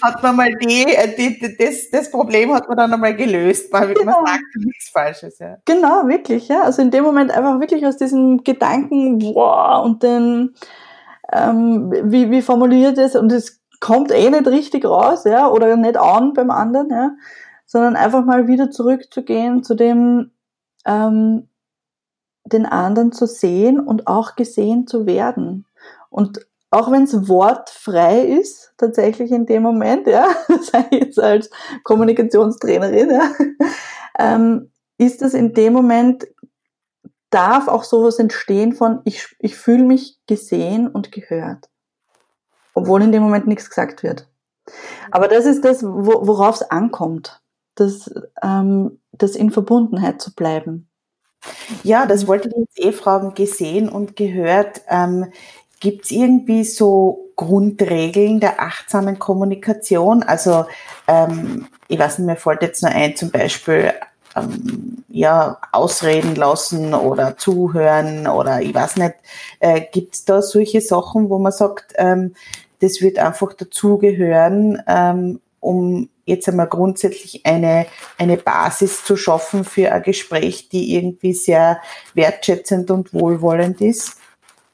hat 0.00 0.22
man 0.22 0.36
mal 0.36 0.54
die, 0.54 0.84
äh, 0.84 1.16
die, 1.16 1.56
das, 1.58 1.90
das 1.90 2.10
Problem 2.10 2.54
hat 2.54 2.68
man 2.68 2.76
dann 2.76 2.92
einmal 2.92 3.16
gelöst, 3.16 3.72
weil 3.72 3.94
genau. 3.94 4.22
man 4.22 4.26
sagt 4.26 4.44
nichts 4.56 4.90
Falsches. 4.90 5.40
Ja. 5.40 5.58
Genau, 5.64 6.06
wirklich. 6.06 6.46
Ja. 6.48 6.62
Also 6.62 6.82
in 6.82 6.92
dem 6.92 7.02
Moment 7.02 7.32
einfach 7.32 7.58
wirklich 7.58 7.84
aus 7.84 7.96
diesem 7.96 8.44
Gedanken, 8.44 9.20
wow, 9.22 9.84
und 9.84 10.04
den, 10.04 10.54
ähm, 11.32 11.92
wie, 12.04 12.30
wie 12.30 12.42
formuliert 12.42 12.96
es, 12.98 13.16
und 13.16 13.32
es 13.32 13.60
kommt 13.80 14.12
eh 14.12 14.30
nicht 14.30 14.46
richtig 14.46 14.84
raus, 14.84 15.24
ja, 15.24 15.48
oder 15.48 15.76
nicht 15.76 15.96
an 15.96 16.32
beim 16.32 16.52
anderen, 16.52 16.90
ja 16.90 17.10
sondern 17.72 17.96
einfach 17.96 18.26
mal 18.26 18.48
wieder 18.48 18.70
zurückzugehen 18.70 19.64
zu 19.64 19.74
dem, 19.74 20.32
ähm, 20.84 21.48
den 22.44 22.66
anderen 22.66 23.12
zu 23.12 23.26
sehen 23.26 23.80
und 23.80 24.08
auch 24.08 24.36
gesehen 24.36 24.86
zu 24.86 25.06
werden. 25.06 25.64
Und 26.10 26.46
auch 26.70 26.92
wenn 26.92 27.04
es 27.04 27.28
wortfrei 27.30 28.24
ist, 28.24 28.74
tatsächlich 28.76 29.30
in 29.30 29.46
dem 29.46 29.62
Moment, 29.62 30.06
ja, 30.06 30.28
sei 30.60 30.84
jetzt 30.90 31.18
als 31.18 31.48
Kommunikationstrainerin, 31.82 33.10
ja, 33.10 33.32
ähm, 34.18 34.70
ist 34.98 35.22
es 35.22 35.32
in 35.32 35.54
dem 35.54 35.72
Moment, 35.72 36.26
darf 37.30 37.68
auch 37.68 37.84
sowas 37.84 38.18
entstehen 38.18 38.74
von, 38.74 39.00
ich, 39.06 39.34
ich 39.38 39.56
fühle 39.56 39.84
mich 39.84 40.18
gesehen 40.26 40.88
und 40.88 41.10
gehört. 41.10 41.70
Obwohl 42.74 43.02
in 43.02 43.12
dem 43.12 43.22
Moment 43.22 43.46
nichts 43.46 43.70
gesagt 43.70 44.02
wird. 44.02 44.28
Aber 45.10 45.28
das 45.28 45.46
ist 45.46 45.64
das, 45.64 45.82
worauf 45.82 46.56
es 46.56 46.70
ankommt 46.70 47.41
das, 47.74 48.10
ähm, 48.42 48.98
das 49.12 49.36
in 49.36 49.50
Verbundenheit 49.50 50.20
zu 50.20 50.34
bleiben. 50.34 50.88
Ja, 51.82 52.06
das 52.06 52.26
wollte 52.26 52.48
ich 52.48 52.54
jetzt 52.56 52.78
eh 52.78 52.92
fragen, 52.92 53.34
gesehen 53.34 53.88
und 53.88 54.16
gehört. 54.16 54.82
Ähm, 54.88 55.26
Gibt 55.80 56.04
es 56.04 56.10
irgendwie 56.12 56.62
so 56.62 57.32
Grundregeln 57.34 58.38
der 58.38 58.60
achtsamen 58.60 59.18
Kommunikation? 59.18 60.22
Also 60.22 60.66
ähm, 61.08 61.66
ich 61.88 61.98
weiß 61.98 62.18
nicht, 62.18 62.26
mir 62.26 62.36
fällt 62.36 62.62
jetzt 62.62 62.82
nur 62.82 62.92
ein, 62.92 63.16
zum 63.16 63.32
Beispiel 63.32 63.92
ähm, 64.36 65.04
ja, 65.08 65.58
ausreden 65.72 66.36
lassen 66.36 66.94
oder 66.94 67.36
zuhören 67.36 68.26
oder 68.26 68.62
ich 68.62 68.74
weiß 68.74 68.96
nicht, 68.96 69.14
äh, 69.58 69.82
gibt 69.92 70.14
es 70.14 70.24
da 70.24 70.40
solche 70.40 70.80
Sachen, 70.80 71.28
wo 71.28 71.38
man 71.38 71.52
sagt, 71.52 71.92
ähm, 71.96 72.34
das 72.80 73.00
wird 73.00 73.18
einfach 73.18 73.52
dazugehören, 73.52 74.82
ähm, 74.86 75.40
um 75.62 76.10
jetzt 76.26 76.48
einmal 76.48 76.66
grundsätzlich 76.66 77.46
eine, 77.46 77.86
eine 78.18 78.36
Basis 78.36 79.04
zu 79.04 79.16
schaffen 79.16 79.64
für 79.64 79.92
ein 79.92 80.02
Gespräch, 80.02 80.68
die 80.68 80.94
irgendwie 80.94 81.32
sehr 81.32 81.80
wertschätzend 82.14 82.90
und 82.90 83.14
wohlwollend 83.14 83.80
ist? 83.80 84.18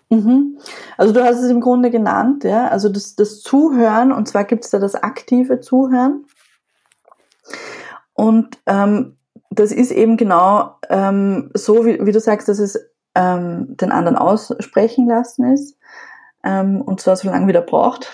Mhm. 0.08 0.58
Also 0.96 1.12
du 1.12 1.22
hast 1.22 1.40
es 1.40 1.50
im 1.50 1.60
Grunde 1.60 1.90
genannt, 1.90 2.42
ja. 2.42 2.68
Also 2.68 2.88
das, 2.88 3.14
das 3.14 3.42
Zuhören, 3.42 4.12
und 4.12 4.26
zwar 4.26 4.44
gibt 4.44 4.64
es 4.64 4.70
da 4.70 4.78
das 4.78 4.94
aktive 4.94 5.60
Zuhören. 5.60 6.24
Und 8.14 8.58
ähm, 8.66 9.16
das 9.50 9.70
ist 9.70 9.92
eben 9.92 10.16
genau 10.16 10.76
ähm, 10.88 11.50
so, 11.54 11.84
wie, 11.84 12.04
wie 12.04 12.12
du 12.12 12.20
sagst, 12.20 12.48
dass 12.48 12.58
es 12.58 12.78
ähm, 13.14 13.76
den 13.76 13.92
anderen 13.92 14.16
aussprechen 14.16 15.06
lassen 15.06 15.52
ist. 15.52 15.76
Ähm, 16.44 16.80
und 16.80 17.00
zwar 17.00 17.16
so 17.16 17.28
lange 17.28 17.46
wie 17.46 17.52
der 17.52 17.60
braucht. 17.60 18.10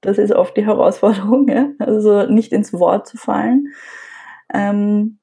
Das 0.00 0.18
ist 0.18 0.32
oft 0.32 0.56
die 0.56 0.66
Herausforderung, 0.66 1.48
ja? 1.48 1.68
also 1.78 2.24
nicht 2.26 2.52
ins 2.52 2.72
Wort 2.72 3.06
zu 3.06 3.16
fallen. 3.16 3.68
Ähm, 4.52 5.18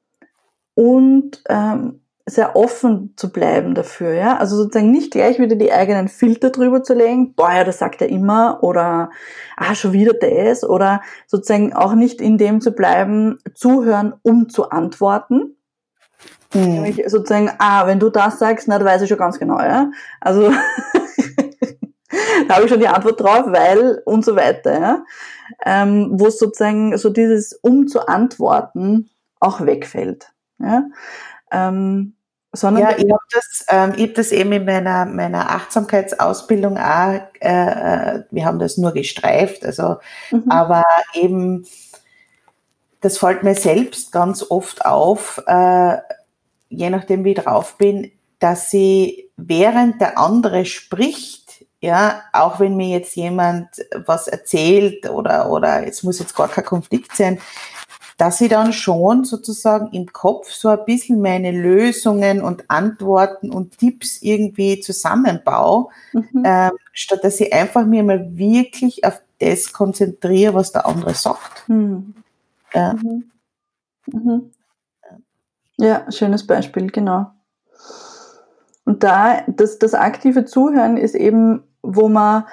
und 0.74 1.42
ähm, 1.48 2.02
sehr 2.28 2.56
offen 2.56 3.14
zu 3.18 3.32
bleiben 3.32 3.76
dafür, 3.76 4.14
ja. 4.14 4.38
Also 4.38 4.56
sozusagen 4.56 4.90
nicht 4.92 5.12
gleich 5.12 5.40
wieder 5.40 5.56
die 5.56 5.72
eigenen 5.72 6.08
Filter 6.08 6.50
drüber 6.50 6.82
zu 6.82 6.96
legen, 6.96 7.36
boah, 7.36 7.54
ja, 7.54 7.64
das 7.64 7.78
sagt 7.78 8.02
er 8.02 8.10
immer, 8.10 8.64
oder 8.64 9.12
ah, 9.58 9.76
schon 9.76 9.94
wieder 9.94 10.14
das, 10.14 10.64
oder 10.64 11.02
sozusagen 11.28 11.74
auch 11.74 11.94
nicht 11.94 12.22
in 12.22 12.38
dem 12.38 12.62
zu 12.62 12.72
bleiben, 12.72 13.38
zuhören, 13.54 14.14
um 14.24 14.50
zu 14.50 14.72
antworten. 14.72 15.56
Mhm. 16.54 16.96
Sozusagen, 17.08 17.52
ah, 17.60 17.86
wenn 17.86 18.00
du 18.00 18.10
das 18.10 18.40
sagst, 18.40 18.68
na, 18.68 18.80
da 18.80 18.86
weiß 18.86 19.04
ich 19.04 19.10
schon 19.10 19.20
ganz 19.20 19.38
genau, 19.38 19.60
ja. 19.60 19.92
Also 20.20 20.52
da 22.48 22.56
habe 22.56 22.66
ich 22.66 22.72
schon 22.72 22.80
die 22.80 22.88
Antwort 22.88 23.20
drauf, 23.20 23.46
weil 23.48 24.02
und 24.06 24.26
so 24.26 24.36
weiter, 24.36 24.80
ja. 24.80 25.04
Ähm, 25.66 26.10
wo 26.14 26.30
sozusagen 26.30 26.98
so 26.98 27.10
dieses 27.10 27.54
um 27.54 27.88
zu 27.88 28.08
antworten 28.08 29.10
auch 29.40 29.66
wegfällt. 29.66 30.32
Ja? 30.60 30.86
Ähm, 31.52 32.16
sondern 32.56 32.84
ja, 32.84 32.98
ich 32.98 33.12
habe 33.12 33.24
das, 33.32 33.66
ähm, 33.70 33.94
ich 33.98 34.08
hab 34.08 34.16
das 34.16 34.32
eben 34.32 34.52
in 34.54 34.66
meiner, 34.66 35.06
meiner 35.06 35.52
Achtsamkeitsausbildung 35.52 36.78
auch, 36.78 37.20
äh, 37.42 38.18
äh, 38.18 38.24
wir 38.32 38.46
haben 38.46 38.60
das 38.60 38.78
nur 38.78 38.94
gestreift, 38.94 39.66
also, 39.66 39.98
mhm. 40.32 40.50
aber 40.50 40.84
eben, 41.14 41.66
das 43.02 43.18
fällt 43.18 43.44
mir 43.44 43.56
selbst 43.56 44.12
ganz 44.12 44.46
oft 44.50 44.86
auf, 44.86 45.44
äh, 45.46 45.98
je 46.70 46.90
nachdem 46.90 47.24
wie 47.24 47.32
ich 47.32 47.40
drauf 47.40 47.78
bin, 47.78 48.12
dass 48.40 48.70
sie 48.72 49.30
während 49.38 50.02
der 50.02 50.18
andere 50.18 50.66
spricht, 50.66 51.45
ja, 51.86 52.24
auch 52.34 52.60
wenn 52.60 52.76
mir 52.76 52.90
jetzt 52.90 53.16
jemand 53.16 53.68
was 54.08 54.28
erzählt 54.28 55.08
oder, 55.08 55.52
oder 55.52 55.86
es 55.88 56.02
muss 56.02 56.18
jetzt 56.18 56.36
gar 56.36 56.48
kein 56.48 56.66
Konflikt 56.66 57.16
sein, 57.16 57.40
dass 58.18 58.42
ich 58.42 58.50
dann 58.50 58.74
schon 58.74 59.24
sozusagen 59.24 59.92
im 59.92 60.12
Kopf 60.12 60.52
so 60.52 60.70
ein 60.70 60.84
bisschen 60.86 61.22
meine 61.22 61.52
Lösungen 61.52 62.42
und 62.42 62.64
Antworten 62.72 63.52
und 63.52 63.78
Tipps 63.78 64.22
irgendwie 64.24 64.80
zusammenbaue, 64.80 65.90
mhm. 66.14 66.44
ähm, 66.44 66.72
statt 66.92 67.24
dass 67.24 67.40
ich 67.40 67.54
einfach 67.54 67.86
mir 67.86 68.04
mal 68.04 68.36
wirklich 68.36 69.04
auf 69.06 69.22
das 69.38 69.72
konzentriere, 69.72 70.56
was 70.56 70.72
der 70.72 70.88
andere 70.88 71.14
sagt. 71.14 71.70
Mhm. 71.70 72.16
Ja. 72.74 72.94
Mhm. 72.94 73.32
mhm. 74.12 74.52
ja, 75.78 76.12
schönes 76.12 76.48
Beispiel, 76.48 76.88
genau. 76.88 77.28
Und 78.86 79.04
da, 79.04 79.42
das, 79.48 79.80
das 79.80 79.94
aktive 79.94 80.46
Zuhören 80.46 80.96
ist 80.98 81.16
eben, 81.16 81.64
wo 81.88 82.10
man 82.10 82.46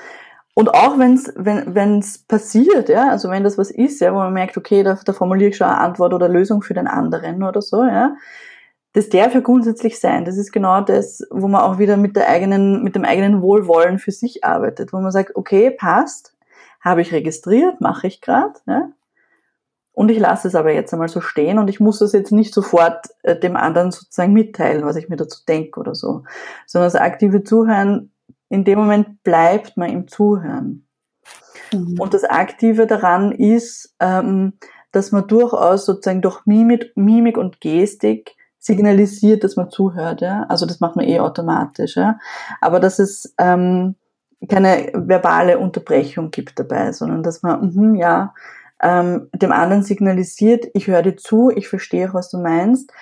und 0.55 0.75
auch 0.75 0.99
wenn's, 0.99 1.33
wenn 1.35 1.75
wenn's 1.75 2.19
passiert, 2.19 2.89
ja, 2.91 3.09
also 3.09 3.31
wenn 3.31 3.45
das 3.45 3.57
was 3.57 3.71
ist, 3.71 4.01
ja, 4.01 4.13
wo 4.13 4.19
man 4.19 4.35
merkt, 4.35 4.57
okay, 4.59 4.83
da, 4.83 4.99
da 5.03 5.13
formuliere 5.13 5.51
ich 5.51 5.57
schon 5.57 5.67
eine 5.67 5.79
Antwort 5.81 6.13
oder 6.13 6.29
Lösung 6.29 6.63
für 6.63 6.75
den 6.75 6.87
anderen 6.87 7.43
oder 7.43 7.63
so, 7.63 7.83
ja, 7.85 8.17
das 8.93 9.09
darf 9.09 9.33
ja 9.35 9.41
grundsätzlich 9.41 9.99
sein. 9.99 10.27
Das 10.27 10.37
ist 10.37 10.53
genau 10.53 10.83
das, 10.83 11.27
wo 11.31 11.49
man 11.49 11.63
auch 11.63 11.79
wieder 11.79 11.97
mit 11.97 12.17
der 12.17 12.29
eigenen, 12.29 12.83
mit 12.85 12.95
dem 12.95 13.07
eigenen 13.07 13.41
Wohlwollen 13.41 13.99
für 13.99 14.13
sich 14.13 14.45
arbeitet, 14.45 14.93
wo 14.93 15.01
man 15.01 15.11
sagt, 15.11 15.35
okay, 15.37 15.71
passt, 15.71 16.37
habe 16.83 17.01
ich 17.01 17.13
registriert, 17.13 17.81
mache 17.81 18.07
ich 18.07 18.21
gerade, 18.21 18.55
ja, 18.67 18.91
und 19.95 20.11
ich 20.11 20.19
lasse 20.19 20.49
es 20.49 20.55
aber 20.55 20.73
jetzt 20.73 20.93
einmal 20.93 21.09
so 21.09 21.21
stehen 21.21 21.59
und 21.59 21.69
ich 21.69 21.79
muss 21.79 21.99
das 21.99 22.13
jetzt 22.13 22.33
nicht 22.33 22.55
sofort 22.55 23.07
äh, 23.23 23.39
dem 23.39 23.57
anderen 23.57 23.91
sozusagen 23.91 24.33
mitteilen, 24.33 24.85
was 24.85 24.97
ich 24.97 25.09
mir 25.09 25.17
dazu 25.17 25.41
denke 25.47 25.81
oder 25.81 25.95
so, 25.95 26.25
sondern 26.67 26.91
das 26.91 26.97
aktive 26.97 27.45
Zuhören 27.45 28.11
in 28.53 28.65
dem 28.65 28.79
Moment 28.79 29.23
bleibt 29.23 29.79
man 29.79 29.89
im 29.89 30.09
Zuhören. 30.09 30.87
Mhm. 31.73 31.99
Und 31.99 32.13
das 32.13 32.23
Aktive 32.25 32.87
daran 32.87 33.33
ist, 33.33 33.95
ähm, 33.99 34.59
dass 34.91 35.11
man 35.11 35.27
durchaus 35.27 35.87
sozusagen 35.87 36.21
durch 36.21 36.45
Mimik, 36.45 36.93
Mimik 36.95 37.39
und 37.39 37.63
Gestik 37.63 38.37
signalisiert, 38.59 39.43
dass 39.43 39.57
man 39.57 39.71
zuhört. 39.71 40.21
Ja? 40.21 40.45
Also 40.51 40.67
das 40.67 40.81
macht 40.81 40.97
man 40.97 41.09
eh 41.09 41.19
automatisch. 41.19 41.97
Ja? 41.97 42.19
Aber 42.61 42.79
dass 42.79 42.99
es 42.99 43.35
ähm, 43.39 43.95
keine 44.51 44.93
verbale 44.95 45.59
Unterbrechung 45.59 46.31
gibt 46.31 46.59
dabei, 46.59 46.93
sondern 46.93 47.23
dass 47.23 47.43
man, 47.43 47.73
mh, 47.75 47.99
ja, 47.99 48.35
ähm, 48.83 49.31
dem 49.35 49.53
anderen 49.53 49.83
signalisiert, 49.83 50.67
ich 50.75 50.89
höre 50.89 51.01
dir 51.01 51.17
zu, 51.17 51.49
ich 51.49 51.69
verstehe 51.69 52.11
auch, 52.11 52.15
was 52.15 52.29
du 52.29 52.37
meinst 52.37 52.93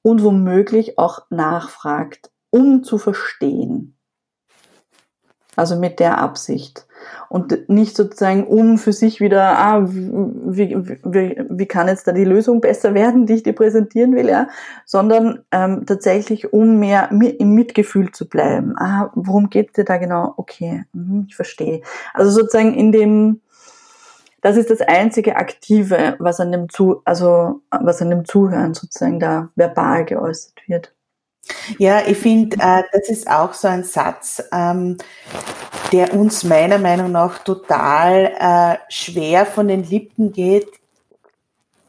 und 0.00 0.22
womöglich 0.22 0.98
auch 0.98 1.26
nachfragt, 1.28 2.30
um 2.48 2.82
zu 2.82 2.96
verstehen. 2.96 3.99
Also 5.56 5.76
mit 5.76 6.00
der 6.00 6.18
Absicht. 6.18 6.86
Und 7.28 7.68
nicht 7.68 7.96
sozusagen, 7.96 8.46
um 8.46 8.78
für 8.78 8.92
sich 8.92 9.20
wieder, 9.20 9.58
ah, 9.58 9.86
wie, 9.86 10.76
wie, 10.76 11.44
wie 11.48 11.66
kann 11.66 11.88
jetzt 11.88 12.06
da 12.06 12.12
die 12.12 12.24
Lösung 12.24 12.60
besser 12.60 12.94
werden, 12.94 13.26
die 13.26 13.34
ich 13.34 13.42
dir 13.42 13.52
präsentieren 13.52 14.14
will, 14.14 14.28
ja, 14.28 14.48
sondern 14.84 15.40
ähm, 15.50 15.86
tatsächlich, 15.86 16.52
um 16.52 16.78
mehr 16.78 17.10
im 17.10 17.54
Mitgefühl 17.54 18.10
zu 18.12 18.28
bleiben. 18.28 18.74
Ah, 18.76 19.10
worum 19.14 19.48
geht 19.48 19.76
dir 19.76 19.84
da 19.84 19.96
genau? 19.96 20.34
Okay, 20.36 20.84
mhm, 20.92 21.26
ich 21.28 21.36
verstehe. 21.36 21.82
Also 22.14 22.30
sozusagen 22.30 22.74
in 22.74 22.92
dem, 22.92 23.40
das 24.42 24.56
ist 24.56 24.70
das 24.70 24.80
einzige 24.80 25.36
Aktive, 25.36 26.16
was 26.18 26.40
an 26.40 26.52
dem 26.52 26.68
Zu, 26.68 27.02
also 27.04 27.60
was 27.70 28.02
an 28.02 28.10
dem 28.10 28.24
Zuhören 28.24 28.74
sozusagen 28.74 29.20
da 29.20 29.48
verbal 29.54 30.04
geäußert 30.04 30.54
wird. 30.66 30.92
Ja, 31.78 32.02
ich 32.06 32.18
finde, 32.18 32.56
äh, 32.60 32.82
das 32.92 33.08
ist 33.08 33.28
auch 33.28 33.52
so 33.54 33.68
ein 33.68 33.84
Satz, 33.84 34.42
ähm, 34.52 34.98
der 35.92 36.14
uns 36.14 36.44
meiner 36.44 36.78
Meinung 36.78 37.12
nach 37.12 37.38
total 37.38 38.32
äh, 38.38 38.76
schwer 38.88 39.46
von 39.46 39.68
den 39.68 39.84
Lippen 39.84 40.32
geht. 40.32 40.68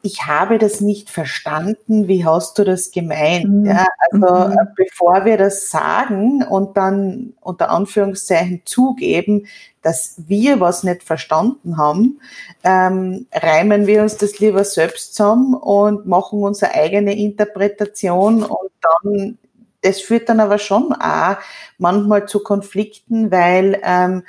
Ich 0.04 0.26
habe 0.26 0.58
das 0.58 0.82
nicht 0.82 1.12
verstanden. 1.12 2.08
Wie 2.08 2.26
hast 2.26 2.58
du 2.58 2.64
das 2.64 2.92
gemeint? 2.92 3.48
Mhm. 3.48 3.66
Ja, 3.68 3.86
also 4.10 4.50
mhm. 4.50 4.56
bevor 4.76 5.26
wir 5.26 5.38
das 5.38 5.70
sagen 5.70 6.44
und 6.44 6.76
dann 6.76 7.34
unter 7.40 7.70
Anführungszeichen 7.70 8.64
zugeben, 8.66 9.46
dass 9.84 10.16
wir 10.28 10.60
was 10.60 10.84
nicht 10.84 11.04
verstanden 11.04 11.78
haben, 11.78 12.20
ähm, 12.64 13.28
reimen 13.32 13.86
wir 13.86 14.02
uns 14.02 14.18
das 14.18 14.40
lieber 14.40 14.64
selbst 14.64 15.16
zusammen 15.16 15.54
und 15.54 16.08
machen 16.08 16.42
unsere 16.42 16.74
eigene 16.74 17.16
Interpretation 17.16 18.44
und 18.44 18.72
dann 18.82 19.38
das 19.82 20.02
führt 20.02 20.30
dann 20.30 20.40
aber 20.40 20.58
schon 20.58 20.94
auch 20.94 21.38
manchmal 21.78 22.28
zu 22.28 22.42
Konflikten, 22.42 23.32
weil 23.32 23.80
ähm, 23.84 24.24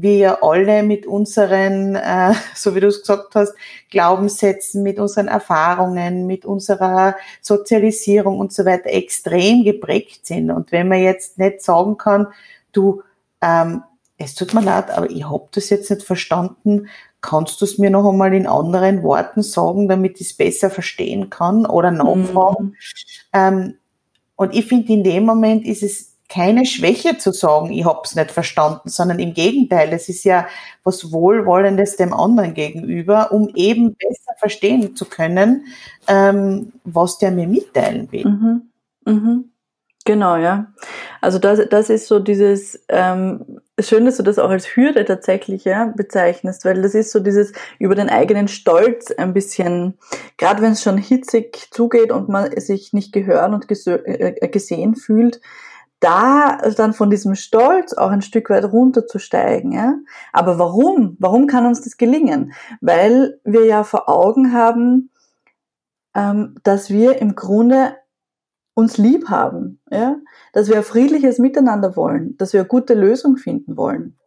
wir 0.00 0.16
ja 0.16 0.38
alle 0.42 0.82
mit 0.82 1.06
unseren, 1.06 1.96
äh, 1.96 2.32
so 2.54 2.74
wie 2.74 2.80
du 2.80 2.86
es 2.86 3.00
gesagt 3.00 3.34
hast, 3.34 3.54
Glaubenssätzen, 3.90 4.82
mit 4.82 4.98
unseren 4.98 5.28
Erfahrungen, 5.28 6.26
mit 6.26 6.44
unserer 6.44 7.16
Sozialisierung 7.42 8.38
und 8.38 8.52
so 8.52 8.64
weiter 8.64 8.90
extrem 8.90 9.64
geprägt 9.64 10.26
sind. 10.26 10.50
Und 10.50 10.72
wenn 10.72 10.88
man 10.88 11.02
jetzt 11.02 11.38
nicht 11.38 11.62
sagen 11.62 11.98
kann, 11.98 12.28
du, 12.72 13.02
ähm, 13.40 13.82
es 14.18 14.34
tut 14.34 14.54
mir 14.54 14.62
leid, 14.62 14.90
aber 14.90 15.10
ich 15.10 15.28
habe 15.28 15.48
das 15.52 15.70
jetzt 15.70 15.90
nicht 15.90 16.02
verstanden, 16.02 16.88
kannst 17.20 17.60
du 17.60 17.64
es 17.64 17.78
mir 17.78 17.90
noch 17.90 18.08
einmal 18.08 18.32
in 18.34 18.46
anderen 18.46 19.02
Worten 19.02 19.42
sagen, 19.42 19.88
damit 19.88 20.20
ich 20.20 20.28
es 20.28 20.36
besser 20.36 20.70
verstehen 20.70 21.30
kann 21.30 21.66
oder 21.66 21.90
nachfragen? 21.90 22.66
Mhm. 22.66 22.74
Ähm, 23.32 23.74
und 24.38 24.54
ich 24.54 24.66
finde, 24.66 24.92
in 24.92 25.02
dem 25.02 25.24
Moment 25.24 25.66
ist 25.66 25.82
es 25.82 26.16
keine 26.28 26.64
Schwäche 26.64 27.18
zu 27.18 27.32
sagen, 27.32 27.72
ich 27.72 27.84
habe 27.84 28.02
es 28.04 28.14
nicht 28.14 28.30
verstanden, 28.30 28.88
sondern 28.88 29.18
im 29.18 29.34
Gegenteil, 29.34 29.92
es 29.92 30.08
ist 30.08 30.22
ja 30.22 30.46
was 30.84 31.10
Wohlwollendes 31.10 31.96
dem 31.96 32.14
anderen 32.14 32.54
gegenüber, 32.54 33.32
um 33.32 33.48
eben 33.56 33.96
besser 33.96 34.32
verstehen 34.38 34.94
zu 34.94 35.06
können, 35.06 35.66
ähm, 36.06 36.72
was 36.84 37.18
der 37.18 37.32
mir 37.32 37.48
mitteilen 37.48 38.12
will. 38.12 38.26
Mhm. 38.26 38.62
Mhm. 39.06 39.50
Genau, 40.04 40.36
ja. 40.36 40.72
Also 41.20 41.40
das, 41.40 41.68
das 41.68 41.90
ist 41.90 42.06
so 42.06 42.20
dieses, 42.20 42.80
ähm, 42.88 43.60
schön, 43.80 44.04
dass 44.04 44.16
du 44.16 44.22
das 44.22 44.38
auch 44.38 44.50
als 44.50 44.76
Hürde 44.76 45.04
tatsächlich 45.04 45.64
ja, 45.64 45.92
bezeichnest, 45.96 46.64
weil 46.64 46.82
das 46.82 46.94
ist 46.94 47.12
so 47.12 47.20
dieses 47.20 47.52
über 47.78 47.94
den 47.94 48.08
eigenen 48.08 48.48
Stolz 48.48 49.10
ein 49.10 49.34
bisschen, 49.34 49.98
gerade 50.36 50.62
wenn 50.62 50.72
es 50.72 50.82
schon 50.82 50.98
hitzig 50.98 51.68
zugeht 51.70 52.12
und 52.12 52.28
man 52.28 52.58
sich 52.60 52.92
nicht 52.92 53.12
gehört 53.12 53.52
und 53.52 53.66
äh, 53.68 54.48
gesehen 54.48 54.94
fühlt, 54.96 55.40
da 56.00 56.58
dann 56.76 56.92
von 56.92 57.10
diesem 57.10 57.34
Stolz 57.34 57.92
auch 57.92 58.10
ein 58.10 58.22
Stück 58.22 58.50
weit 58.50 58.64
runterzusteigen. 58.64 59.72
Ja? 59.72 59.94
Aber 60.32 60.58
warum? 60.58 61.16
Warum 61.18 61.46
kann 61.46 61.66
uns 61.66 61.82
das 61.82 61.96
gelingen? 61.96 62.52
Weil 62.80 63.40
wir 63.44 63.64
ja 63.64 63.82
vor 63.84 64.08
Augen 64.08 64.52
haben, 64.52 65.10
ähm, 66.14 66.56
dass 66.62 66.90
wir 66.90 67.20
im 67.20 67.34
Grunde 67.34 67.96
uns 68.74 68.96
lieb 68.96 69.28
haben, 69.28 69.80
ja? 69.90 70.16
Dass 70.58 70.68
wir 70.68 70.78
ein 70.78 70.82
friedliches 70.82 71.38
Miteinander 71.38 71.94
wollen, 71.94 72.36
dass 72.36 72.52
wir 72.52 72.58
eine 72.58 72.68
gute 72.68 72.94
Lösung 72.94 73.36
finden 73.36 73.76
wollen. 73.76 74.18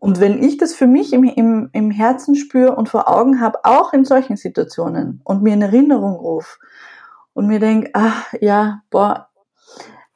Und 0.00 0.20
wenn 0.20 0.42
ich 0.42 0.58
das 0.58 0.74
für 0.74 0.86
mich 0.86 1.14
im, 1.14 1.24
im, 1.24 1.70
im 1.72 1.90
Herzen 1.90 2.34
spüre 2.34 2.76
und 2.76 2.90
vor 2.90 3.08
Augen 3.08 3.40
habe, 3.40 3.64
auch 3.64 3.94
in 3.94 4.04
solchen 4.04 4.36
Situationen 4.36 5.22
und 5.24 5.42
mir 5.42 5.54
in 5.54 5.62
Erinnerung 5.62 6.12
rufe 6.16 6.58
und 7.32 7.46
mir 7.46 7.58
denke, 7.58 7.88
ach 7.94 8.34
ja, 8.38 8.82
boah, 8.90 9.30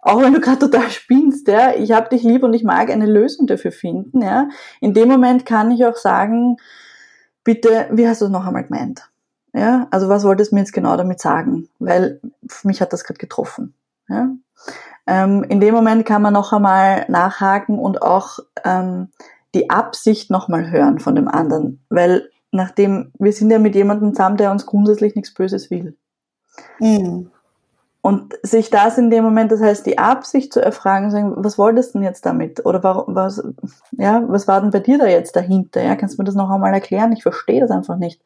auch 0.00 0.20
wenn 0.20 0.34
du 0.34 0.40
gerade 0.40 0.58
total 0.58 0.90
spinnst, 0.90 1.48
ja, 1.48 1.72
ich 1.74 1.92
habe 1.92 2.10
dich 2.10 2.22
lieb 2.22 2.42
und 2.42 2.52
ich 2.52 2.62
mag 2.62 2.90
eine 2.90 3.06
Lösung 3.06 3.46
dafür 3.46 3.72
finden, 3.72 4.20
ja. 4.20 4.50
In 4.82 4.92
dem 4.92 5.08
Moment 5.08 5.46
kann 5.46 5.70
ich 5.70 5.86
auch 5.86 5.96
sagen, 5.96 6.58
bitte, 7.44 7.88
wie 7.92 8.06
hast 8.06 8.20
du 8.20 8.26
es 8.26 8.30
noch 8.30 8.46
einmal 8.46 8.64
gemeint? 8.64 9.08
Ja, 9.54 9.88
also 9.90 10.10
was 10.10 10.22
wolltest 10.22 10.52
du 10.52 10.56
mir 10.56 10.60
jetzt 10.60 10.74
genau 10.74 10.98
damit 10.98 11.18
sagen? 11.18 11.70
Weil 11.78 12.20
mich 12.62 12.82
hat 12.82 12.92
das 12.92 13.04
gerade 13.04 13.18
getroffen. 13.18 13.72
Ja? 14.06 14.28
Ähm, 15.06 15.44
in 15.44 15.60
dem 15.60 15.74
Moment 15.74 16.06
kann 16.06 16.22
man 16.22 16.32
noch 16.32 16.52
einmal 16.52 17.04
nachhaken 17.08 17.78
und 17.78 18.02
auch 18.02 18.38
ähm, 18.64 19.08
die 19.54 19.70
Absicht 19.70 20.30
noch 20.30 20.48
mal 20.48 20.70
hören 20.70 20.98
von 20.98 21.14
dem 21.14 21.28
anderen, 21.28 21.80
weil 21.88 22.30
nachdem 22.52 23.12
wir 23.18 23.32
sind 23.32 23.50
ja 23.50 23.58
mit 23.58 23.74
jemandem 23.74 24.14
zusammen, 24.14 24.36
der 24.36 24.50
uns 24.50 24.66
grundsätzlich 24.66 25.14
nichts 25.14 25.34
Böses 25.34 25.70
will. 25.70 25.96
Mhm. 26.78 27.30
Und 28.02 28.34
sich 28.42 28.70
das 28.70 28.96
in 28.96 29.10
dem 29.10 29.24
Moment, 29.24 29.52
das 29.52 29.60
heißt, 29.60 29.84
die 29.84 29.98
Absicht 29.98 30.54
zu 30.54 30.60
erfragen, 30.60 31.10
sagen, 31.10 31.34
was 31.36 31.58
wolltest 31.58 31.94
du 31.94 31.98
denn 31.98 32.06
jetzt 32.06 32.24
damit? 32.24 32.64
Oder 32.64 32.82
warum, 32.82 33.14
was, 33.14 33.42
ja, 33.92 34.22
was 34.26 34.48
war 34.48 34.62
denn 34.62 34.70
bei 34.70 34.80
dir 34.80 34.96
da 34.96 35.06
jetzt 35.06 35.36
dahinter? 35.36 35.82
Ja, 35.82 35.96
kannst 35.96 36.16
du 36.16 36.22
mir 36.22 36.24
das 36.26 36.34
noch 36.34 36.48
einmal 36.48 36.72
erklären? 36.72 37.12
Ich 37.12 37.22
verstehe 37.22 37.60
das 37.60 37.70
einfach 37.70 37.96
nicht. 37.96 38.22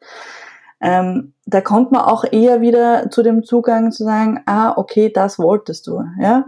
Ähm, 0.79 1.33
da 1.45 1.59
kommt 1.59 1.91
man 1.91 2.01
auch 2.01 2.23
eher 2.29 2.61
wieder 2.61 3.09
zu 3.09 3.21
dem 3.21 3.43
Zugang 3.43 3.91
zu 3.91 4.05
sagen, 4.05 4.41
ah, 4.45 4.73
okay, 4.77 5.11
das 5.11 5.39
wolltest 5.39 5.87
du, 5.87 6.03
ja, 6.19 6.45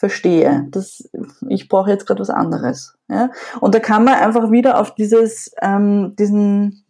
verstehe. 0.00 0.66
Das, 0.70 1.10
ich 1.46 1.68
brauche 1.68 1.90
jetzt 1.90 2.06
gerade 2.06 2.20
was 2.20 2.30
anderes, 2.30 2.96
ja. 3.08 3.30
Und 3.60 3.74
da 3.74 3.80
kann 3.80 4.02
man 4.02 4.14
einfach 4.14 4.50
wieder 4.50 4.80
auf 4.80 4.94
dieses, 4.94 5.54
ähm, 5.60 6.16
diesen 6.16 6.84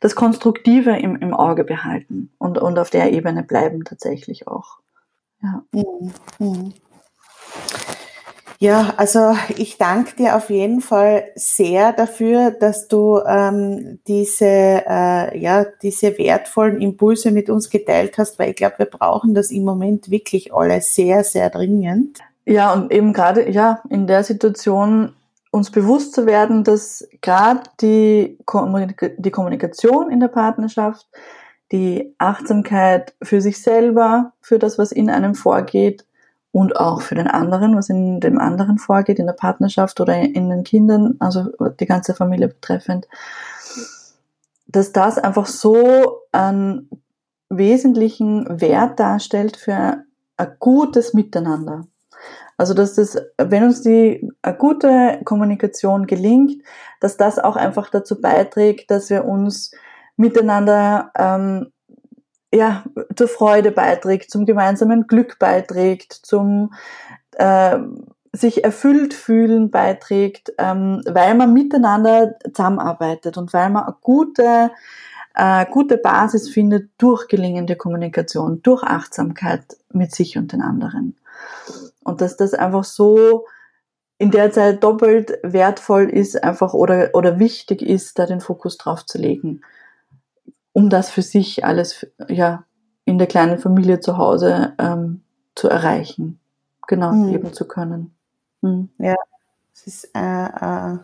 das 0.00 0.14
Konstruktive 0.14 0.96
im, 0.96 1.16
im 1.16 1.34
Auge 1.34 1.62
behalten 1.62 2.30
und, 2.38 2.56
und 2.56 2.78
auf 2.78 2.88
der 2.88 3.12
Ebene 3.12 3.42
bleiben 3.42 3.84
tatsächlich 3.84 4.48
auch. 4.48 4.78
Ja. 5.42 5.62
Mhm. 5.72 6.12
mhm. 6.38 6.72
Ja, 8.62 8.92
also 8.98 9.34
ich 9.56 9.78
danke 9.78 10.16
dir 10.16 10.36
auf 10.36 10.50
jeden 10.50 10.82
Fall 10.82 11.24
sehr 11.34 11.94
dafür, 11.94 12.50
dass 12.50 12.88
du 12.88 13.18
ähm, 13.26 14.00
diese, 14.06 14.44
äh, 14.44 15.38
ja, 15.38 15.64
diese 15.82 16.18
wertvollen 16.18 16.78
Impulse 16.78 17.30
mit 17.30 17.48
uns 17.48 17.70
geteilt 17.70 18.18
hast, 18.18 18.38
weil 18.38 18.50
ich 18.50 18.56
glaube, 18.56 18.80
wir 18.80 18.84
brauchen 18.84 19.32
das 19.32 19.50
im 19.50 19.64
Moment 19.64 20.10
wirklich 20.10 20.52
alle 20.52 20.82
sehr, 20.82 21.24
sehr 21.24 21.48
dringend. 21.48 22.18
Ja, 22.44 22.74
und 22.74 22.92
eben 22.92 23.14
gerade 23.14 23.50
ja 23.50 23.80
in 23.88 24.06
der 24.06 24.24
Situation 24.24 25.14
uns 25.50 25.70
bewusst 25.70 26.12
zu 26.12 26.26
werden, 26.26 26.62
dass 26.62 27.08
gerade 27.22 27.62
die, 27.80 28.36
Kommunika 28.44 29.08
die 29.16 29.30
Kommunikation 29.30 30.10
in 30.10 30.20
der 30.20 30.28
Partnerschaft, 30.28 31.06
die 31.72 32.14
Achtsamkeit 32.18 33.14
für 33.22 33.40
sich 33.40 33.62
selber, 33.62 34.34
für 34.42 34.58
das, 34.58 34.76
was 34.76 34.92
in 34.92 35.08
einem 35.08 35.34
vorgeht 35.34 36.04
und 36.52 36.76
auch 36.76 37.00
für 37.00 37.14
den 37.14 37.28
anderen, 37.28 37.76
was 37.76 37.88
in 37.88 38.20
dem 38.20 38.38
anderen 38.38 38.78
vorgeht, 38.78 39.18
in 39.18 39.26
der 39.26 39.34
Partnerschaft 39.34 40.00
oder 40.00 40.16
in 40.16 40.50
den 40.50 40.64
Kindern, 40.64 41.16
also 41.20 41.46
die 41.78 41.86
ganze 41.86 42.14
Familie 42.14 42.48
betreffend, 42.48 43.06
dass 44.66 44.92
das 44.92 45.18
einfach 45.18 45.46
so 45.46 46.22
einen 46.32 46.88
wesentlichen 47.48 48.60
Wert 48.60 48.98
darstellt 48.98 49.56
für 49.56 50.04
ein 50.36 50.56
gutes 50.58 51.14
Miteinander. 51.14 51.86
Also 52.56 52.74
dass 52.74 52.94
das, 52.94 53.16
wenn 53.38 53.64
uns 53.64 53.82
die 53.82 54.28
eine 54.42 54.56
gute 54.56 55.20
Kommunikation 55.24 56.06
gelingt, 56.06 56.62
dass 57.00 57.16
das 57.16 57.38
auch 57.38 57.56
einfach 57.56 57.90
dazu 57.90 58.20
beiträgt, 58.20 58.90
dass 58.90 59.08
wir 59.08 59.24
uns 59.24 59.70
miteinander 60.16 61.10
ähm, 61.16 61.72
ja, 62.52 62.84
zur 63.16 63.28
Freude 63.28 63.70
beiträgt, 63.70 64.30
zum 64.30 64.46
gemeinsamen 64.46 65.06
Glück 65.06 65.38
beiträgt, 65.38 66.12
zum 66.12 66.72
äh, 67.32 67.78
sich 68.32 68.64
erfüllt 68.64 69.14
fühlen 69.14 69.70
beiträgt, 69.70 70.52
ähm, 70.58 71.02
weil 71.06 71.34
man 71.34 71.52
miteinander 71.52 72.36
zusammenarbeitet 72.52 73.36
und 73.36 73.52
weil 73.52 73.70
man 73.70 73.84
eine 73.84 73.96
gute, 74.00 74.70
äh, 75.34 75.66
gute 75.66 75.96
Basis 75.96 76.48
findet 76.48 76.90
durch 76.98 77.26
gelingende 77.28 77.76
Kommunikation, 77.76 78.62
durch 78.62 78.82
Achtsamkeit 78.82 79.76
mit 79.92 80.14
sich 80.14 80.38
und 80.38 80.52
den 80.52 80.62
anderen. 80.62 81.16
Und 82.04 82.20
dass 82.20 82.36
das 82.36 82.54
einfach 82.54 82.84
so 82.84 83.46
in 84.18 84.30
der 84.30 84.52
Zeit 84.52 84.84
doppelt 84.84 85.38
wertvoll 85.42 86.08
ist, 86.08 86.42
einfach 86.44 86.74
oder, 86.74 87.10
oder 87.14 87.38
wichtig 87.38 87.82
ist, 87.82 88.18
da 88.18 88.26
den 88.26 88.40
Fokus 88.40 88.76
drauf 88.76 89.06
zu 89.06 89.18
legen, 89.18 89.62
um 90.72 90.88
das 90.88 91.10
für 91.10 91.22
sich 91.22 91.64
alles 91.64 92.06
ja 92.28 92.64
in 93.04 93.18
der 93.18 93.26
kleinen 93.26 93.58
Familie 93.58 94.00
zu 94.00 94.18
Hause 94.18 94.74
ähm, 94.78 95.22
zu 95.54 95.68
erreichen, 95.68 96.38
genau 96.86 97.12
mhm. 97.12 97.28
leben 97.30 97.52
zu 97.52 97.66
können. 97.66 98.14
Mhm. 98.62 98.90
Ja, 98.98 99.16
es 99.74 99.86
ist 99.86 100.10
äh, 100.14 100.44
äh, 100.46 100.98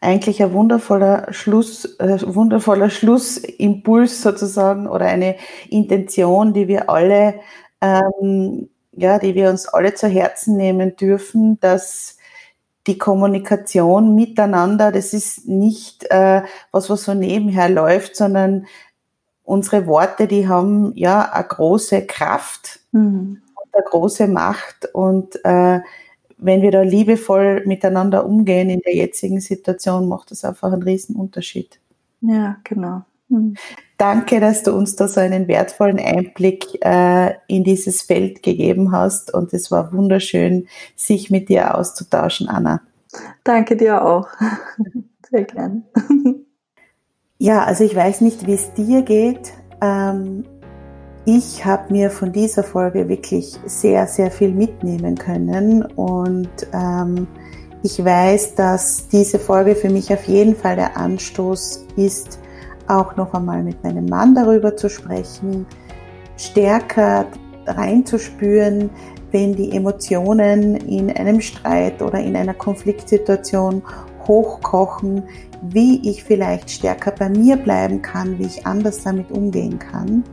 eigentlich 0.00 0.42
ein 0.42 0.52
wundervoller 0.52 1.32
Schluss, 1.32 1.84
äh, 1.98 2.18
wundervoller 2.34 2.90
Schlussimpuls 2.90 4.22
sozusagen 4.22 4.88
oder 4.88 5.06
eine 5.06 5.36
Intention, 5.68 6.52
die 6.52 6.68
wir 6.68 6.88
alle 6.88 7.40
ähm, 7.80 8.68
ja, 8.92 9.18
die 9.18 9.34
wir 9.34 9.50
uns 9.50 9.66
alle 9.68 9.94
zu 9.94 10.08
Herzen 10.08 10.56
nehmen 10.56 10.96
dürfen, 10.96 11.58
dass 11.60 12.16
die 12.86 12.98
Kommunikation 12.98 14.14
miteinander, 14.14 14.90
das 14.90 15.12
ist 15.12 15.46
nicht 15.46 16.10
äh, 16.10 16.42
was, 16.72 16.90
was 16.90 17.04
so 17.04 17.14
nebenher 17.14 17.68
läuft, 17.68 18.16
sondern 18.16 18.66
unsere 19.50 19.86
Worte, 19.86 20.28
die 20.28 20.48
haben 20.48 20.92
ja 20.94 21.22
eine 21.32 21.44
große 21.44 22.06
Kraft 22.06 22.78
mhm. 22.92 23.42
und 23.54 23.74
eine 23.74 23.84
große 23.84 24.28
Macht 24.28 24.88
und 24.92 25.44
äh, 25.44 25.80
wenn 26.42 26.62
wir 26.62 26.70
da 26.70 26.82
liebevoll 26.82 27.66
miteinander 27.66 28.24
umgehen 28.24 28.70
in 28.70 28.80
der 28.80 28.94
jetzigen 28.94 29.40
Situation, 29.40 30.08
macht 30.08 30.30
das 30.30 30.44
einfach 30.44 30.72
einen 30.72 30.82
riesen 30.82 31.16
Unterschied. 31.16 31.78
Ja, 32.22 32.56
genau. 32.64 33.02
Mhm. 33.28 33.56
Danke, 33.98 34.40
dass 34.40 34.62
du 34.62 34.72
uns 34.72 34.96
da 34.96 35.06
so 35.06 35.20
einen 35.20 35.48
wertvollen 35.48 35.98
Einblick 35.98 36.82
äh, 36.82 37.34
in 37.48 37.64
dieses 37.64 38.02
Feld 38.02 38.42
gegeben 38.42 38.92
hast 38.92 39.34
und 39.34 39.52
es 39.52 39.70
war 39.70 39.92
wunderschön, 39.92 40.68
sich 40.96 41.30
mit 41.30 41.48
dir 41.48 41.74
auszutauschen, 41.76 42.48
Anna. 42.48 42.80
Danke 43.44 43.76
dir 43.76 44.02
auch. 44.04 44.28
Sehr 45.30 45.44
gern. 45.44 45.84
Ja, 47.42 47.64
also 47.64 47.84
ich 47.84 47.96
weiß 47.96 48.20
nicht, 48.20 48.46
wie 48.46 48.52
es 48.52 48.74
dir 48.74 49.00
geht. 49.00 49.54
Ähm, 49.80 50.44
ich 51.24 51.64
habe 51.64 51.90
mir 51.90 52.10
von 52.10 52.32
dieser 52.32 52.62
Folge 52.62 53.08
wirklich 53.08 53.58
sehr, 53.64 54.06
sehr 54.06 54.30
viel 54.30 54.52
mitnehmen 54.52 55.14
können 55.14 55.82
und 55.96 56.50
ähm, 56.74 57.26
ich 57.82 58.04
weiß, 58.04 58.56
dass 58.56 59.08
diese 59.08 59.38
Folge 59.38 59.74
für 59.74 59.88
mich 59.88 60.12
auf 60.12 60.24
jeden 60.24 60.54
Fall 60.54 60.76
der 60.76 60.98
Anstoß 60.98 61.86
ist, 61.96 62.38
auch 62.88 63.16
noch 63.16 63.32
einmal 63.32 63.62
mit 63.62 63.82
meinem 63.82 64.04
Mann 64.04 64.34
darüber 64.34 64.76
zu 64.76 64.90
sprechen, 64.90 65.64
stärker 66.36 67.24
reinzuspüren, 67.66 68.90
wenn 69.30 69.54
die 69.54 69.74
Emotionen 69.74 70.76
in 70.76 71.10
einem 71.10 71.40
Streit 71.40 72.02
oder 72.02 72.20
in 72.20 72.36
einer 72.36 72.52
Konfliktsituation 72.52 73.82
hochkochen, 74.26 75.22
wie 75.62 76.08
ich 76.08 76.24
vielleicht 76.24 76.70
stärker 76.70 77.12
bei 77.12 77.28
mir 77.28 77.56
bleiben 77.56 78.02
kann, 78.02 78.38
wie 78.38 78.46
ich 78.46 78.66
anders 78.66 79.02
damit 79.02 79.30
umgehen 79.30 79.78
kann. 79.78 80.24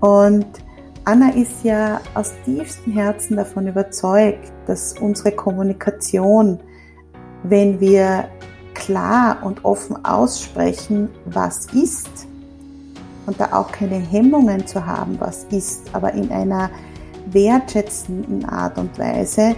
Und 0.00 0.46
Anna 1.04 1.30
ist 1.30 1.64
ja 1.64 2.00
aus 2.14 2.32
tiefstem 2.44 2.92
Herzen 2.92 3.36
davon 3.36 3.66
überzeugt, 3.66 4.52
dass 4.66 4.94
unsere 4.98 5.32
Kommunikation, 5.32 6.60
wenn 7.42 7.80
wir 7.80 8.28
klar 8.74 9.38
und 9.42 9.64
offen 9.64 10.04
aussprechen, 10.04 11.08
was 11.26 11.66
ist 11.72 12.26
und 13.26 13.40
da 13.40 13.52
auch 13.52 13.72
keine 13.72 13.96
Hemmungen 13.96 14.66
zu 14.66 14.84
haben, 14.84 15.18
was 15.18 15.44
ist, 15.50 15.94
aber 15.94 16.12
in 16.14 16.30
einer 16.30 16.70
wertschätzenden 17.26 18.44
Art 18.44 18.78
und 18.78 18.98
Weise, 18.98 19.54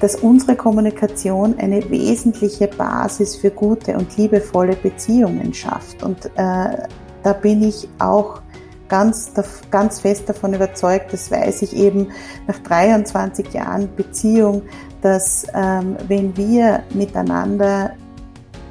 dass 0.00 0.16
unsere 0.16 0.56
Kommunikation 0.56 1.58
eine 1.58 1.88
wesentliche 1.90 2.68
Basis 2.68 3.36
für 3.36 3.50
gute 3.50 3.96
und 3.96 4.16
liebevolle 4.16 4.74
Beziehungen 4.74 5.52
schafft. 5.52 6.02
Und 6.02 6.26
äh, 6.36 6.86
da 7.22 7.32
bin 7.40 7.62
ich 7.62 7.86
auch 7.98 8.40
ganz, 8.88 9.32
ganz 9.70 10.00
fest 10.00 10.28
davon 10.28 10.54
überzeugt, 10.54 11.12
das 11.12 11.30
weiß 11.30 11.62
ich 11.62 11.76
eben 11.76 12.08
nach 12.48 12.58
23 12.58 13.52
Jahren 13.52 13.94
Beziehung, 13.94 14.62
dass 15.02 15.46
ähm, 15.54 15.96
wenn 16.08 16.36
wir 16.36 16.82
miteinander 16.92 17.92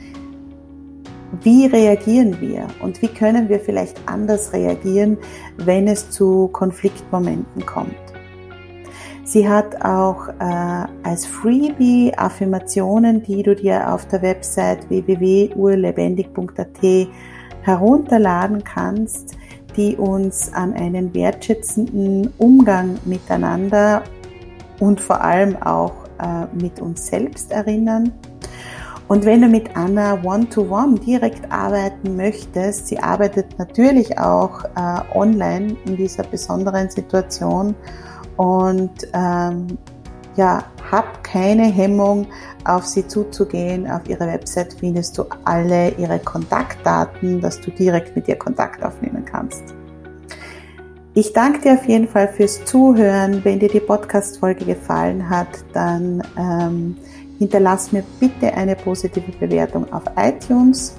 wie 1.43 1.67
reagieren 1.67 2.41
wir 2.41 2.69
und 2.81 3.03
wie 3.03 3.09
können 3.09 3.49
wir 3.49 3.61
vielleicht 3.61 4.01
anders 4.07 4.53
reagieren, 4.53 5.19
wenn 5.57 5.89
es 5.89 6.11
zu 6.11 6.49
Konfliktmomenten 6.49 7.67
kommt. 7.67 8.14
Sie 9.35 9.49
hat 9.49 9.85
auch 9.85 10.29
äh, 10.29 10.87
als 11.03 11.27
Freebie 11.27 12.13
Affirmationen, 12.17 13.21
die 13.21 13.43
du 13.43 13.57
dir 13.57 13.93
auf 13.93 14.07
der 14.07 14.23
Website 14.23 14.89
www.urlebendig.at 14.89 17.09
herunterladen 17.63 18.63
kannst, 18.63 19.37
die 19.77 19.97
uns 19.97 20.53
an 20.53 20.73
einen 20.75 21.13
wertschätzenden 21.15 22.33
Umgang 22.39 23.01
miteinander 23.07 24.05
und 24.79 25.01
vor 25.01 25.21
allem 25.21 25.61
auch 25.61 25.95
äh, 26.21 26.47
mit 26.55 26.81
uns 26.81 27.09
selbst 27.09 27.51
erinnern. 27.51 28.13
Und 29.09 29.25
wenn 29.25 29.41
du 29.41 29.49
mit 29.49 29.77
Anna 29.77 30.23
One-to-One 30.23 30.95
-one 30.95 31.05
direkt 31.05 31.51
arbeiten 31.51 32.15
möchtest, 32.15 32.87
sie 32.87 33.01
arbeitet 33.01 33.59
natürlich 33.59 34.17
auch 34.17 34.65
äh, 34.65 35.01
online 35.13 35.77
in 35.87 35.97
dieser 35.97 36.23
besonderen 36.23 36.89
Situation 36.89 37.75
und 38.37 39.07
ähm, 39.13 39.79
ja, 40.37 40.65
hab 40.91 41.23
keine 41.25 41.65
Hemmung, 41.65 42.27
auf 42.65 42.87
sie 42.87 43.07
zuzugehen. 43.07 43.91
Auf 43.91 44.09
ihrer 44.09 44.27
Website 44.27 44.75
findest 44.75 45.19
du 45.19 45.25
alle 45.45 45.91
ihre 45.93 46.19
Kontaktdaten, 46.19 47.41
dass 47.41 47.61
du 47.61 47.71
direkt 47.71 48.17
mit 48.17 48.29
ihr 48.29 48.37
Kontakt 48.37 48.83
aufnehmen 48.83 49.25
kannst. 49.25 49.63
Ich 51.15 51.33
danke 51.33 51.61
dir 51.61 51.75
auf 51.75 51.87
jeden 51.87 52.09
Fall 52.09 52.29
fürs 52.29 52.65
Zuhören. 52.65 53.45
Wenn 53.45 53.61
dir 53.61 53.69
die 53.69 53.81
Podcast-Folge 53.81 54.65
gefallen 54.65 55.29
hat, 55.31 55.65
dann 55.73 56.23
ähm, 56.37 56.97
hinterlass 57.39 57.93
mir 57.93 58.03
bitte 58.19 58.53
eine 58.55 58.75
positive 58.75 59.31
Bewertung 59.39 59.93
auf 59.93 60.03
iTunes. 60.17 60.97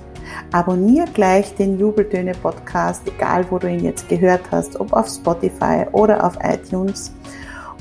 Abonniere 0.52 1.08
gleich 1.14 1.56
den 1.56 1.80
Jubeltöne 1.80 2.34
Podcast, 2.34 3.02
egal 3.08 3.46
wo 3.50 3.60
du 3.60 3.70
ihn 3.70 3.84
jetzt 3.84 4.08
gehört 4.10 4.42
hast, 4.52 4.80
ob 4.80 4.94
auf 4.94 5.08
Spotify 5.08 5.86
oder 5.92 6.24
auf 6.24 6.38
iTunes. 6.44 7.14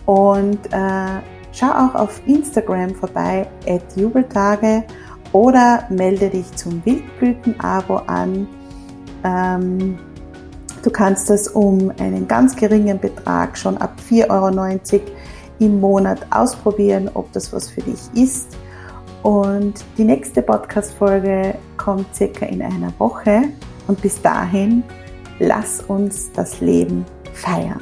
Und 0.07 0.59
äh, 0.73 1.21
schau 1.53 1.71
auch 1.71 1.95
auf 1.95 2.21
Instagram 2.27 2.95
vorbei, 2.95 3.47
at 3.67 3.83
Jubeltage, 3.97 4.85
oder 5.33 5.85
melde 5.91 6.31
dich 6.31 6.51
zum 6.53 6.85
Wildblüten-Abo 6.85 7.97
an. 8.07 8.47
Ähm, 9.25 9.99
du 10.83 10.91
kannst 10.91 11.29
das 11.29 11.49
um 11.49 11.93
einen 11.99 12.29
ganz 12.29 12.55
geringen 12.55 13.01
Betrag 13.01 13.59
schon 13.59 13.77
ab 13.79 13.97
4,90 14.09 14.31
Euro 14.31 15.01
im 15.59 15.81
Monat 15.81 16.21
ausprobieren, 16.31 17.11
ob 17.15 17.33
das 17.33 17.53
was 17.53 17.71
für 17.71 17.83
dich 17.83 18.01
ist. 18.15 18.57
Und 19.25 19.87
die 19.97 20.05
nächste 20.05 20.43
Podcast-Folge 20.43 21.55
kommt 21.79 22.15
circa 22.15 22.45
in 22.45 22.61
einer 22.61 22.93
Woche. 22.99 23.45
Und 23.87 24.03
bis 24.03 24.21
dahin, 24.21 24.85
lass 25.39 25.81
uns 25.81 26.31
das 26.33 26.61
Leben 26.61 27.07
feiern. 27.33 27.81